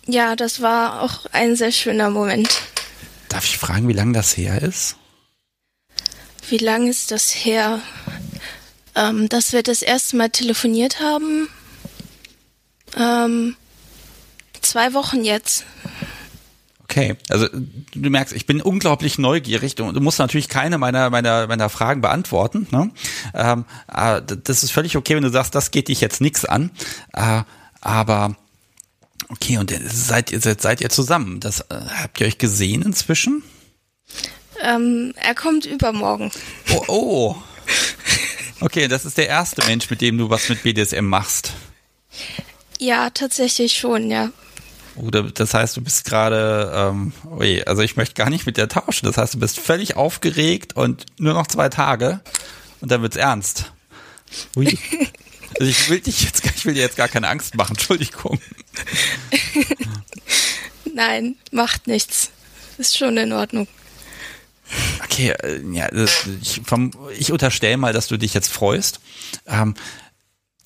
[0.06, 2.62] Ja, das war auch ein sehr schöner Moment.
[3.28, 4.96] Darf ich fragen, wie lange das her ist?
[6.48, 7.80] Wie lange ist das her?
[8.96, 11.48] Ähm, dass wir das erste Mal telefoniert haben.
[12.96, 13.56] Ähm,
[14.60, 15.64] zwei Wochen jetzt.
[16.84, 19.74] Okay, also du merkst, ich bin unglaublich neugierig.
[19.74, 22.68] Du, du musst natürlich keine meiner meiner meiner Fragen beantworten.
[22.70, 22.90] Ne?
[23.34, 26.70] Ähm, äh, das ist völlig okay, wenn du sagst, das geht dich jetzt nichts an.
[27.12, 27.42] Äh,
[27.80, 28.36] aber
[29.28, 31.40] okay, und seid ihr seid, seid ihr zusammen?
[31.40, 33.42] Das äh, habt ihr euch gesehen inzwischen?
[34.62, 36.30] Ähm, er kommt übermorgen.
[36.70, 37.36] Oh, oh.
[38.64, 41.52] Okay, das ist der erste Mensch, mit dem du was mit BDSM machst.
[42.78, 44.30] Ja, tatsächlich schon, ja.
[44.96, 48.66] Oder das heißt, du bist gerade, ähm, ui, also ich möchte gar nicht mit dir
[48.66, 49.04] tauschen.
[49.04, 52.22] Das heißt, du bist völlig aufgeregt und nur noch zwei Tage
[52.80, 53.72] und dann wird's ernst.
[54.56, 54.78] Ui.
[55.56, 57.74] Also ich will dich jetzt, ich will dir jetzt gar keine Angst machen.
[57.76, 58.40] Entschuldigung.
[60.94, 62.32] Nein, macht nichts.
[62.76, 63.68] Ist schon in Ordnung.
[65.04, 66.62] Okay, äh, ja, ich,
[67.18, 69.00] ich unterstelle mal, dass du dich jetzt freust.
[69.46, 69.74] Ähm,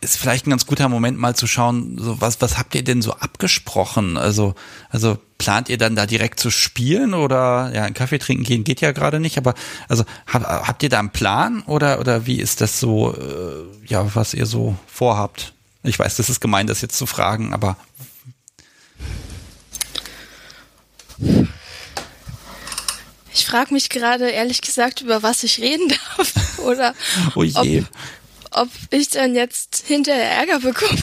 [0.01, 3.03] ist vielleicht ein ganz guter Moment mal zu schauen, so was was habt ihr denn
[3.03, 4.17] so abgesprochen?
[4.17, 4.55] Also
[4.91, 8.81] also plant ihr dann da direkt zu spielen oder ja, einen Kaffee trinken gehen geht
[8.81, 9.55] ja gerade nicht, aber
[9.89, 14.15] also hab, habt ihr da einen Plan oder oder wie ist das so äh, ja,
[14.15, 15.53] was ihr so vorhabt?
[15.83, 17.77] Ich weiß, das ist gemein das jetzt zu fragen, aber
[23.33, 26.95] ich frage mich gerade ehrlich gesagt, über was ich reden darf oder
[27.35, 27.85] oh je.
[28.51, 31.01] Ob, ob ich dann jetzt hinterher Ärger bekomme.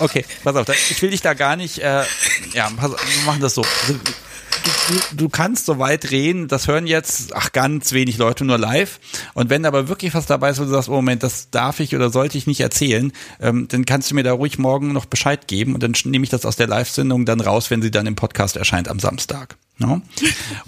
[0.00, 2.04] Okay, pass auf, ich will dich da gar nicht, äh,
[2.52, 3.62] ja, pass, wir machen das so.
[3.88, 8.58] Du, du, du kannst so weit reden, das hören jetzt, ach, ganz wenig Leute nur
[8.58, 9.00] live.
[9.34, 11.94] Und wenn aber wirklich was dabei ist, wo du sagst, oh Moment, das darf ich
[11.94, 15.48] oder sollte ich nicht erzählen, ähm, dann kannst du mir da ruhig morgen noch Bescheid
[15.48, 18.14] geben und dann nehme ich das aus der Live-Sendung dann raus, wenn sie dann im
[18.14, 19.56] Podcast erscheint am Samstag.
[19.78, 20.02] No?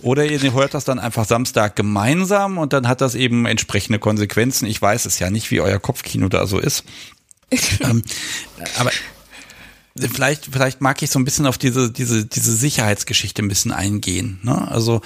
[0.03, 4.67] Oder ihr hört das dann einfach Samstag gemeinsam und dann hat das eben entsprechende Konsequenzen.
[4.67, 6.85] Ich weiß es ja nicht, wie euer Kopfkino da so ist.
[7.81, 8.05] ähm,
[8.79, 8.93] aber
[9.97, 14.39] vielleicht, vielleicht mag ich so ein bisschen auf diese, diese, diese Sicherheitsgeschichte ein bisschen eingehen.
[14.43, 14.69] Ne?
[14.69, 15.01] Also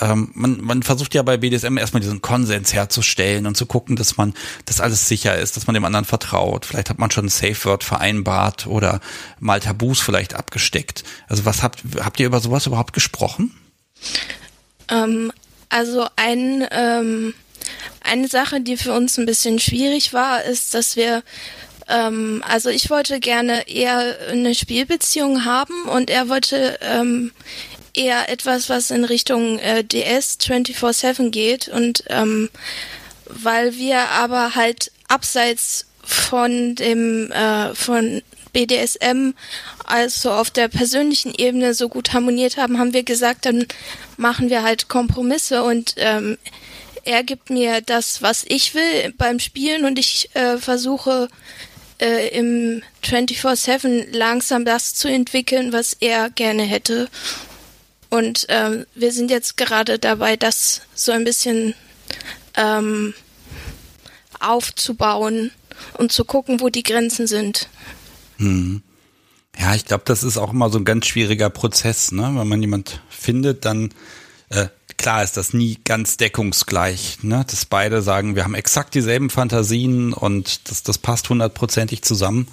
[0.00, 4.16] ähm, man, man versucht ja bei BDSM erstmal diesen Konsens herzustellen und zu gucken, dass
[4.16, 4.32] man,
[4.64, 6.64] dass alles sicher ist, dass man dem anderen vertraut.
[6.64, 9.00] Vielleicht hat man schon ein Safe Word vereinbart oder
[9.38, 11.04] mal Tabus vielleicht abgesteckt.
[11.28, 13.54] Also was habt, habt ihr über sowas überhaupt gesprochen?
[14.88, 15.30] Ähm,
[15.68, 17.34] also ein, ähm,
[18.00, 21.22] eine Sache, die für uns ein bisschen schwierig war, ist, dass wir
[21.88, 27.32] ähm, also ich wollte gerne eher eine Spielbeziehung haben und er wollte ähm,
[27.94, 31.68] eher etwas, was in Richtung äh, DS 24-7 geht.
[31.68, 32.50] Und ähm,
[33.26, 38.22] weil wir aber halt abseits von dem äh, von
[38.52, 39.32] BDSM
[39.84, 43.66] also auf der persönlichen Ebene so gut harmoniert haben, haben wir gesagt, dann
[44.16, 45.62] machen wir halt Kompromisse.
[45.62, 46.38] Und ähm,
[47.04, 49.84] er gibt mir das, was ich will beim Spielen.
[49.84, 51.28] Und ich äh, versuche
[52.00, 57.08] äh, im 24-7 langsam das zu entwickeln, was er gerne hätte.
[58.10, 61.74] Und ähm, wir sind jetzt gerade dabei, das so ein bisschen
[62.56, 63.14] ähm,
[64.38, 65.50] aufzubauen
[65.94, 67.68] und zu gucken, wo die Grenzen sind.
[68.36, 68.82] Hm.
[69.58, 72.22] Ja, ich glaube, das ist auch immer so ein ganz schwieriger Prozess, ne?
[72.34, 73.92] Wenn man jemand findet, dann
[74.48, 74.68] äh,
[75.02, 77.44] klar ist das nie ganz deckungsgleich, ne?
[77.46, 82.46] Dass beide sagen, wir haben exakt dieselben Fantasien und das, das passt hundertprozentig zusammen.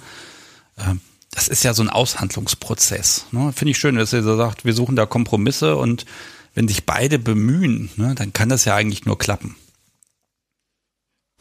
[0.76, 1.00] Ähm,
[1.30, 3.26] das ist ja so ein Aushandlungsprozess.
[3.30, 3.52] Ne?
[3.54, 6.06] Finde ich schön, dass ihr so sagt, wir suchen da Kompromisse und
[6.54, 9.54] wenn sich beide bemühen, ne, dann kann das ja eigentlich nur klappen.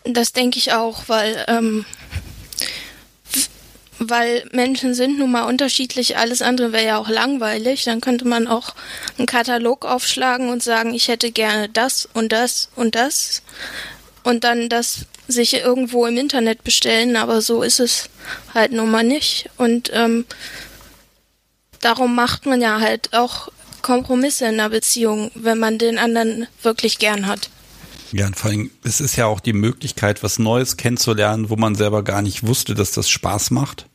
[0.04, 1.86] Das denke ich auch, weil ähm,
[4.00, 7.84] weil Menschen sind nun mal unterschiedlich, alles andere wäre ja auch langweilig.
[7.84, 8.74] Dann könnte man auch
[9.18, 13.44] einen Katalog aufschlagen und sagen, ich hätte gerne das und das und das
[14.24, 18.10] und dann das sich irgendwo im Internet bestellen, aber so ist es
[18.54, 19.50] halt nun mal nicht.
[19.58, 20.26] Und ähm,
[21.82, 23.50] darum macht man ja halt auch
[23.82, 27.50] Kompromisse in einer Beziehung, wenn man den anderen wirklich gern hat.
[28.12, 31.76] Ja, und vor allem, es ist ja auch die Möglichkeit, was Neues kennenzulernen, wo man
[31.76, 33.86] selber gar nicht wusste, dass das Spaß macht.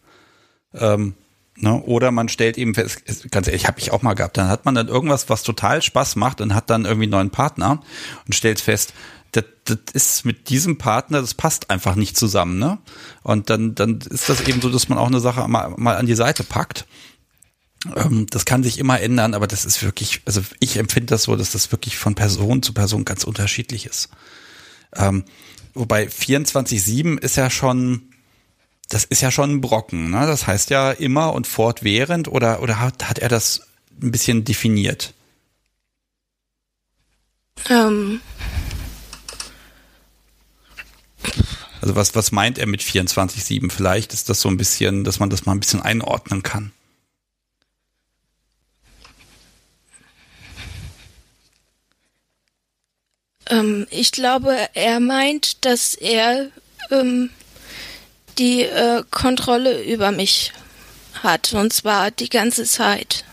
[0.74, 1.14] Ähm,
[1.56, 1.80] ne?
[1.82, 4.74] Oder man stellt eben fest, ganz ehrlich, habe ich auch mal gehabt, dann hat man
[4.74, 7.82] dann irgendwas, was total Spaß macht und hat dann irgendwie einen neuen Partner
[8.26, 8.94] und stellt fest,
[9.32, 12.78] das, das ist mit diesem Partner, das passt einfach nicht zusammen, ne?
[13.22, 16.06] Und dann, dann ist das eben so, dass man auch eine Sache mal, mal an
[16.06, 16.86] die Seite packt.
[17.96, 21.36] Ähm, das kann sich immer ändern, aber das ist wirklich, also ich empfinde das so,
[21.36, 24.08] dass das wirklich von Person zu Person ganz unterschiedlich ist.
[24.94, 25.24] Ähm,
[25.74, 28.13] wobei 24-7 ist ja schon,
[28.94, 30.24] das ist ja schon ein Brocken, ne?
[30.24, 33.62] Das heißt ja immer und fortwährend oder, oder hat, hat er das
[34.00, 35.12] ein bisschen definiert?
[37.68, 38.20] Ähm.
[41.80, 43.72] Also was, was meint er mit 24-7?
[43.72, 46.70] Vielleicht ist das so ein bisschen, dass man das mal ein bisschen einordnen kann.
[53.46, 56.50] Ähm, ich glaube, er meint, dass er
[56.92, 57.30] ähm,
[58.38, 60.52] die äh, Kontrolle über mich
[61.22, 63.24] hat, und zwar die ganze Zeit.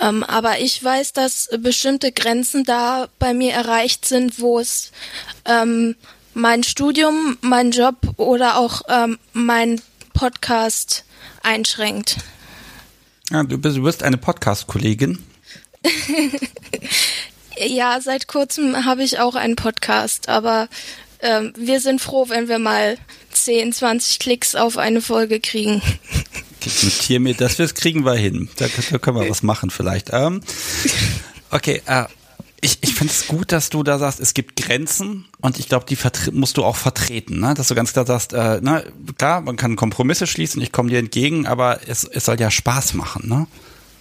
[0.00, 4.90] Ähm, aber ich weiß, dass bestimmte Grenzen da bei mir erreicht sind, wo es
[5.44, 5.96] ähm,
[6.34, 9.80] mein Studium, mein Job oder auch ähm, mein
[10.14, 11.04] Podcast
[11.42, 12.16] einschränkt.
[13.30, 15.18] Ja, du, bist, du bist eine Podcast-Kollegin.
[17.56, 20.68] ja, seit kurzem habe ich auch einen Podcast, aber
[21.20, 22.98] ähm, wir sind froh, wenn wir mal
[23.32, 25.82] 10, 20 Klicks auf eine Folge kriegen.
[26.64, 28.48] Ich notiere mir das, das kriegen wir hin.
[28.54, 30.10] Da, da können wir was machen vielleicht.
[30.12, 30.42] Ähm,
[31.50, 32.04] okay, äh,
[32.60, 35.84] ich, ich finde es gut, dass du da sagst, es gibt Grenzen und ich glaube,
[35.88, 35.98] die
[36.30, 37.54] musst du auch vertreten, ne?
[37.54, 38.84] dass du ganz klar sagst, äh, na,
[39.18, 42.94] klar, man kann Kompromisse schließen, ich komme dir entgegen, aber es, es soll ja Spaß
[42.94, 43.28] machen.
[43.28, 43.48] Ne?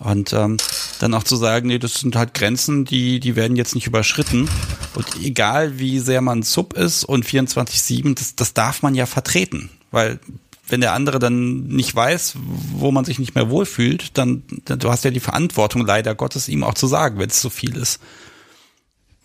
[0.04, 0.58] Und ähm,
[1.00, 4.50] dann auch zu sagen, nee, das sind halt Grenzen, die, die werden jetzt nicht überschritten.
[4.96, 9.70] Und egal wie sehr man Sub ist und 24-7, das, das darf man ja vertreten.
[9.92, 10.20] Weil
[10.68, 12.34] wenn der andere dann nicht weiß,
[12.74, 16.50] wo man sich nicht mehr wohlfühlt, dann, dann du hast ja die Verantwortung leider Gottes
[16.50, 18.00] ihm auch zu sagen, wenn es zu viel ist.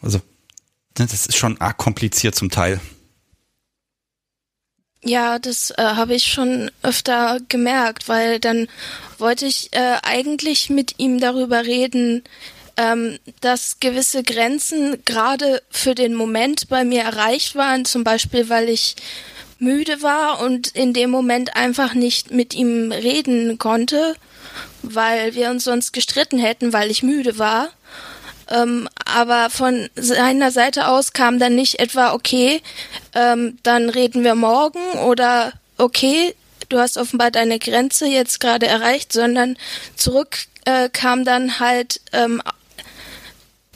[0.03, 0.21] Also,
[0.93, 2.81] das ist schon arg kompliziert zum Teil.
[5.07, 8.67] Ja, das äh, habe ich schon öfter gemerkt, weil dann
[9.19, 12.25] wollte ich äh, eigentlich mit ihm darüber reden,
[12.77, 18.69] ähm, dass gewisse Grenzen gerade für den Moment bei mir erreicht waren, zum Beispiel weil
[18.69, 18.97] ich
[19.61, 24.17] müde war und in dem Moment einfach nicht mit ihm reden konnte,
[24.83, 27.69] weil wir uns sonst gestritten hätten, weil ich müde war.
[28.49, 32.63] Ähm, aber von seiner Seite aus kam dann nicht etwa, okay,
[33.15, 36.35] ähm, dann reden wir morgen oder okay,
[36.69, 39.57] du hast offenbar deine Grenze jetzt gerade erreicht, sondern
[39.97, 42.43] zurück äh, kam dann halt ähm,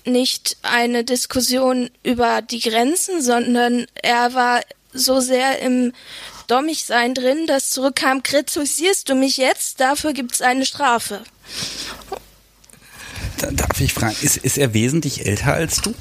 [0.04, 4.60] nicht eine Diskussion über die Grenzen, sondern er war
[4.92, 5.92] so sehr im
[6.46, 11.22] Dommigsein drin, dass zurückkam, kritisierst du mich jetzt, dafür gibt's eine Strafe.
[13.40, 15.94] Darf ich fragen, ist, ist er wesentlich älter als du?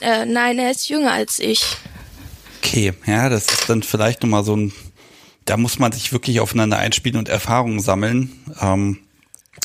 [0.00, 1.64] Äh, nein, er ist jünger als ich.
[2.62, 4.72] Okay, ja, das ist dann vielleicht nochmal so ein,
[5.44, 8.32] da muss man sich wirklich aufeinander einspielen und Erfahrungen sammeln.
[8.60, 8.98] Ähm,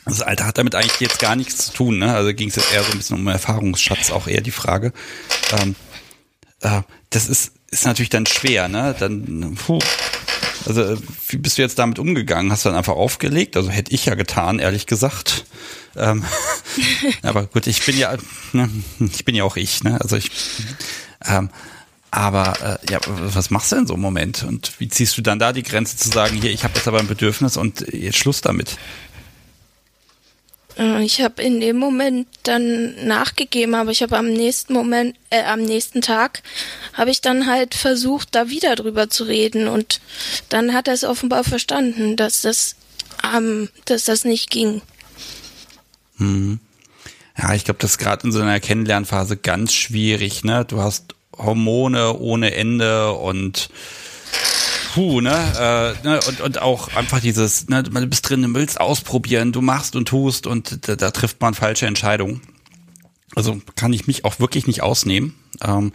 [0.05, 2.13] das Alter hat damit eigentlich jetzt gar nichts zu tun, ne?
[2.13, 4.91] Also ging es jetzt eher so ein bisschen um Erfahrungsschatz, auch eher die Frage.
[5.61, 5.75] Ähm,
[6.61, 8.95] äh, das ist, ist natürlich dann schwer, ne?
[8.97, 9.79] Dann, puh.
[10.65, 10.97] Also,
[11.27, 12.51] wie bist du jetzt damit umgegangen?
[12.51, 13.57] Hast du dann einfach aufgelegt?
[13.57, 15.45] Also hätte ich ja getan, ehrlich gesagt.
[15.95, 16.23] Ähm,
[17.21, 18.15] aber gut, ich bin ja,
[18.51, 19.99] ne, ich bin ja auch ich, ne?
[20.01, 20.31] Also ich,
[21.25, 21.49] ähm,
[22.11, 24.43] aber äh, ja, was machst du in so einem Moment?
[24.43, 26.99] Und wie ziehst du dann da die Grenze zu sagen, hier, ich habe jetzt aber
[26.99, 28.77] ein Bedürfnis und jetzt Schluss damit?
[30.77, 35.43] Äh, ich habe in dem Moment dann nachgegeben, aber ich habe am nächsten Moment, äh,
[35.43, 36.43] am nächsten Tag
[36.93, 40.01] habe ich dann halt versucht, da wieder drüber zu reden und
[40.49, 42.75] dann hat er es offenbar verstanden, dass das,
[43.35, 44.81] ähm, dass das nicht ging.
[46.17, 46.59] Hm.
[47.37, 50.43] Ja, ich glaube, das ist gerade in so einer Kennenlernphase ganz schwierig.
[50.43, 53.69] Ne, du hast Hormone ohne Ende und
[54.93, 55.31] puh, ne?
[55.31, 56.19] Äh, ne?
[56.27, 60.07] Und, und auch einfach dieses, ne, du bist drin, du willst ausprobieren, du machst und
[60.07, 62.41] tust und da, da trifft man falsche Entscheidungen.
[63.35, 65.35] Also kann ich mich auch wirklich nicht ausnehmen.
[65.61, 65.91] Ähm,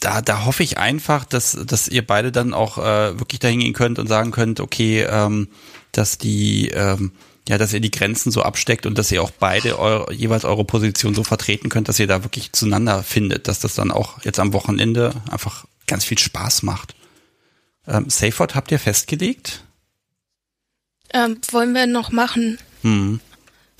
[0.00, 3.72] da, da hoffe ich einfach, dass, dass ihr beide dann auch äh, wirklich dahin gehen
[3.74, 5.48] könnt und sagen könnt, okay, ähm,
[5.92, 7.12] dass die, ähm,
[7.48, 10.64] ja, dass ihr die Grenzen so absteckt und dass ihr auch beide eure, jeweils eure
[10.64, 14.38] Position so vertreten könnt, dass ihr da wirklich zueinander findet, dass das dann auch jetzt
[14.38, 16.94] am Wochenende einfach ganz viel Spaß macht.
[17.86, 19.64] Ähm, Safeword habt ihr festgelegt?
[21.14, 23.20] Ähm, wollen wir noch machen, hm.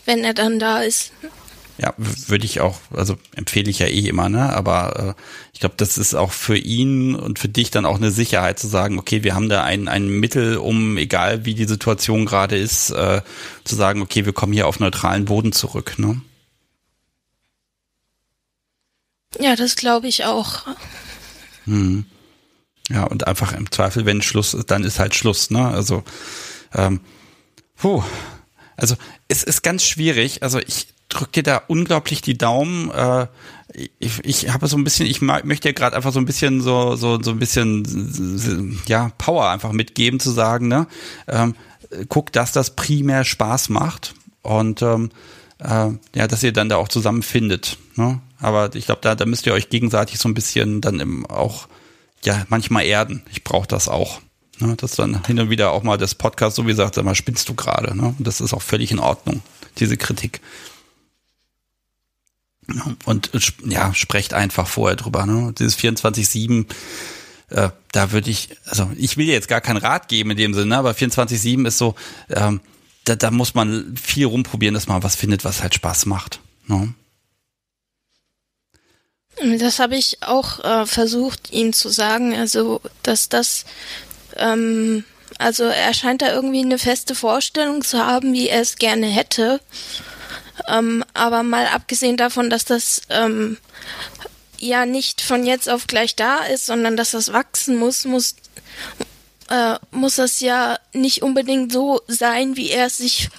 [0.07, 1.13] wenn er dann da ist.
[1.81, 4.53] Ja, würde ich auch, also empfehle ich ja eh immer, ne?
[4.53, 5.23] Aber äh,
[5.53, 8.67] ich glaube, das ist auch für ihn und für dich dann auch eine Sicherheit zu
[8.67, 12.91] sagen, okay, wir haben da ein, ein Mittel, um, egal wie die Situation gerade ist,
[12.91, 13.23] äh,
[13.63, 16.21] zu sagen, okay, wir kommen hier auf neutralen Boden zurück, ne?
[19.39, 20.67] Ja, das glaube ich auch.
[21.65, 22.07] Hm.
[22.91, 25.69] Ja, und einfach im Zweifel, wenn Schluss ist, dann ist halt Schluss, ne?
[25.69, 26.03] Also,
[26.75, 27.01] ähm,
[27.77, 28.03] puh.
[28.77, 28.97] Also,
[29.29, 30.43] es ist ganz schwierig.
[30.43, 32.91] Also, ich drück dir da unglaublich die Daumen.
[32.91, 33.27] Äh,
[33.99, 36.97] ich, ich habe so ein bisschen, ich möchte ja gerade einfach so ein bisschen so,
[36.97, 40.87] so, so ein bisschen, ja, Power einfach mitgeben, zu sagen, ne?
[41.27, 41.55] Ähm,
[42.09, 45.11] guck, dass das primär Spaß macht und ähm,
[45.59, 47.79] äh, ja, dass ihr dann da auch zusammenfindet.
[47.97, 48.21] Ne?
[48.41, 51.69] Aber ich glaube, da, da müsst ihr euch gegenseitig so ein bisschen dann im, auch
[52.25, 53.23] ja manchmal erden.
[53.31, 54.21] Ich brauche das auch.
[54.59, 54.77] Ne?
[54.77, 57.49] Dass dann hin und wieder auch mal das Podcast so wie sagt, sag mal, spinnst
[57.49, 57.97] du gerade.
[57.97, 58.15] Ne?
[58.19, 59.43] Und das ist auch völlig in Ordnung,
[59.79, 60.41] diese Kritik.
[63.05, 63.31] Und
[63.65, 65.25] ja, sprecht einfach vorher drüber.
[65.25, 65.55] Ne?
[65.59, 66.67] Dieses 24-7,
[67.51, 70.77] äh, da würde ich, also ich will jetzt gar keinen Rat geben in dem Sinne,
[70.77, 71.95] aber 24-7 ist so,
[72.29, 72.61] ähm,
[73.05, 76.41] da, da muss man viel rumprobieren, dass man was findet, was halt Spaß macht.
[76.67, 76.93] Ne?
[79.59, 83.65] Das habe ich auch äh, versucht, ihm zu sagen, also dass das,
[84.37, 85.05] ähm,
[85.39, 89.61] also er scheint da irgendwie eine feste Vorstellung zu haben, wie er es gerne hätte.
[90.67, 93.59] Ähm, aber mal abgesehen davon, dass das ähm,
[94.59, 98.35] ja nicht von jetzt auf gleich da ist, sondern dass das wachsen muss, muss
[99.49, 103.31] äh, muss das ja nicht unbedingt so sein, wie er es sich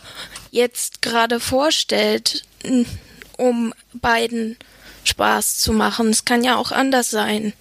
[0.51, 2.43] jetzt gerade vorstellt,
[3.37, 4.57] um beiden
[5.03, 6.09] Spaß zu machen.
[6.09, 7.53] Es kann ja auch anders sein.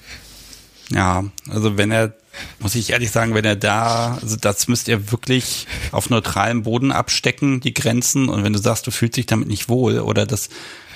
[0.90, 2.14] Ja, also wenn er,
[2.60, 6.92] muss ich ehrlich sagen, wenn er da, also das müsst ihr wirklich auf neutralem Boden
[6.92, 8.28] abstecken, die Grenzen.
[8.28, 10.48] Und wenn du sagst, du fühlst dich damit nicht wohl oder das,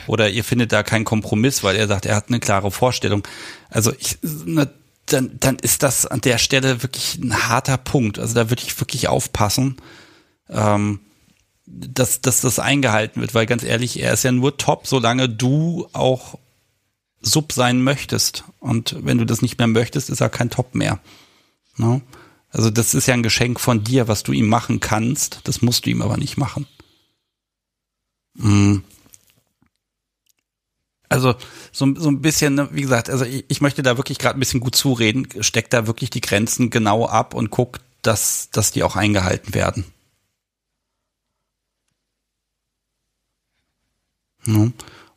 [0.07, 3.27] oder ihr findet da keinen Kompromiss, weil er sagt, er hat eine klare Vorstellung.
[3.69, 4.71] Also ich, ne,
[5.07, 8.19] dann, dann ist das an der Stelle wirklich ein harter Punkt.
[8.19, 9.77] Also da würde ich wirklich aufpassen.
[10.49, 11.01] Ähm,
[11.67, 15.89] dass, dass das eingehalten wird, weil ganz ehrlich, er ist ja nur top, solange du
[15.93, 16.39] auch
[17.23, 18.45] Sub sein möchtest.
[18.59, 21.01] Und wenn du das nicht mehr möchtest, ist er kein Top mehr.
[21.77, 22.03] No?
[22.51, 25.41] Also das ist ja ein Geschenk von dir, was du ihm machen kannst.
[25.45, 26.67] Das musst du ihm aber nicht machen.
[28.35, 28.79] Mm.
[31.09, 31.35] Also
[31.73, 34.41] so, so ein bisschen, ne, wie gesagt, also ich, ich möchte da wirklich gerade ein
[34.41, 38.83] bisschen gut zureden, Steck da wirklich die Grenzen genau ab und guck, dass, dass die
[38.83, 39.85] auch eingehalten werden.
[44.45, 44.73] No?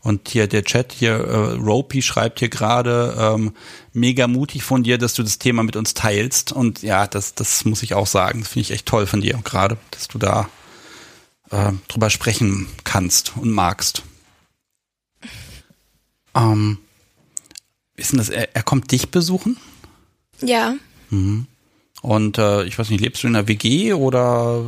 [0.06, 3.56] Und hier der Chat hier, äh, Ropey schreibt hier gerade, ähm,
[3.92, 6.52] mega mutig von dir, dass du das Thema mit uns teilst.
[6.52, 8.42] Und ja, das, das muss ich auch sagen.
[8.42, 10.48] Das finde ich echt toll von dir gerade, dass du da
[11.50, 14.04] äh, drüber sprechen kannst und magst.
[16.36, 16.78] Ähm,
[17.98, 19.58] denn das, er, er kommt dich besuchen?
[20.40, 20.76] Ja.
[21.10, 21.48] Mhm.
[22.04, 24.64] Und äh, ich weiß nicht, lebst du in einer WG oder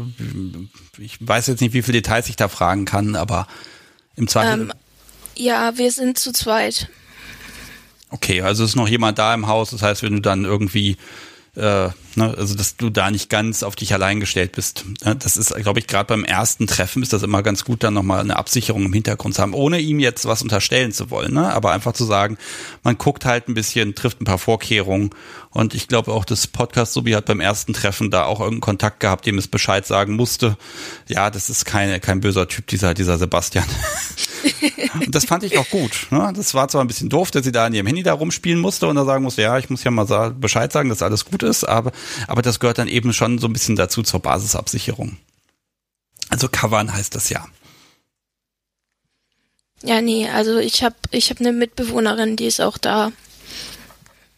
[0.97, 3.45] ich weiß jetzt nicht, wie viele Details ich da fragen kann, aber
[4.15, 4.61] im Zweifel.
[4.61, 4.73] Ähm,
[5.37, 6.89] ja, wir sind zu zweit.
[8.09, 9.71] Okay, also ist noch jemand da im Haus.
[9.71, 10.97] Das heißt, wenn du dann irgendwie,
[11.55, 14.85] äh, ne, also dass du da nicht ganz auf dich allein gestellt bist.
[15.05, 17.93] Ne, das ist, glaube ich, gerade beim ersten Treffen ist das immer ganz gut, dann
[17.93, 21.33] nochmal eine Absicherung im Hintergrund zu haben, ohne ihm jetzt was unterstellen zu wollen.
[21.33, 21.53] Ne?
[21.53, 22.37] Aber einfach zu sagen,
[22.83, 25.11] man guckt halt ein bisschen, trifft ein paar Vorkehrungen.
[25.51, 28.99] Und ich glaube auch, das Podcast Subi hat beim ersten Treffen da auch irgendeinen Kontakt
[28.99, 30.57] gehabt, dem es Bescheid sagen musste.
[31.07, 33.65] Ja, das ist keine, kein böser Typ, dieser, dieser Sebastian.
[34.93, 36.07] Und das fand ich auch gut.
[36.11, 36.31] Ne?
[36.35, 38.87] Das war zwar ein bisschen doof, dass sie da an ihrem Handy da rumspielen musste
[38.87, 41.63] und da sagen musste, ja, ich muss ja mal Bescheid sagen, dass alles gut ist,
[41.63, 41.91] aber,
[42.27, 45.17] aber das gehört dann eben schon so ein bisschen dazu zur Basisabsicherung.
[46.29, 47.47] Also covern heißt das ja.
[49.83, 53.11] Ja, nee, also ich habe ich hab eine Mitbewohnerin, die ist auch da.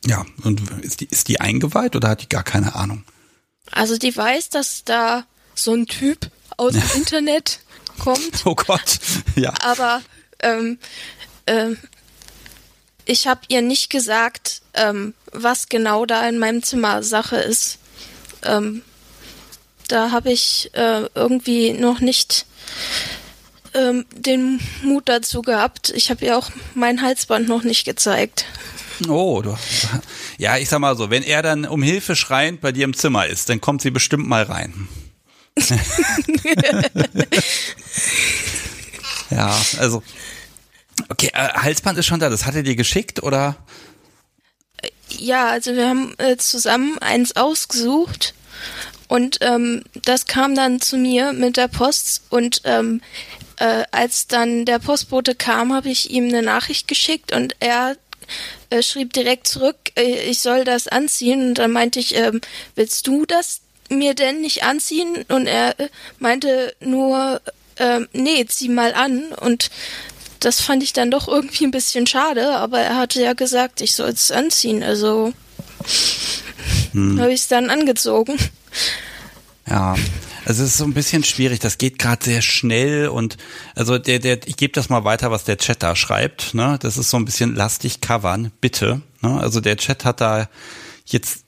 [0.05, 3.03] Ja, und ist die, ist die eingeweiht oder hat die gar keine Ahnung?
[3.71, 5.25] Also die weiß, dass da
[5.55, 7.59] so ein Typ aus dem Internet
[7.99, 8.19] kommt.
[8.45, 8.99] Oh Gott,
[9.35, 9.53] ja.
[9.61, 10.01] Aber
[10.41, 10.79] ähm,
[11.47, 11.77] ähm,
[13.05, 17.79] ich habe ihr nicht gesagt, ähm, was genau da in meinem Zimmer Sache ist.
[18.43, 18.81] Ähm,
[19.87, 22.45] da habe ich äh, irgendwie noch nicht
[23.73, 25.91] ähm, den Mut dazu gehabt.
[25.95, 28.45] Ich habe ihr auch mein Halsband noch nicht gezeigt.
[29.07, 29.57] Oh, du,
[30.37, 33.25] ja, ich sag mal so, wenn er dann um Hilfe schreiend bei dir im Zimmer
[33.27, 34.87] ist, dann kommt sie bestimmt mal rein.
[39.29, 40.03] ja, also.
[41.07, 42.29] Okay, äh, Halsband ist schon da.
[42.29, 43.55] Das hat er dir geschickt oder?
[45.17, 48.33] Ja, also wir haben äh, zusammen eins ausgesucht
[49.07, 53.01] und ähm, das kam dann zu mir mit der Post und ähm,
[53.57, 57.95] äh, als dann der Postbote kam, habe ich ihm eine Nachricht geschickt und er
[58.69, 62.41] äh, schrieb direkt zurück, äh, ich soll das anziehen und dann meinte ich, ähm,
[62.75, 65.25] willst du das mir denn nicht anziehen?
[65.27, 67.41] Und er äh, meinte nur,
[67.77, 69.25] äh, nee, zieh mal an.
[69.33, 69.69] Und
[70.39, 73.95] das fand ich dann doch irgendwie ein bisschen schade, aber er hatte ja gesagt, ich
[73.95, 74.83] soll es anziehen.
[74.83, 75.33] Also
[76.91, 77.19] hm.
[77.19, 78.37] habe ich es dann angezogen.
[79.67, 79.95] Ja,
[80.45, 81.59] also es ist so ein bisschen schwierig.
[81.59, 83.37] Das geht gerade sehr schnell und
[83.75, 86.53] also der, der, ich gebe das mal weiter, was der Chat da schreibt.
[86.53, 89.01] Ne, das ist so ein bisschen lastig covern, bitte.
[89.21, 89.39] Ne?
[89.39, 90.49] Also der Chat hat da
[91.05, 91.43] jetzt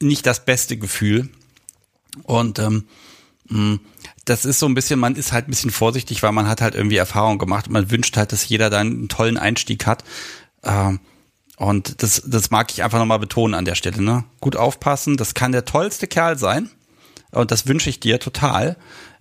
[0.00, 1.28] nicht das beste Gefühl
[2.24, 2.86] und ähm,
[3.48, 3.78] mh,
[4.28, 6.74] das ist so ein bisschen, man ist halt ein bisschen vorsichtig, weil man hat halt
[6.74, 7.70] irgendwie Erfahrung gemacht.
[7.70, 10.04] Man wünscht halt, dass jeder da einen tollen Einstieg hat.
[10.62, 11.00] Ähm,
[11.56, 14.02] und das, das mag ich einfach nochmal betonen an der Stelle.
[14.02, 14.24] Ne?
[14.40, 16.70] Gut aufpassen, das kann der tollste Kerl sein.
[17.30, 18.76] Und das wünsche ich dir total.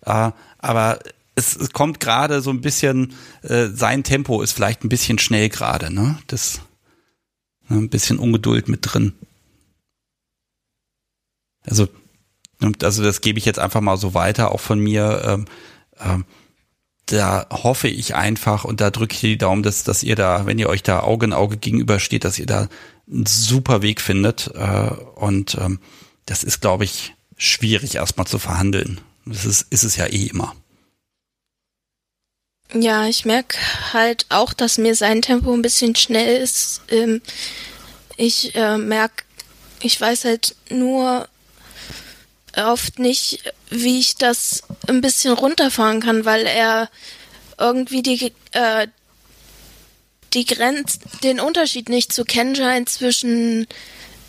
[0.06, 1.00] Äh, aber
[1.36, 3.14] es, es kommt gerade so ein bisschen,
[3.44, 5.94] äh, sein Tempo ist vielleicht ein bisschen schnell gerade.
[5.94, 6.18] Ne?
[6.28, 6.62] Das
[7.70, 9.14] ne, ein bisschen Ungeduld mit drin.
[11.66, 11.88] Also
[12.82, 15.22] also das gebe ich jetzt einfach mal so weiter, auch von mir.
[15.26, 15.46] Ähm,
[16.00, 16.26] ähm,
[17.08, 20.60] da hoffe ich einfach und da drücke ich die Daumen, dass, dass ihr da, wenn
[20.60, 22.68] ihr euch da Auge in Auge gegenübersteht, dass ihr da
[23.10, 24.52] einen super Weg findet.
[24.56, 25.80] Äh, und ähm,
[26.26, 29.00] das ist, glaube ich, schwierig erstmal zu verhandeln.
[29.26, 30.54] Das ist, ist es ja eh immer.
[32.74, 33.58] Ja, ich merke
[33.94, 36.82] halt auch, dass mir sein Tempo ein bisschen schnell ist.
[36.90, 37.22] Ähm,
[38.18, 39.24] ich äh, merke,
[39.82, 41.30] ich weiß halt nur
[42.58, 46.90] oft nicht, wie ich das ein bisschen runterfahren kann, weil er
[47.58, 48.88] irgendwie die, äh,
[50.34, 53.68] die Grenz, den Unterschied nicht zu kennen scheint zwischen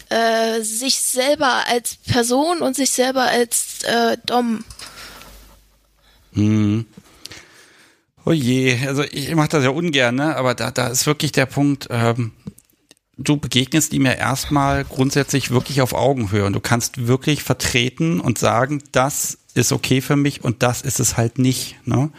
[0.09, 4.65] äh, sich selber als Person und sich selber als äh, Dom.
[6.33, 6.87] Hm.
[8.25, 10.37] Oh je, also ich mache das ja ungern, ne?
[10.37, 12.33] aber da, da ist wirklich der Punkt, ähm,
[13.19, 18.39] du begegnest ihm ja erstmal grundsätzlich wirklich auf Augenhöhe und du kannst wirklich vertreten und
[18.39, 21.77] sagen, das ist okay für mich und das ist es halt nicht.
[21.85, 22.11] Ne?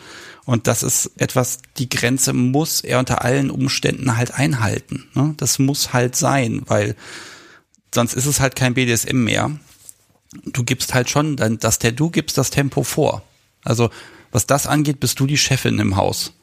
[0.46, 5.08] Und das ist etwas, die Grenze muss er unter allen Umständen halt einhalten.
[5.14, 5.34] Ne?
[5.38, 6.96] Das muss halt sein, weil
[7.96, 9.52] sonst ist es halt kein BDSM mehr.
[10.46, 13.24] Du gibst halt schon, dann, dass der du gibst das Tempo vor.
[13.64, 13.90] Also
[14.32, 16.34] was das angeht, bist du die Chefin im Haus.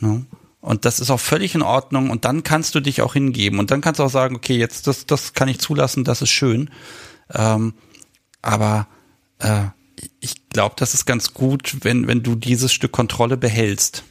[0.00, 0.26] Ne?
[0.60, 2.10] Und das ist auch völlig in Ordnung.
[2.10, 3.58] Und dann kannst du dich auch hingeben.
[3.58, 6.30] Und dann kannst du auch sagen, okay, jetzt das, das kann ich zulassen, das ist
[6.30, 6.70] schön.
[7.32, 7.74] Ähm,
[8.42, 8.86] aber
[9.38, 9.64] äh,
[10.20, 14.04] ich glaube, das ist ganz gut, wenn, wenn du dieses Stück Kontrolle behältst.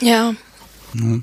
[0.00, 0.34] Ja.
[0.92, 1.22] Mhm.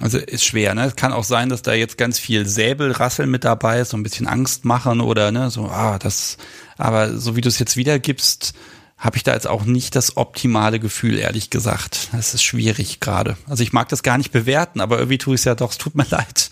[0.00, 0.84] Also ist schwer, ne?
[0.84, 4.02] Es kann auch sein, dass da jetzt ganz viel Säbelrassel mit dabei ist, so ein
[4.02, 6.36] bisschen Angst machen oder ne, so, ah, das,
[6.76, 8.52] aber so wie du es jetzt wiedergibst,
[8.98, 12.08] habe ich da jetzt auch nicht das optimale Gefühl, ehrlich gesagt.
[12.12, 13.38] Das ist schwierig gerade.
[13.46, 15.78] Also ich mag das gar nicht bewerten, aber irgendwie tue ich es ja doch, es
[15.78, 16.50] tut mir leid.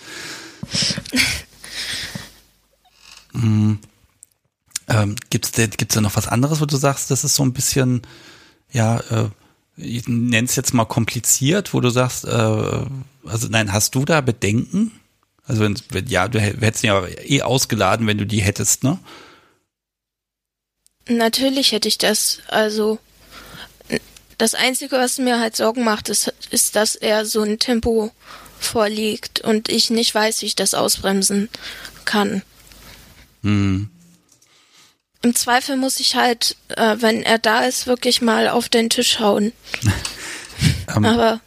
[3.32, 3.78] hm.
[4.88, 7.52] ähm, Gibt es gibt's da noch was anderes, wo du sagst, das ist so ein
[7.52, 8.02] bisschen,
[8.72, 9.28] ja, äh,
[9.76, 14.20] ich nenne es jetzt mal kompliziert, wo du sagst, äh, also nein, hast du da
[14.20, 14.92] Bedenken?
[15.46, 18.98] Also wenn, wenn ja, du hättest ja eh ausgeladen, wenn du die hättest, ne?
[21.06, 22.38] Natürlich hätte ich das.
[22.48, 22.98] Also
[24.38, 28.10] das Einzige, was mir halt Sorgen macht, ist, ist, dass er so ein Tempo
[28.58, 31.50] vorliegt und ich nicht weiß, wie ich das ausbremsen
[32.04, 32.42] kann.
[33.42, 33.90] Hm.
[35.24, 39.20] Im Zweifel muss ich halt, äh, wenn er da ist, wirklich mal auf den Tisch
[39.20, 39.52] hauen.
[40.94, 41.04] ähm.
[41.04, 41.40] Aber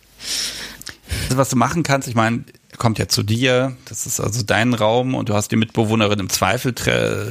[1.25, 2.43] also was du machen kannst, ich meine,
[2.79, 6.29] kommt ja zu dir, das ist also dein Raum und du hast die Mitbewohnerin im
[6.29, 6.73] Zweifel,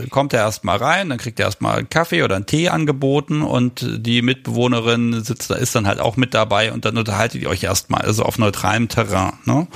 [0.08, 3.84] kommt er erstmal rein, dann kriegt er erstmal einen Kaffee oder einen Tee angeboten und
[3.84, 7.64] die Mitbewohnerin sitzt da, ist dann halt auch mit dabei und dann unterhaltet ihr euch
[7.64, 9.66] erstmal, also auf neutralem Terrain, ne?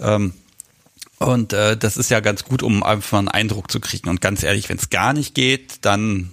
[0.00, 0.34] Ähm,
[1.22, 4.08] und äh, das ist ja ganz gut, um einfach einen Eindruck zu kriegen.
[4.08, 6.30] Und ganz ehrlich, wenn es gar nicht geht, dann,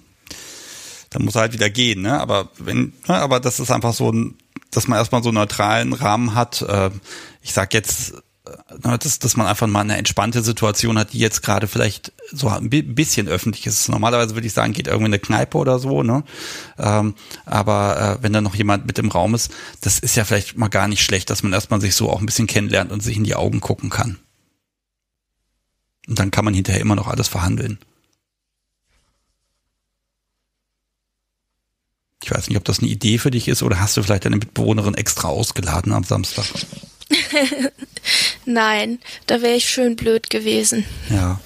[1.10, 2.20] dann muss er halt wieder gehen, ne?
[2.20, 4.36] Aber wenn, ne, aber das ist einfach so ein,
[4.72, 6.62] dass man erstmal so einen neutralen Rahmen hat.
[6.62, 6.92] Äh,
[7.42, 8.14] ich sag jetzt,
[8.84, 12.48] Ne, dass, dass man einfach mal eine entspannte Situation hat, die jetzt gerade vielleicht so
[12.48, 13.90] ein bisschen öffentlich ist.
[13.90, 16.24] Normalerweise würde ich sagen, geht irgendwie in eine Kneipe oder so, ne?
[16.78, 19.52] Ähm, aber äh, wenn da noch jemand mit im Raum ist,
[19.82, 22.26] das ist ja vielleicht mal gar nicht schlecht, dass man erstmal sich so auch ein
[22.26, 24.20] bisschen kennenlernt und sich in die Augen gucken kann.
[26.10, 27.78] Und dann kann man hinterher immer noch alles verhandeln.
[32.24, 34.38] Ich weiß nicht, ob das eine Idee für dich ist oder hast du vielleicht deine
[34.38, 36.46] Mitbewohnerin extra ausgeladen am Samstag?
[38.46, 40.84] Nein, da wäre ich schön blöd gewesen.
[41.10, 41.40] Ja.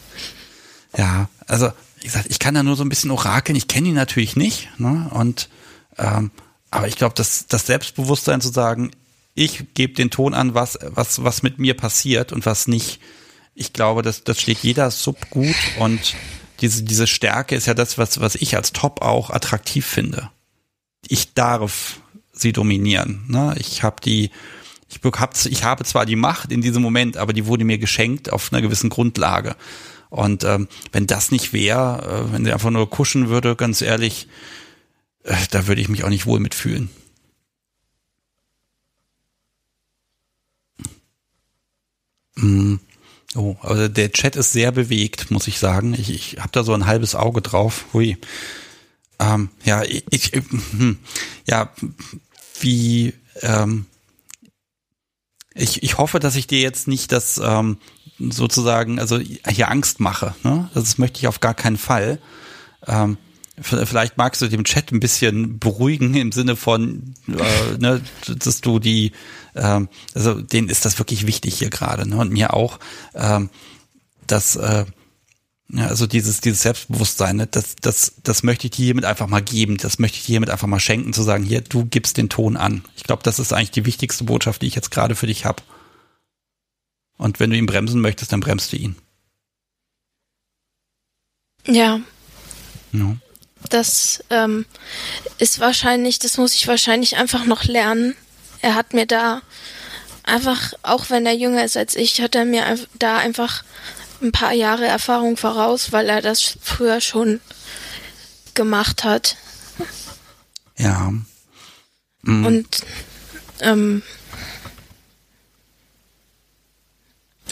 [0.97, 3.57] Ja, also wie gesagt, ich kann da nur so ein bisschen orakeln.
[3.57, 5.09] Ich kenne ihn natürlich nicht, ne?
[5.11, 5.49] Und
[5.97, 6.31] ähm,
[6.71, 8.91] aber ich glaube, dass das Selbstbewusstsein zu sagen,
[9.35, 12.99] ich gebe den Ton an, was was was mit mir passiert und was nicht.
[13.55, 16.15] Ich glaube, das das schlägt jeder Sub gut und
[16.61, 20.29] diese diese Stärke ist ja das, was was ich als Top auch attraktiv finde.
[21.07, 21.99] Ich darf
[22.31, 23.25] sie dominieren.
[23.27, 23.55] Ne?
[23.59, 24.31] Ich habe die
[24.89, 28.31] ich, hab, ich habe zwar die Macht in diesem Moment, aber die wurde mir geschenkt
[28.31, 29.55] auf einer gewissen Grundlage.
[30.09, 34.27] Und ähm, wenn das nicht wäre, äh, wenn sie einfach nur kuschen würde, ganz ehrlich,
[35.23, 36.89] äh, da würde ich mich auch nicht wohl mitfühlen.
[42.35, 42.75] Mm.
[43.35, 45.93] Oh, also der Chat ist sehr bewegt, muss ich sagen.
[45.93, 47.85] Ich, ich habe da so ein halbes Auge drauf.
[47.93, 48.17] Hui.
[49.19, 50.99] Ähm, ja, ich, ich hm,
[51.47, 51.71] ja,
[52.59, 53.85] wie ähm,
[55.55, 57.77] ich, ich hoffe, dass ich dir jetzt nicht das ähm,
[58.19, 60.35] sozusagen, also hier Angst mache.
[60.43, 60.69] Ne?
[60.73, 62.19] Das möchte ich auf gar keinen Fall.
[62.87, 63.17] Ähm,
[63.61, 68.79] vielleicht magst du dem Chat ein bisschen beruhigen im Sinne von, äh, ne, dass du
[68.79, 69.11] die,
[69.55, 72.17] ähm, also denen ist das wirklich wichtig hier gerade, ne?
[72.17, 72.79] Und mir auch,
[73.15, 73.49] ähm,
[74.27, 74.85] dass äh,
[75.69, 79.41] ja, also dieses, dieses Selbstbewusstsein, ne, das, das, das möchte ich dir hiermit einfach mal
[79.41, 79.77] geben.
[79.77, 82.57] Das möchte ich dir hiermit einfach mal schenken, zu sagen, hier, du gibst den Ton
[82.57, 82.83] an.
[82.95, 85.63] Ich glaube, das ist eigentlich die wichtigste Botschaft, die ich jetzt gerade für dich habe.
[87.17, 88.95] Und wenn du ihn bremsen möchtest, dann bremst du ihn.
[91.65, 92.01] Ja.
[92.91, 93.15] ja.
[93.69, 94.65] Das ähm,
[95.39, 98.15] ist wahrscheinlich, das muss ich wahrscheinlich einfach noch lernen.
[98.63, 99.41] Er hat mir da
[100.23, 103.63] einfach, auch wenn er jünger ist als ich, hat er mir da einfach
[104.21, 107.41] ein paar Jahre Erfahrung voraus, weil er das früher schon
[108.53, 109.35] gemacht hat.
[110.77, 111.11] Ja.
[112.21, 112.45] Mhm.
[112.45, 112.67] Und
[113.59, 114.01] ähm,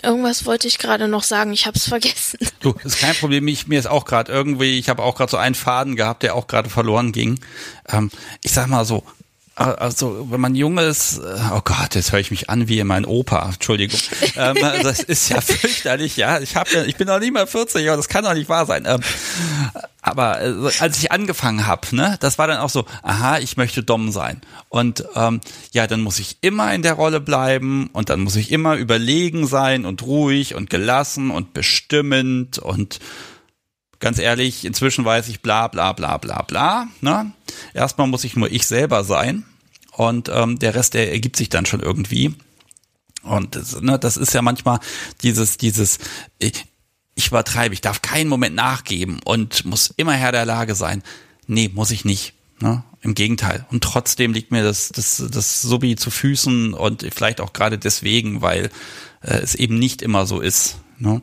[0.03, 2.39] Irgendwas wollte ich gerade noch sagen, ich habe es vergessen.
[2.61, 3.47] Du, ist kein Problem.
[3.47, 6.35] Ich, mir ist auch gerade irgendwie, ich habe auch gerade so einen Faden gehabt, der
[6.35, 7.39] auch gerade verloren ging.
[7.87, 8.09] Ähm,
[8.41, 9.03] ich sag mal so,
[9.65, 13.05] also wenn man jung ist, äh, oh Gott, jetzt höre ich mich an wie mein
[13.05, 13.99] Opa, Entschuldigung.
[14.35, 16.39] ähm, das ist ja fürchterlich, ja.
[16.39, 18.65] Ich habe, ja, ich bin noch nicht mal 40, aber das kann doch nicht wahr
[18.65, 18.85] sein.
[18.87, 19.01] Ähm,
[20.01, 23.83] aber äh, als ich angefangen habe, ne, das war dann auch so, aha, ich möchte
[23.83, 24.41] Dom sein.
[24.69, 28.51] Und ähm, ja, dann muss ich immer in der Rolle bleiben und dann muss ich
[28.51, 32.99] immer überlegen sein und ruhig und gelassen und bestimmend und
[33.99, 36.87] ganz ehrlich, inzwischen weiß ich bla bla bla bla bla.
[37.01, 37.31] Ne?
[37.73, 39.45] Erstmal muss ich nur ich selber sein
[40.09, 42.33] und ähm, der Rest, der ergibt sich dann schon irgendwie.
[43.23, 44.79] Und das, ne, das ist ja manchmal
[45.21, 45.99] dieses, dieses,
[46.39, 46.65] ich,
[47.15, 51.03] ich übertreibe, ich darf keinen Moment nachgeben und muss immer Herr der Lage sein.
[51.47, 52.33] Nee, muss ich nicht.
[52.59, 52.83] Ne?
[53.01, 53.65] im Gegenteil.
[53.71, 58.41] Und trotzdem liegt mir das, das, das Subi zu Füßen und vielleicht auch gerade deswegen,
[58.41, 58.69] weil
[59.21, 60.77] äh, es eben nicht immer so ist.
[60.99, 61.21] Ne?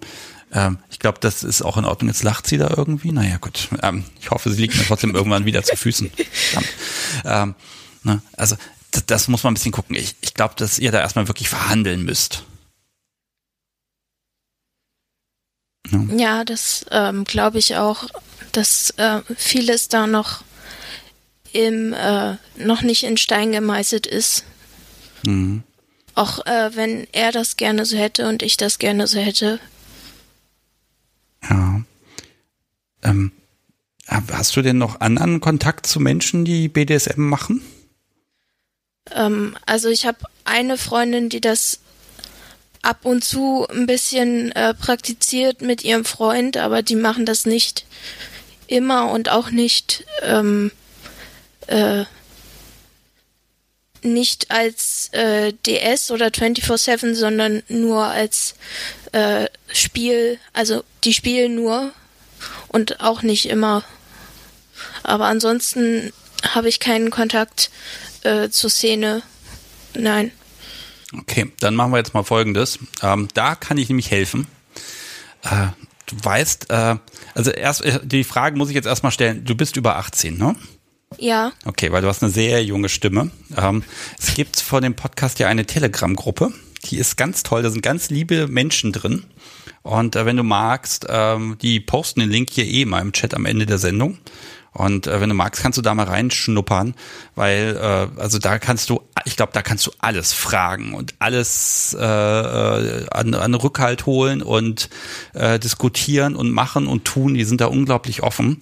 [0.53, 2.09] Ähm, ich glaube, das ist auch in Ordnung.
[2.09, 3.13] Jetzt lacht sie da irgendwie.
[3.13, 3.69] Naja, gut.
[3.83, 6.11] Ähm, ich hoffe, sie liegt mir trotzdem irgendwann wieder zu Füßen.
[7.25, 7.55] Ähm,
[8.03, 8.23] ne?
[8.37, 8.57] Also
[8.91, 9.97] das, das, muss man ein bisschen gucken.
[9.97, 12.45] Ich, ich glaube, dass ihr da erstmal wirklich verhandeln müsst.
[15.91, 16.21] Ne?
[16.21, 18.09] Ja, das ähm, glaube ich auch,
[18.53, 20.43] dass äh, vieles da noch
[21.53, 24.45] im äh, noch nicht in Stein gemeißelt ist.
[25.25, 25.63] Mhm.
[26.15, 29.61] Auch äh, wenn er das gerne so hätte und ich das gerne so hätte.
[31.49, 31.83] Ja.
[33.03, 33.33] Ähm,
[34.09, 37.63] hast du denn noch anderen Kontakt zu Menschen, die BDSM machen?
[39.15, 41.81] Ähm, also ich habe eine Freundin, die das
[42.83, 47.85] ab und zu ein bisschen äh, praktiziert mit ihrem Freund, aber die machen das nicht
[48.67, 50.71] immer und auch nicht ähm,
[51.67, 52.05] äh,
[54.03, 58.55] nicht als äh, DS oder 24/7, sondern nur als
[59.13, 60.39] äh, Spiel.
[60.53, 61.93] Also die spielen nur
[62.69, 63.85] und auch nicht immer.
[65.03, 66.13] Aber ansonsten
[66.55, 67.71] habe ich keinen Kontakt
[68.25, 69.23] äh, zur Szene.
[69.95, 70.33] Nein.
[71.17, 72.79] Okay, dann machen wir jetzt mal Folgendes.
[73.03, 74.47] Ähm, da kann ich nämlich helfen.
[75.43, 75.69] Äh,
[76.07, 76.97] du weißt, äh,
[77.35, 79.45] also erst äh, die Frage muss ich jetzt erstmal stellen.
[79.45, 80.55] Du bist über 18, ne?
[81.17, 81.53] Ja.
[81.65, 83.31] Okay, weil du hast eine sehr junge Stimme.
[83.57, 83.83] Ähm,
[84.19, 86.53] es gibt vor dem Podcast ja eine Telegram-Gruppe.
[86.85, 87.63] Die ist ganz toll.
[87.63, 89.25] Da sind ganz liebe Menschen drin.
[89.83, 93.33] Und äh, wenn du magst, ähm, die posten den Link hier eh mal im Chat
[93.35, 94.19] am Ende der Sendung.
[94.79, 96.95] Und äh, wenn du magst, kannst du da mal reinschnuppern,
[97.35, 101.97] weil äh, also da kannst du, ich glaube, da kannst du alles fragen und alles
[101.99, 104.89] äh, äh, an, an Rückhalt holen und
[105.35, 107.35] äh, diskutieren und machen und tun.
[107.35, 108.59] Die sind da unglaublich offen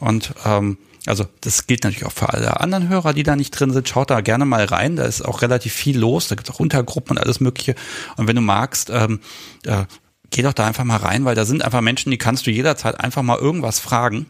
[0.00, 0.76] und ähm,
[1.06, 3.88] also das gilt natürlich auch für alle anderen Hörer, die da nicht drin sind.
[3.88, 4.96] Schaut da gerne mal rein.
[4.96, 6.28] Da ist auch relativ viel los.
[6.28, 7.74] Da gibt es auch Untergruppen und alles Mögliche.
[8.16, 9.20] Und wenn du magst, ähm,
[9.64, 9.84] äh,
[10.28, 13.00] geh doch da einfach mal rein, weil da sind einfach Menschen, die kannst du jederzeit
[13.00, 14.26] einfach mal irgendwas fragen.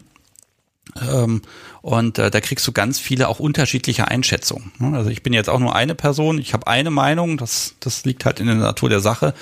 [0.99, 1.41] Ähm,
[1.81, 4.71] und äh, da kriegst du ganz viele auch unterschiedliche Einschätzungen.
[4.79, 4.95] Ne?
[4.97, 8.25] Also ich bin jetzt auch nur eine Person, ich habe eine Meinung, das, das liegt
[8.25, 9.33] halt in der Natur der Sache,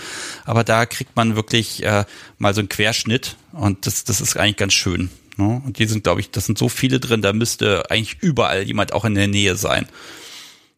[0.46, 2.06] aber da kriegt man wirklich äh,
[2.38, 5.10] mal so einen Querschnitt und das, das ist eigentlich ganz schön.
[5.38, 5.62] Ne?
[5.66, 8.94] Und die sind, glaube ich, das sind so viele drin, da müsste eigentlich überall jemand
[8.94, 9.88] auch in der Nähe sein,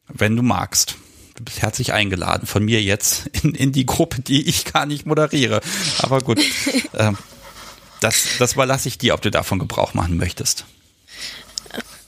[0.07, 0.95] wenn du magst.
[1.35, 5.06] Du bist herzlich eingeladen von mir jetzt in, in die Gruppe, die ich gar nicht
[5.06, 5.61] moderiere.
[5.99, 6.39] Aber gut.
[6.98, 7.18] ähm,
[8.02, 10.65] das, das überlasse ich dir, ob du davon Gebrauch machen möchtest.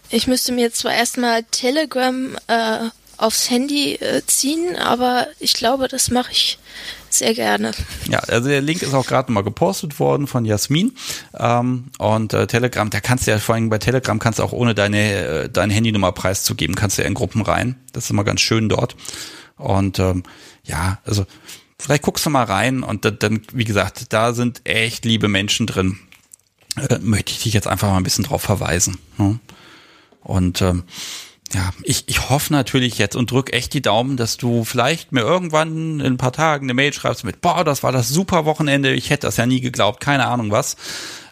[0.09, 6.11] Ich müsste mir zwar erstmal Telegram äh, aufs Handy äh, ziehen, aber ich glaube, das
[6.11, 6.59] mache ich
[7.09, 7.71] sehr gerne.
[8.09, 10.95] Ja, also der Link ist auch gerade mal gepostet worden von Jasmin.
[11.37, 14.51] Ähm, und äh, Telegram, da kannst du ja vor allem bei Telegram kannst du auch
[14.51, 17.75] ohne deine, äh, deine Handynummer preiszugeben, kannst du ja in Gruppen rein.
[17.91, 18.95] Das ist immer ganz schön dort.
[19.57, 20.23] Und ähm,
[20.63, 21.25] ja, also
[21.79, 25.67] vielleicht guckst du mal rein und dann, dann wie gesagt, da sind echt liebe Menschen
[25.67, 25.99] drin.
[26.75, 28.97] Äh, möchte ich dich jetzt einfach mal ein bisschen drauf verweisen.
[29.17, 29.39] Ne?
[30.21, 30.83] Und ähm,
[31.53, 35.21] ja, ich, ich hoffe natürlich jetzt und drück echt die Daumen, dass du vielleicht mir
[35.21, 38.93] irgendwann in ein paar Tagen eine Mail schreibst mit, boah, das war das super Wochenende,
[38.93, 40.77] ich hätte das ja nie geglaubt, keine Ahnung was.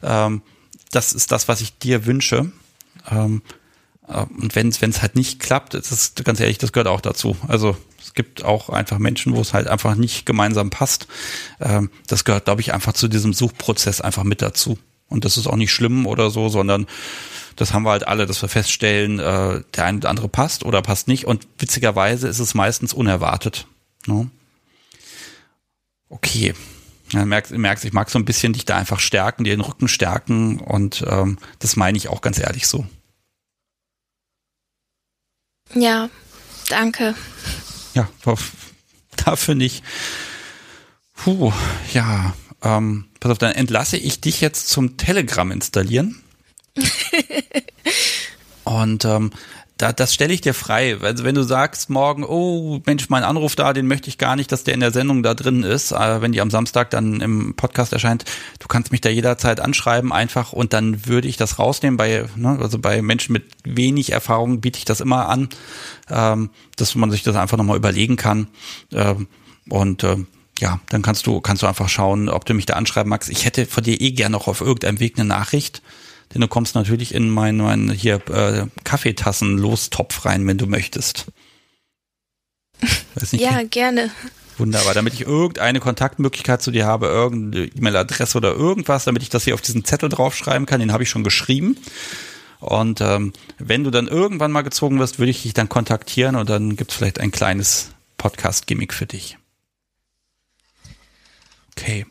[0.04, 0.44] Ähm,
[0.92, 2.52] das ist das, was ich dir wünsche.
[3.10, 3.42] Ähm,
[4.08, 7.36] äh, und wenn es halt nicht klappt, das ist ganz ehrlich, das gehört auch dazu.
[7.48, 7.76] Also
[8.12, 11.08] es gibt auch einfach Menschen, wo es halt einfach nicht gemeinsam passt.
[11.62, 14.78] Ähm, das gehört, glaube ich, einfach zu diesem Suchprozess einfach mit dazu.
[15.08, 16.88] Und das ist auch nicht schlimm oder so, sondern
[17.56, 20.82] das haben wir halt alle, dass wir feststellen, äh, der eine oder andere passt oder
[20.82, 21.26] passt nicht.
[21.26, 23.66] Und witzigerweise ist es meistens unerwartet.
[24.06, 24.30] Ne?
[26.10, 26.54] Okay.
[27.14, 29.88] Ja, merkst, merkst, ich mag so ein bisschen dich da einfach stärken, dir den Rücken
[29.88, 32.86] stärken und ähm, das meine ich auch ganz ehrlich so.
[35.74, 36.10] Ja,
[36.68, 37.16] danke.
[37.94, 38.10] Ja,
[39.26, 39.84] dafür nicht.
[41.16, 41.52] Puh,
[41.94, 42.34] ja.
[42.64, 46.22] Ähm, pass auf, dann entlasse ich dich jetzt zum Telegram installieren.
[48.64, 49.32] Und ähm,
[49.82, 50.98] da, das stelle ich dir frei.
[51.02, 54.52] Also wenn du sagst morgen, oh Mensch, mein Anruf da, den möchte ich gar nicht,
[54.52, 57.56] dass der in der Sendung da drin ist, äh, wenn die am Samstag dann im
[57.56, 58.26] Podcast erscheint,
[58.60, 61.98] du kannst mich da jederzeit anschreiben einfach und dann würde ich das rausnehmen.
[61.98, 65.50] Bei, ne, also bei Menschen mit wenig Erfahrung biete ich das immer an,
[66.10, 68.48] ähm, dass man sich das einfach nochmal überlegen kann.
[68.92, 69.28] Ähm,
[69.68, 70.18] und äh,
[70.60, 73.30] ja, dann kannst du, kannst du einfach schauen, ob du mich da anschreiben magst.
[73.30, 75.82] Ich hätte von dir eh gerne noch auf irgendeinem Weg eine Nachricht
[76.34, 81.28] denn du kommst natürlich in meinen mein hier äh, Kaffeetassen Lostopf rein, wenn du möchtest.
[83.32, 84.10] Nicht, ja, gerne.
[84.58, 89.44] Wunderbar, damit ich irgendeine Kontaktmöglichkeit zu dir habe, irgendeine E-Mail-Adresse oder irgendwas, damit ich das
[89.44, 91.78] hier auf diesen Zettel draufschreiben kann, den habe ich schon geschrieben.
[92.60, 96.50] Und ähm, wenn du dann irgendwann mal gezogen wirst, würde ich dich dann kontaktieren und
[96.50, 99.38] dann gibt es vielleicht ein kleines Podcast-Gimmick für dich.
[101.76, 102.06] Okay.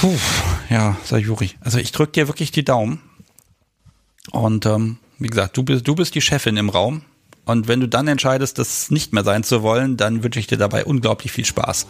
[0.00, 0.16] Puh,
[0.70, 1.50] ja, Sayuri.
[1.60, 3.02] Also ich drücke dir wirklich die Daumen.
[4.30, 7.02] Und ähm, wie gesagt, du bist, du bist die Chefin im Raum.
[7.44, 10.56] Und wenn du dann entscheidest, das nicht mehr sein zu wollen, dann wünsche ich dir
[10.56, 11.86] dabei unglaublich viel Spaß.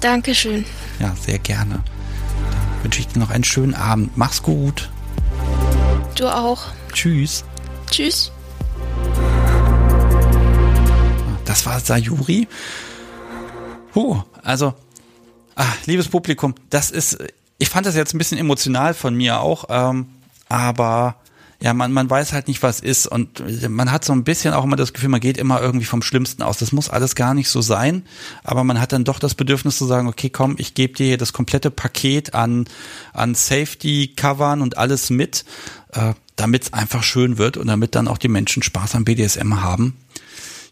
[0.00, 0.64] Dankeschön.
[1.00, 1.82] Ja, sehr gerne.
[1.82, 4.16] Dann wünsche ich dir noch einen schönen Abend.
[4.16, 4.88] Mach's gut.
[6.14, 6.66] Du auch.
[6.92, 7.44] Tschüss.
[7.90, 8.30] Tschüss.
[11.44, 12.46] Das war Sayuri.
[13.96, 14.74] Huh, also,
[15.56, 17.18] ah, liebes Publikum, das ist,
[17.58, 20.06] ich fand das jetzt ein bisschen emotional von mir auch, ähm,
[20.48, 21.16] aber
[21.64, 24.64] ja, man, man weiß halt nicht, was ist und man hat so ein bisschen auch
[24.64, 26.58] immer das Gefühl, man geht immer irgendwie vom Schlimmsten aus.
[26.58, 28.04] Das muss alles gar nicht so sein,
[28.42, 31.32] aber man hat dann doch das Bedürfnis zu sagen, okay, komm, ich gebe dir das
[31.32, 32.66] komplette Paket an,
[33.14, 35.46] an Safety-Covern und alles mit,
[35.92, 39.62] äh, damit es einfach schön wird und damit dann auch die Menschen Spaß am BDSM
[39.62, 39.96] haben.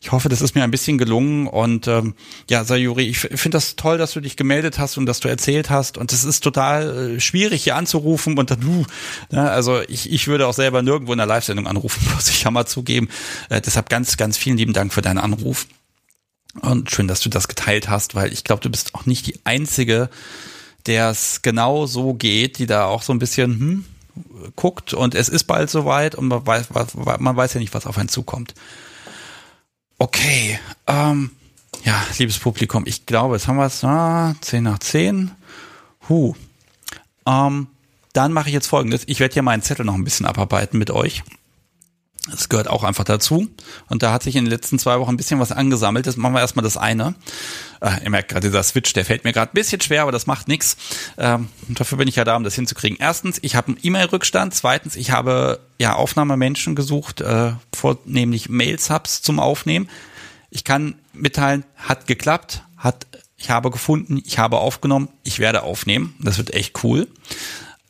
[0.03, 2.15] Ich hoffe, das ist mir ein bisschen gelungen und ähm,
[2.51, 5.71] ja, Sayuri, ich finde das toll, dass du dich gemeldet hast und dass du erzählt
[5.71, 8.85] hast und es ist total äh, schwierig hier anzurufen und dann, uh,
[9.31, 12.51] ne, also ich, ich würde auch selber nirgendwo in der Live-Sendung anrufen, muss ich ja
[12.51, 13.09] mal zugeben.
[13.49, 15.69] Äh, deshalb ganz, ganz vielen lieben Dank für deinen Anruf
[16.61, 19.39] und schön, dass du das geteilt hast, weil ich glaube, du bist auch nicht die
[19.45, 20.11] Einzige,
[20.87, 23.85] der es genau so geht, die da auch so ein bisschen hm,
[24.57, 27.99] guckt und es ist bald soweit und man weiß, man weiß ja nicht, was auf
[27.99, 28.55] einen zukommt.
[30.03, 30.59] Okay,
[30.89, 31.31] ähm,
[31.85, 35.31] ja, liebes Publikum, ich glaube, jetzt haben wir es, ah, 10 nach 10.
[36.09, 36.35] Huh.
[37.25, 37.69] Ähm,
[38.13, 39.05] dann mache ich jetzt folgendes.
[39.07, 41.23] Ich werde hier meinen Zettel noch ein bisschen abarbeiten mit euch.
[42.31, 43.49] Das gehört auch einfach dazu.
[43.89, 46.07] Und da hat sich in den letzten zwei Wochen ein bisschen was angesammelt.
[46.07, 47.15] Das machen wir erstmal das eine.
[47.81, 50.27] Äh, ihr merkt gerade, dieser Switch, der fällt mir gerade ein bisschen schwer, aber das
[50.27, 50.77] macht nichts.
[51.19, 52.97] Ähm, dafür bin ich ja da, um das hinzukriegen.
[53.01, 54.55] Erstens, ich habe einen E-Mail-Rückstand.
[54.55, 59.89] Zweitens, ich habe ja Aufnahmemenschen gesucht, äh, vornehmlich Mail-Subs zum Aufnehmen.
[60.49, 66.15] Ich kann mitteilen, hat geklappt, hat, ich habe gefunden, ich habe aufgenommen, ich werde aufnehmen.
[66.21, 67.09] Das wird echt cool.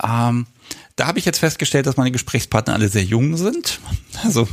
[0.03, 0.47] Ähm,
[1.03, 3.81] da habe ich jetzt festgestellt, dass meine Gesprächspartner alle sehr jung sind.
[4.23, 4.47] Also,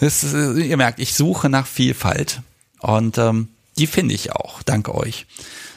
[0.00, 2.42] das ihr merkt, ich suche nach Vielfalt
[2.80, 5.26] und ähm, die finde ich auch, dank euch.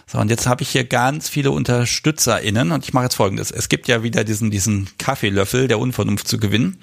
[0.07, 3.51] So, und jetzt habe ich hier ganz viele UnterstützerInnen und ich mache jetzt folgendes.
[3.51, 6.79] Es gibt ja wieder diesen, diesen Kaffeelöffel der Unvernunft zu gewinnen.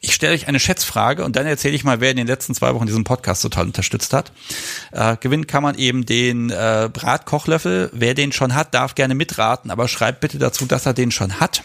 [0.00, 2.74] Ich stelle euch eine Schätzfrage und dann erzähle ich mal, wer in den letzten zwei
[2.74, 4.32] Wochen diesen Podcast total unterstützt hat.
[4.90, 7.90] Äh, gewinnen kann man eben den äh, Bratkochlöffel.
[7.92, 11.38] Wer den schon hat, darf gerne mitraten, aber schreibt bitte dazu, dass er den schon
[11.38, 11.62] hat.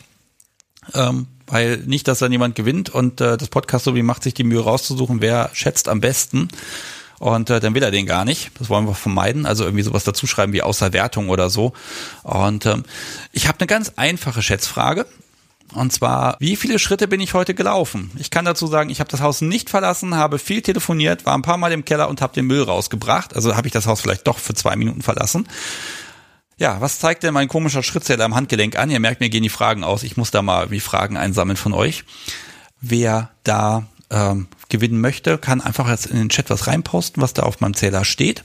[0.93, 4.33] Ähm, weil nicht, dass dann jemand gewinnt und äh, das Podcast so wie macht sich
[4.33, 6.47] die Mühe rauszusuchen, wer schätzt am besten.
[7.19, 8.51] Und äh, dann will er den gar nicht.
[8.59, 9.45] Das wollen wir vermeiden.
[9.45, 11.73] Also irgendwie sowas dazuschreiben wie außer Wertung oder so.
[12.23, 12.83] Und ähm,
[13.31, 15.05] ich habe eine ganz einfache Schätzfrage.
[15.73, 18.11] Und zwar, wie viele Schritte bin ich heute gelaufen?
[18.17, 21.41] Ich kann dazu sagen, ich habe das Haus nicht verlassen, habe viel telefoniert, war ein
[21.41, 23.35] paar Mal im Keller und habe den Müll rausgebracht.
[23.35, 25.47] Also habe ich das Haus vielleicht doch für zwei Minuten verlassen.
[26.57, 28.89] Ja, was zeigt denn mein komischer Schrittzähler am Handgelenk an?
[28.89, 30.03] Ihr merkt, mir gehen die Fragen aus.
[30.03, 32.03] Ich muss da mal wie Fragen einsammeln von euch.
[32.79, 37.43] Wer da ähm, gewinnen möchte, kann einfach jetzt in den Chat was reinposten, was da
[37.43, 38.43] auf meinem Zähler steht.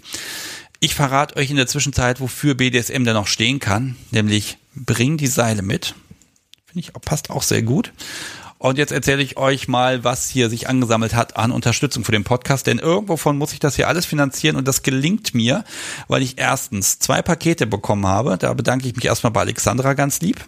[0.81, 5.27] Ich verrate euch in der Zwischenzeit, wofür BDSM denn noch stehen kann, nämlich bring die
[5.27, 5.95] Seile mit.
[6.67, 7.93] Finde ich, passt auch sehr gut.
[8.59, 12.25] Und jetzt erzähle ich euch mal, was hier sich angesammelt hat an Unterstützung für den
[12.25, 12.67] Podcast.
[12.67, 15.65] Denn irgendwovon muss ich das hier alles finanzieren und das gelingt mir,
[16.09, 18.37] weil ich erstens zwei Pakete bekommen habe.
[18.37, 20.45] Da bedanke ich mich erstmal bei Alexandra ganz lieb.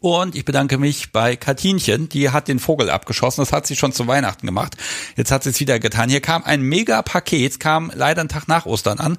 [0.00, 3.42] Und ich bedanke mich bei Katinchen, die hat den Vogel abgeschossen.
[3.42, 4.76] Das hat sie schon zu Weihnachten gemacht.
[5.16, 6.08] Jetzt hat sie es wieder getan.
[6.08, 9.18] Hier kam ein Mega-Paket, kam leider einen Tag nach Ostern an,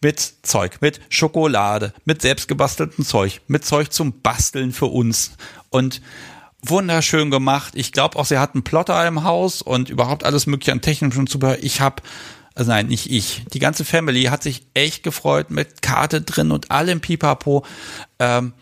[0.00, 5.32] mit Zeug, mit Schokolade, mit selbstgebasteltem Zeug, mit Zeug zum Basteln für uns.
[5.70, 6.00] Und
[6.62, 7.74] wunderschön gemacht.
[7.76, 11.26] Ich glaube auch, sie hat einen Plotter im Haus und überhaupt alles mögliche an technischem
[11.26, 11.58] Zubehör.
[11.62, 12.02] Ich habe,
[12.54, 13.44] also nein, nicht ich.
[13.52, 17.64] Die ganze Family hat sich echt gefreut mit Karte drin und allem Pipapo.
[18.18, 18.52] Ähm,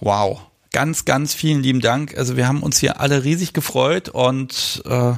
[0.00, 0.40] wow.
[0.72, 2.16] Ganz, ganz vielen lieben Dank.
[2.18, 5.14] Also wir haben uns hier alle riesig gefreut und äh,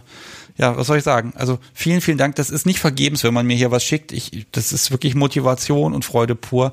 [0.60, 1.32] ja, was soll ich sagen?
[1.36, 2.36] Also vielen, vielen Dank.
[2.36, 4.12] Das ist nicht vergebens, wenn man mir hier was schickt.
[4.12, 6.72] Ich, das ist wirklich Motivation und Freude pur.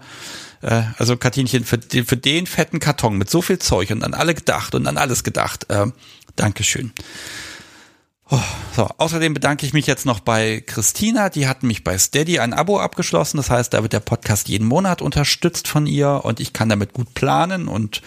[0.61, 4.33] Äh, also Katinchen, für, für den fetten Karton mit so viel Zeug und an alle
[4.33, 5.69] gedacht und an alles gedacht.
[5.69, 5.87] Äh,
[6.35, 6.93] Dankeschön.
[8.29, 8.39] Oh,
[8.75, 12.51] so, außerdem bedanke ich mich jetzt noch bei Christina, die hat mich bei Steady ein
[12.51, 13.37] Abo abgeschlossen.
[13.37, 16.91] Das heißt, da wird der Podcast jeden Monat unterstützt von ihr und ich kann damit
[16.91, 18.01] gut planen und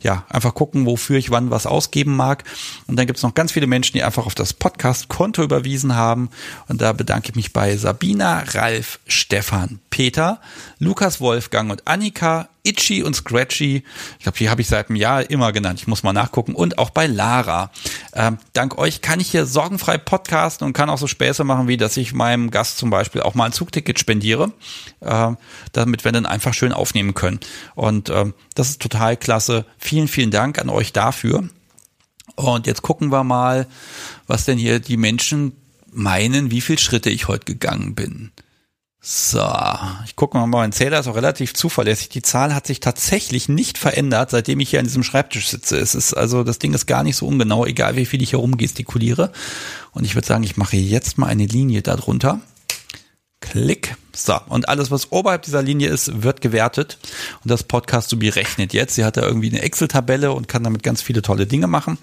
[0.00, 2.44] ja, einfach gucken, wofür ich wann was ausgeben mag.
[2.86, 6.30] Und dann gibt's noch ganz viele Menschen, die einfach auf das Podcast-Konto überwiesen haben.
[6.68, 10.40] Und da bedanke ich mich bei Sabina, Ralf, Stefan, Peter,
[10.78, 13.82] Lukas Wolfgang und Annika, Itchy und Scratchy.
[14.18, 15.80] Ich glaube, die habe ich seit einem Jahr immer genannt.
[15.80, 16.54] Ich muss mal nachgucken.
[16.54, 17.70] Und auch bei Lara.
[18.12, 21.76] Ähm, dank euch kann ich hier sorgenfrei podcasten und kann auch so Späße machen, wie
[21.76, 24.52] dass ich meinem Gast zum Beispiel auch mal ein Zugticket spendiere,
[25.00, 25.32] äh,
[25.72, 27.40] damit wir dann einfach schön aufnehmen können.
[27.74, 29.64] Und ähm, das ist total klasse.
[29.78, 31.48] Vielen, vielen Dank an euch dafür.
[32.36, 33.66] Und jetzt gucken wir mal,
[34.28, 35.56] was denn hier die Menschen
[35.90, 38.30] meinen, wie viele Schritte ich heute gegangen bin.
[39.00, 39.46] So,
[40.04, 42.08] ich gucke mal, mein Zähler ist auch relativ zuverlässig.
[42.08, 45.78] Die Zahl hat sich tatsächlich nicht verändert, seitdem ich hier an diesem Schreibtisch sitze.
[45.78, 48.40] Es ist also, das Ding ist gar nicht so ungenau, egal wie viel ich hier
[48.40, 49.32] rumgestikuliere.
[49.92, 52.40] Und ich würde sagen, ich mache jetzt mal eine Linie darunter.
[53.40, 53.96] Klick.
[54.14, 56.98] So, und alles, was oberhalb dieser Linie ist, wird gewertet.
[57.44, 58.96] Und das Podcast Subi rechnet jetzt.
[58.96, 61.98] Sie hat da irgendwie eine Excel-Tabelle und kann damit ganz viele tolle Dinge machen.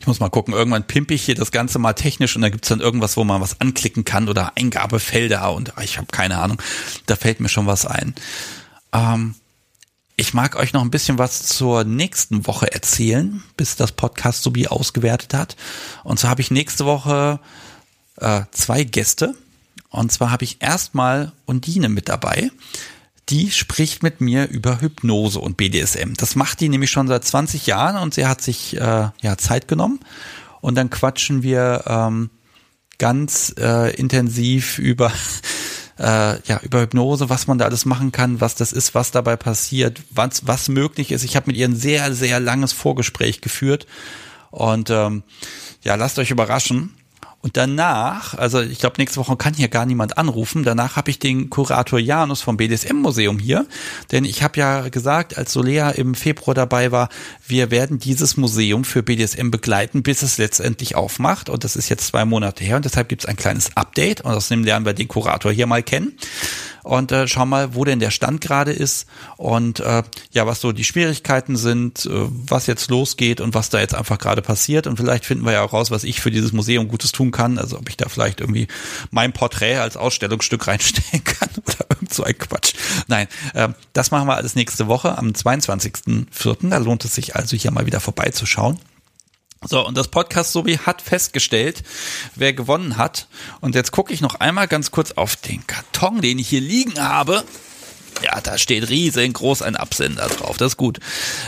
[0.00, 2.68] Ich muss mal gucken, irgendwann pimpe ich hier das Ganze mal technisch und da gibt's
[2.68, 6.60] dann irgendwas, wo man was anklicken kann oder Eingabefelder und ich habe keine Ahnung.
[7.06, 8.14] Da fällt mir schon was ein.
[8.92, 9.34] Ähm,
[10.16, 14.66] ich mag euch noch ein bisschen was zur nächsten Woche erzählen, bis das Podcast Subi
[14.66, 15.56] ausgewertet hat.
[16.04, 17.38] Und zwar habe ich nächste Woche
[18.16, 19.34] äh, zwei Gäste.
[19.90, 22.50] Und zwar habe ich erstmal Undine mit dabei
[23.28, 26.14] die spricht mit mir über Hypnose und BDSM.
[26.16, 29.66] Das macht die nämlich schon seit 20 Jahren und sie hat sich äh, ja Zeit
[29.66, 30.00] genommen.
[30.60, 32.30] Und dann quatschen wir ähm,
[32.98, 35.12] ganz äh, intensiv über
[35.98, 39.36] äh, ja über Hypnose, was man da alles machen kann, was das ist, was dabei
[39.36, 41.24] passiert, was was möglich ist.
[41.24, 43.86] Ich habe mit ihr ein sehr sehr langes Vorgespräch geführt
[44.50, 45.24] und ähm,
[45.82, 46.94] ja, lasst euch überraschen.
[47.46, 50.64] Und danach, also ich glaube, nächste Woche kann hier gar niemand anrufen.
[50.64, 53.66] Danach habe ich den Kurator Janus vom BDSM-Museum hier.
[54.10, 57.08] Denn ich habe ja gesagt, als Solea im Februar dabei war,
[57.46, 61.48] wir werden dieses Museum für BDSM begleiten, bis es letztendlich aufmacht.
[61.48, 64.22] Und das ist jetzt zwei Monate her und deshalb gibt es ein kleines Update.
[64.22, 66.18] Und außerdem lernen wir den Kurator hier mal kennen
[66.86, 70.70] und äh, schau mal, wo denn der Stand gerade ist und äh, ja, was so
[70.70, 74.86] die Schwierigkeiten sind, äh, was jetzt losgeht und was da jetzt einfach gerade passiert.
[74.86, 77.58] Und vielleicht finden wir ja auch raus, was ich für dieses Museum Gutes tun kann.
[77.58, 78.68] Also ob ich da vielleicht irgendwie
[79.10, 82.74] mein Porträt als Ausstellungsstück reinstellen kann oder irgend so ein Quatsch.
[83.08, 86.70] Nein, äh, das machen wir alles nächste Woche am 22.04.
[86.70, 88.78] Da lohnt es sich also hier mal wieder vorbeizuschauen.
[89.64, 91.82] So, und das Podcast Sobi hat festgestellt,
[92.34, 93.26] wer gewonnen hat.
[93.60, 97.00] Und jetzt gucke ich noch einmal ganz kurz auf den Karton, den ich hier liegen
[97.00, 97.42] habe.
[98.22, 100.56] Ja, da steht riesengroß ein Absender drauf.
[100.56, 101.00] Das ist gut.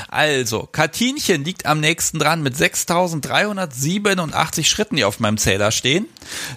[0.08, 6.06] Also, Katinchen liegt am nächsten dran mit 6387 Schritten, die auf meinem Zähler stehen.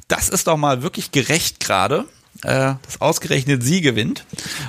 [0.07, 2.05] Das ist doch mal wirklich gerecht gerade
[2.43, 4.25] äh, dass ausgerechnet sie gewinnt.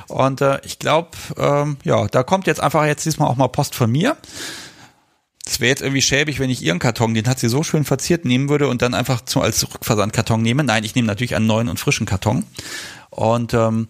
[0.09, 3.75] Und äh, ich glaube, ähm, ja, da kommt jetzt einfach jetzt diesmal auch mal Post
[3.75, 4.17] von mir.
[5.45, 8.25] Es wäre jetzt irgendwie schäbig, wenn ich ihren Karton, den hat sie so schön verziert,
[8.25, 10.63] nehmen würde und dann einfach zu, als Rückversandkarton nehme.
[10.63, 12.45] Nein, ich nehme natürlich einen neuen und frischen Karton.
[13.11, 13.89] Und ähm,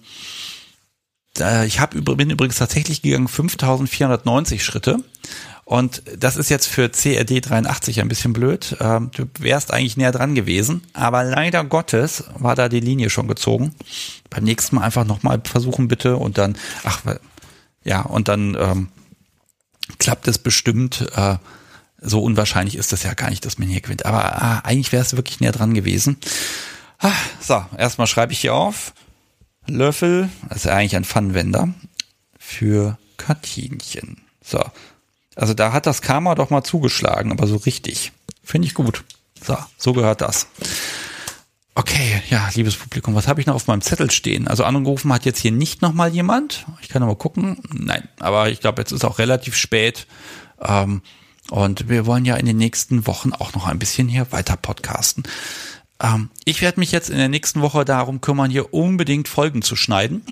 [1.67, 4.99] ich hab, bin übrigens tatsächlich gegangen 5490 Schritte.
[5.65, 8.77] Und das ist jetzt für CRD 83 ein bisschen blöd.
[8.81, 10.83] Ähm, du wärst eigentlich näher dran gewesen.
[10.93, 13.75] Aber leider Gottes war da die Linie schon gezogen.
[14.29, 17.03] Beim nächsten Mal einfach nochmal versuchen bitte und dann, ach,
[17.85, 18.89] ja, und dann ähm,
[19.99, 21.07] klappt es bestimmt.
[21.15, 21.37] Äh,
[22.01, 24.05] so unwahrscheinlich ist das ja gar nicht, dass man hier gewinnt.
[24.05, 26.17] Aber äh, eigentlich wäre es wirklich näher dran gewesen.
[26.99, 28.93] Ah, so, erstmal schreibe ich hier auf.
[29.67, 31.69] Löffel, das ist ja eigentlich ein Pfannenwender
[32.39, 34.23] für Katinchen.
[34.45, 34.63] So.
[35.37, 38.13] Also da hat das Karma doch mal zugeschlagen, aber so richtig.
[38.43, 39.05] Finde ich gut.
[39.43, 40.47] So, so gehört das.
[41.75, 44.47] Okay, ja, liebes Publikum, was habe ich noch auf meinem Zettel stehen?
[44.47, 46.67] Also angerufen hat jetzt hier nicht nochmal jemand.
[46.83, 47.59] Ich kann noch mal gucken.
[47.73, 50.07] Nein, aber ich glaube, jetzt ist auch relativ spät.
[50.61, 51.01] Ähm,
[51.51, 55.25] und wir wollen ja in den nächsten Wochen auch noch ein bisschen hier weiter podcasten.
[56.03, 59.75] Ähm, ich werde mich jetzt in der nächsten Woche darum kümmern, hier unbedingt Folgen zu
[59.75, 60.23] schneiden.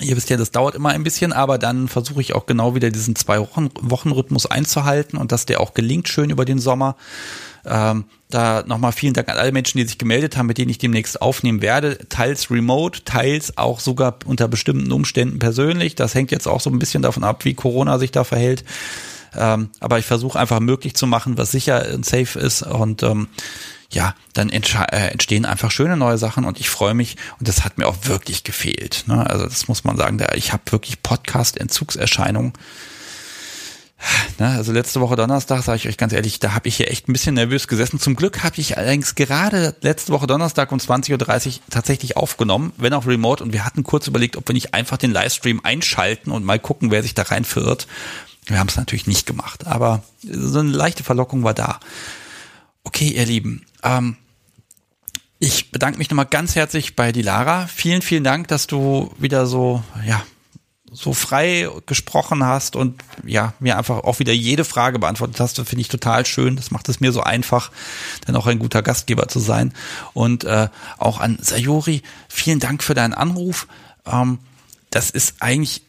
[0.00, 2.90] Ihr wisst ja, das dauert immer ein bisschen, aber dann versuche ich auch genau wieder
[2.90, 6.96] diesen zwei Wochen, Wochen Rhythmus einzuhalten und dass der auch gelingt schön über den Sommer.
[7.64, 10.78] Ähm, da nochmal vielen Dank an alle Menschen, die sich gemeldet haben, mit denen ich
[10.78, 11.98] demnächst aufnehmen werde.
[12.08, 15.94] Teils remote, teils auch sogar unter bestimmten Umständen persönlich.
[15.94, 18.64] Das hängt jetzt auch so ein bisschen davon ab, wie Corona sich da verhält.
[19.36, 22.62] Ähm, aber ich versuche einfach möglich zu machen, was sicher und safe ist.
[22.62, 23.28] Und ähm,
[23.90, 27.78] ja, dann äh, entstehen einfach schöne neue Sachen und ich freue mich und das hat
[27.78, 29.04] mir auch wirklich gefehlt.
[29.06, 29.28] Ne?
[29.28, 32.52] Also das muss man sagen, ich habe wirklich Podcast-Entzugserscheinungen
[34.38, 37.08] Ne, also letzte Woche Donnerstag, sage ich euch ganz ehrlich, da habe ich hier echt
[37.08, 38.00] ein bisschen nervös gesessen.
[38.00, 42.94] Zum Glück habe ich allerdings gerade letzte Woche Donnerstag um 20.30 Uhr tatsächlich aufgenommen, wenn
[42.94, 43.44] auch remote.
[43.44, 46.90] Und wir hatten kurz überlegt, ob wir nicht einfach den Livestream einschalten und mal gucken,
[46.90, 47.86] wer sich da rein verirrt.
[48.46, 51.78] Wir haben es natürlich nicht gemacht, aber so eine leichte Verlockung war da.
[52.84, 54.16] Okay, ihr Lieben, ähm,
[55.38, 57.66] ich bedanke mich nochmal ganz herzlich bei die Lara.
[57.66, 60.22] Vielen, vielen Dank, dass du wieder so, ja,
[60.92, 65.56] so frei gesprochen hast und ja, mir einfach auch wieder jede Frage beantwortet hast.
[65.56, 66.56] Finde ich total schön.
[66.56, 67.70] Das macht es mir so einfach,
[68.26, 69.72] dann auch ein guter Gastgeber zu sein.
[70.14, 70.68] Und äh,
[70.98, 73.68] auch an Sayori, vielen Dank für deinen Anruf.
[74.06, 74.38] Ähm,
[74.90, 75.82] das ist eigentlich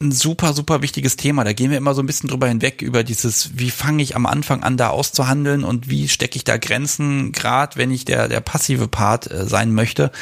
[0.00, 1.42] ein super, super wichtiges Thema.
[1.42, 4.26] Da gehen wir immer so ein bisschen drüber hinweg, über dieses, wie fange ich am
[4.26, 8.40] Anfang an, da auszuhandeln und wie stecke ich da Grenzen, gerade wenn ich der, der
[8.40, 10.12] passive Part äh, sein möchte.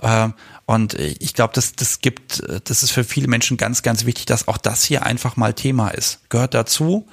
[0.00, 0.28] Äh,
[0.66, 4.48] und ich glaube, das, das gibt, das ist für viele Menschen ganz, ganz wichtig, dass
[4.48, 6.20] auch das hier einfach mal Thema ist.
[6.28, 7.06] Gehört dazu,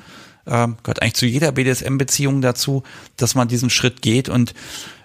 [0.48, 2.84] ähm, gehört eigentlich zu jeder BDSM-Beziehung dazu,
[3.16, 4.28] dass man diesen Schritt geht.
[4.28, 4.54] Und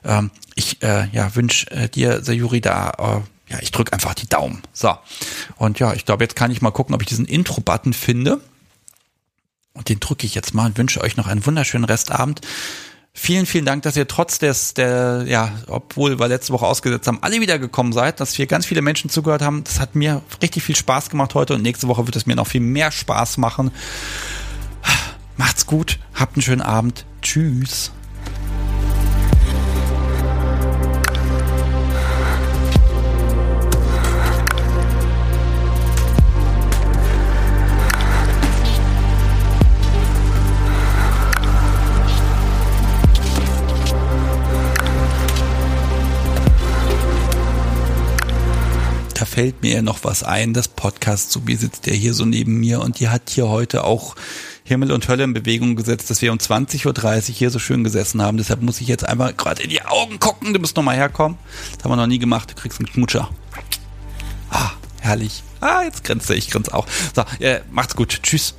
[0.03, 4.29] ähm, ich äh, ja, wünsche äh, dir, Sayuri, da äh, ja, ich drücke einfach die
[4.29, 4.63] Daumen.
[4.73, 4.95] So.
[5.57, 8.41] Und ja, ich glaube, jetzt kann ich mal gucken, ob ich diesen Intro-Button finde.
[9.73, 12.41] Und den drücke ich jetzt mal und wünsche euch noch einen wunderschönen Restabend.
[13.21, 17.19] Vielen, vielen Dank, dass ihr trotz des, der, ja, obwohl wir letzte Woche ausgesetzt haben,
[17.21, 19.65] alle wiedergekommen seid, dass wir ganz viele Menschen zugehört haben.
[19.65, 22.47] Das hat mir richtig viel Spaß gemacht heute und nächste Woche wird es mir noch
[22.47, 23.73] viel mehr Spaß machen.
[25.37, 27.05] Macht's gut, habt einen schönen Abend.
[27.21, 27.91] Tschüss.
[49.27, 52.81] Fällt mir noch was ein, das Podcast, so wie sitzt der hier so neben mir
[52.81, 54.15] und die hat hier heute auch
[54.65, 56.87] Himmel und Hölle in Bewegung gesetzt, dass wir um 20.30
[57.31, 58.37] Uhr hier so schön gesessen haben.
[58.37, 60.53] Deshalb muss ich jetzt einfach gerade in die Augen gucken.
[60.53, 61.39] Du musst nochmal herkommen.
[61.75, 62.51] Das haben wir noch nie gemacht.
[62.51, 63.31] Du kriegst einen Knutscher.
[64.51, 65.43] Ah, herrlich.
[65.61, 66.37] Ah, jetzt grinst er.
[66.37, 66.87] Ich grinse auch.
[67.15, 68.21] So, äh, macht's gut.
[68.23, 68.55] Tschüss.